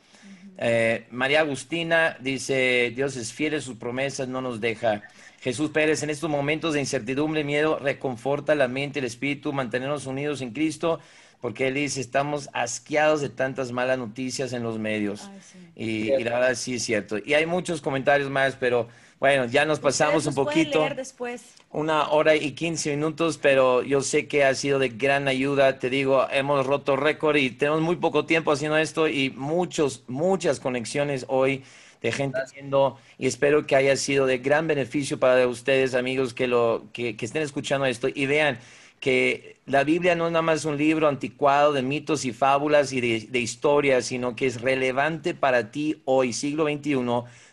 Eh, 0.61 1.07
María 1.11 1.41
Agustina 1.41 2.17
dice, 2.21 2.93
Dios 2.95 3.17
es 3.17 3.33
fiel 3.33 3.55
a 3.55 3.61
sus 3.61 3.77
promesas, 3.77 4.27
no 4.29 4.41
nos 4.41 4.61
deja. 4.61 5.03
Jesús 5.41 5.71
Pérez, 5.71 6.03
en 6.03 6.11
estos 6.11 6.29
momentos 6.29 6.75
de 6.75 6.81
incertidumbre, 6.81 7.45
miedo, 7.45 7.79
reconforta 7.79 8.55
la 8.55 8.69
mente 8.69 8.99
y 8.99 9.01
el 9.01 9.07
espíritu, 9.07 9.53
mantenernos 9.53 10.07
unidos 10.07 10.41
en 10.41 10.53
Cristo, 10.53 10.99
porque 11.41 11.69
Él 11.69 11.75
dice, 11.75 12.01
estamos 12.01 12.49
asqueados 12.53 13.21
de 13.21 13.29
tantas 13.29 13.71
malas 13.71 13.99
noticias 13.99 14.53
en 14.53 14.65
los 14.65 14.79
medios. 14.79 15.31
y, 15.77 16.11
la 16.11 16.39
verdad 16.39 16.55
sí 16.57 16.75
es 16.75 16.83
cierto. 16.83 17.19
Y 17.25 17.35
hay 17.35 17.47
muchos 17.47 17.81
comentarios 17.81 18.29
más, 18.31 18.57
pero 18.57 18.89
bueno, 19.21 19.45
ya 19.47 19.65
nos 19.65 19.79
pasamos 19.79 20.27
un 20.27 20.35
poquito. 20.35 20.89
después. 20.97 21.43
Una 21.71 22.09
hora 22.09 22.35
y 22.35 22.53
quince 22.53 22.91
minutos, 22.91 23.39
pero 23.39 23.83
yo 23.83 24.01
sé 24.01 24.27
que 24.27 24.45
ha 24.45 24.55
sido 24.55 24.81
de 24.81 24.89
gran 24.89 25.29
ayuda. 25.29 25.79
Te 25.79 25.91
digo, 25.91 26.27
hemos 26.33 26.67
roto 26.67 26.97
récord 26.97 27.37
y 27.37 27.51
tenemos 27.51 27.81
muy 27.81 27.97
poco 27.97 28.27
tiempo 28.27 28.51
haciendo 28.51 28.77
esto 28.77 29.07
y 29.07 29.31
muchos, 29.31 30.03
muchas 30.09 30.59
conexiones 30.59 31.25
hoy 31.29 31.63
de 32.03 32.13
gente 32.13 32.39
haciendo 32.39 32.99
y 33.19 33.27
espero 33.27 33.67
que 33.67 33.77
haya 33.77 33.97
sido 33.97 34.27
de 34.27 34.39
gran 34.39 34.67
beneficio 34.67 35.19
para 35.19 35.47
ustedes, 35.47 35.95
amigos, 35.95 36.35
que, 36.35 36.47
lo, 36.47 36.87
que, 36.93 37.17
que 37.17 37.25
estén 37.25 37.43
escuchando 37.43 37.87
esto 37.87 38.09
y 38.13 38.27
vean 38.27 38.59
que 39.01 39.57
la 39.67 39.85
Biblia 39.85 40.15
no 40.15 40.27
es 40.27 40.33
nada 40.33 40.43
más 40.43 40.65
un 40.65 40.77
libro 40.77 41.09
anticuado 41.09 41.73
de 41.73 41.83
mitos 41.83 42.25
y 42.25 42.33
fábulas 42.33 42.93
y 42.93 43.01
de, 43.01 43.29
de 43.31 43.39
historias, 43.39 44.07
sino 44.07 44.35
que 44.35 44.47
es 44.47 44.61
relevante 44.61 45.35
para 45.35 45.71
ti 45.71 46.03
hoy, 46.05 46.33
siglo 46.33 46.65
XXI, 46.65 46.97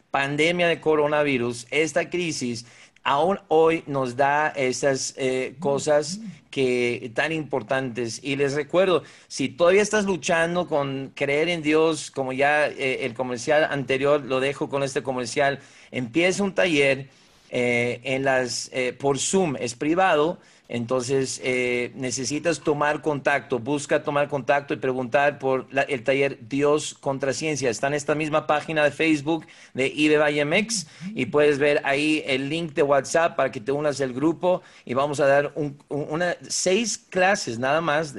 pandemia 0.09 0.67
de 0.67 0.79
coronavirus, 0.79 1.67
esta 1.71 2.09
crisis 2.09 2.65
aún 3.05 3.39
hoy 3.49 3.83
nos 3.85 4.17
da 4.17 4.49
esas 4.49 5.13
eh, 5.15 5.55
cosas 5.59 6.19
que 6.49 7.11
tan 7.13 7.31
importantes. 7.31 8.19
Y 8.23 8.35
les 8.35 8.53
recuerdo, 8.53 9.03
si 9.27 9.47
todavía 9.47 9.83
estás 9.83 10.05
luchando 10.05 10.67
con 10.67 11.11
creer 11.15 11.47
en 11.49 11.61
Dios, 11.61 12.09
como 12.09 12.33
ya 12.33 12.67
eh, 12.67 13.05
el 13.05 13.13
comercial 13.13 13.67
anterior 13.69 14.25
lo 14.25 14.39
dejo 14.39 14.69
con 14.69 14.81
este 14.81 15.03
comercial, 15.03 15.59
empieza 15.91 16.43
un 16.43 16.55
taller 16.55 17.07
eh, 17.51 18.01
en 18.03 18.25
las 18.25 18.71
por 18.97 19.19
Zoom, 19.19 19.55
es 19.59 19.75
privado 19.75 20.39
entonces, 20.67 21.39
eh, 21.43 21.91
necesitas 21.95 22.59
tomar 22.61 23.01
contacto, 23.01 23.59
busca 23.59 24.01
tomar 24.03 24.27
contacto 24.27 24.73
y 24.73 24.77
preguntar 24.77 25.37
por 25.37 25.67
el 25.87 26.03
taller 26.03 26.39
Dios 26.47 26.95
contra 26.99 27.33
Ciencia. 27.33 27.69
Está 27.69 27.87
en 27.87 27.93
esta 27.93 28.15
misma 28.15 28.47
página 28.47 28.83
de 28.83 28.91
Facebook 28.91 29.45
de 29.73 29.87
IBEVAYMX 29.87 30.87
y 31.13 31.27
puedes 31.27 31.59
ver 31.59 31.81
ahí 31.83 32.23
el 32.25 32.49
link 32.49 32.73
de 32.73 32.83
WhatsApp 32.83 33.35
para 33.35 33.51
que 33.51 33.59
te 33.59 33.71
unas 33.71 34.01
al 34.01 34.13
grupo 34.13 34.61
y 34.85 34.93
vamos 34.93 35.19
a 35.19 35.27
dar 35.27 35.53
una, 35.89 36.35
seis 36.47 36.97
clases 36.97 37.59
nada 37.59 37.81
más 37.81 38.15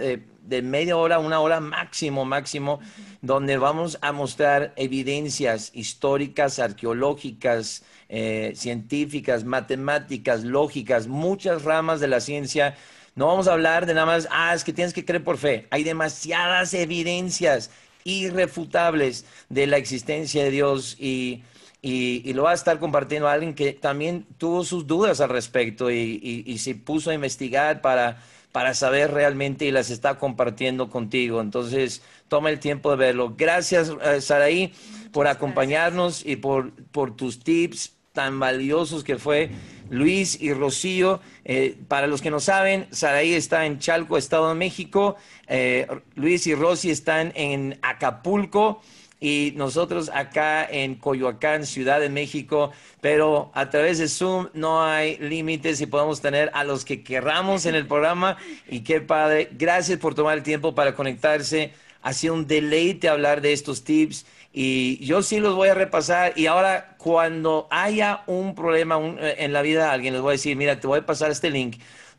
de 0.46 0.62
media 0.62 0.96
hora, 0.96 1.18
una 1.18 1.40
hora 1.40 1.60
máximo, 1.60 2.24
máximo, 2.24 2.80
donde 3.20 3.58
vamos 3.58 3.98
a 4.00 4.12
mostrar 4.12 4.72
evidencias 4.76 5.70
históricas, 5.74 6.58
arqueológicas, 6.58 7.84
eh, 8.08 8.52
científicas, 8.54 9.44
matemáticas, 9.44 10.44
lógicas, 10.44 11.08
muchas 11.08 11.62
ramas 11.62 12.00
de 12.00 12.08
la 12.08 12.20
ciencia. 12.20 12.76
No 13.14 13.26
vamos 13.26 13.48
a 13.48 13.52
hablar 13.52 13.86
de 13.86 13.94
nada 13.94 14.06
más, 14.06 14.28
ah, 14.30 14.54
es 14.54 14.62
que 14.62 14.72
tienes 14.72 14.94
que 14.94 15.04
creer 15.04 15.24
por 15.24 15.38
fe. 15.38 15.66
Hay 15.70 15.82
demasiadas 15.82 16.72
evidencias 16.74 17.70
irrefutables 18.04 19.24
de 19.48 19.66
la 19.66 19.78
existencia 19.78 20.44
de 20.44 20.50
Dios 20.50 20.96
y, 20.98 21.42
lo 21.82 22.44
va 22.44 22.50
a 22.50 22.54
estar 22.54 22.78
compartiendo 22.78 23.28
alguien 23.28 23.54
que 23.54 23.72
también 23.72 24.26
tuvo 24.38 24.64
sus 24.64 24.86
dudas 24.86 25.20
al 25.20 25.30
respecto 25.30 25.90
y, 25.90 26.58
se 26.58 26.74
puso 26.74 27.10
a 27.10 27.14
investigar 27.14 27.80
para, 27.80 28.18
para 28.56 28.72
saber 28.72 29.12
realmente 29.12 29.66
y 29.66 29.70
las 29.70 29.90
está 29.90 30.14
compartiendo 30.14 30.88
contigo. 30.88 31.42
Entonces, 31.42 32.00
toma 32.28 32.48
el 32.48 32.58
tiempo 32.58 32.90
de 32.90 32.96
verlo. 32.96 33.34
Gracias, 33.36 33.92
eh, 34.02 34.22
Saraí, 34.22 34.72
por 35.12 35.26
acompañarnos 35.26 36.24
y 36.24 36.36
por, 36.36 36.72
por 36.86 37.14
tus 37.14 37.38
tips, 37.40 37.92
tan 38.14 38.40
valiosos 38.40 39.04
que 39.04 39.18
fue 39.18 39.50
Luis 39.90 40.40
y 40.40 40.54
Rocío. 40.54 41.20
Eh, 41.44 41.76
para 41.86 42.06
los 42.06 42.22
que 42.22 42.30
no 42.30 42.40
saben, 42.40 42.86
Saraí 42.92 43.34
está 43.34 43.66
en 43.66 43.78
Chalco, 43.78 44.16
Estado 44.16 44.48
de 44.48 44.54
México. 44.54 45.16
Eh, 45.48 45.86
Luis 46.14 46.46
y 46.46 46.54
Rosy 46.54 46.90
están 46.90 47.32
en 47.34 47.78
Acapulco 47.82 48.80
y 49.20 49.54
nosotros 49.56 50.10
acá 50.12 50.64
en 50.64 50.96
Coyoacán, 50.96 51.64
Ciudad 51.64 52.00
de 52.00 52.10
México, 52.10 52.72
pero 53.00 53.50
a 53.54 53.70
través 53.70 53.98
de 53.98 54.08
Zoom 54.08 54.48
no 54.52 54.84
hay 54.84 55.16
límites 55.18 55.80
y 55.80 55.86
podemos 55.86 56.20
tener 56.20 56.50
a 56.52 56.64
los 56.64 56.84
que 56.84 57.02
querramos 57.02 57.64
en 57.66 57.74
el 57.74 57.86
programa 57.86 58.36
y 58.68 58.80
qué 58.80 59.00
padre. 59.00 59.48
Gracias 59.52 59.98
por 59.98 60.14
tomar 60.14 60.36
el 60.36 60.42
tiempo 60.42 60.74
para 60.74 60.94
conectarse. 60.94 61.72
Ha 62.02 62.12
sido 62.12 62.34
un 62.34 62.46
deleite 62.46 63.08
hablar 63.08 63.40
de 63.40 63.52
estos 63.52 63.84
tips 63.84 64.26
y 64.52 65.04
yo 65.04 65.22
sí 65.22 65.38
los 65.38 65.54
voy 65.54 65.68
a 65.68 65.74
repasar 65.74 66.32
y 66.36 66.46
ahora 66.46 66.94
cuando 66.98 67.68
haya 67.70 68.22
un 68.26 68.54
problema 68.54 68.98
eh, 69.18 69.36
en 69.38 69.52
la 69.52 69.62
vida 69.62 69.84
de 69.84 69.90
alguien, 69.90 70.14
les 70.14 70.22
voy 70.22 70.30
a 70.30 70.32
decir, 70.32 70.56
mira, 70.56 70.80
te 70.80 70.86
voy 70.86 71.00
a 71.00 71.06
pasar 71.06 71.30
este 71.30 71.50
link, 71.50 71.76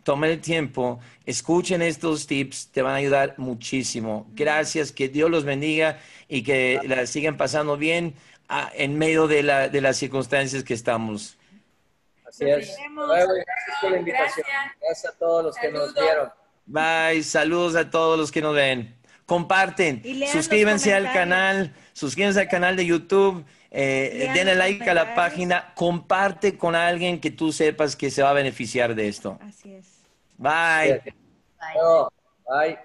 tomen 0.08 0.32
el 0.32 0.40
tiempo, 0.40 1.02
escuchen 1.26 1.82
estos 1.82 2.28
tips, 2.28 2.70
te 2.72 2.82
van 2.82 2.94
a 2.94 2.96
ayudar 2.96 3.34
muchísimo. 3.36 4.26
Gracias, 4.34 4.94
que 4.94 5.10
Dios 5.10 5.30
los 5.30 5.44
bendiga 5.44 6.00
y 6.30 6.44
que 6.44 6.80
la 6.88 7.06
sigan 7.06 7.36
pasando 7.36 7.76
bien 7.76 8.16
ah, 8.48 8.72
en 8.74 8.98
medio 8.98 9.28
de, 9.28 9.44
la, 9.44 9.68
de 9.68 9.82
las 9.82 9.98
circunstancias 9.98 10.64
que 10.64 10.74
estamos. 10.74 11.38
Así 12.26 12.46
es. 12.46 12.78
Gracias 12.96 13.78
por 13.82 13.92
la 13.92 13.98
invitación. 13.98 14.46
Gracias. 14.80 15.14
a 15.14 15.18
todos 15.18 15.44
los 15.44 15.58
que 15.58 15.74
nos 15.74 15.94
vieron. 15.94 16.30
Bye, 16.66 17.22
saludos 17.24 17.76
a 17.76 17.90
todos 17.90 18.18
los 18.18 18.32
que 18.32 18.42
nos 18.42 18.56
ven. 18.56 18.96
Comparten, 19.26 20.02
suscríbanse 20.32 20.94
al 20.94 21.12
canal 21.12 21.74
suscríbanse 21.92 22.40
al 22.42 22.48
canal 22.48 22.76
de 22.76 22.86
YouTube, 22.86 23.44
eh, 23.72 24.30
denle 24.36 24.54
like 24.56 24.88
a 24.88 24.94
la 24.94 25.16
página, 25.16 25.74
comparte 25.74 26.56
con 26.56 26.76
alguien 26.76 27.20
que 27.20 27.32
tú 27.32 27.52
sepas 27.52 27.96
que 27.96 28.12
se 28.12 28.22
va 28.22 28.30
a 28.30 28.34
beneficiar 28.34 28.94
de 28.94 29.08
esto. 29.08 29.40
Así 29.42 29.74
es. 29.74 29.97
Bye. 30.40 31.02
Bye. 31.60 32.08
Bye. 32.48 32.78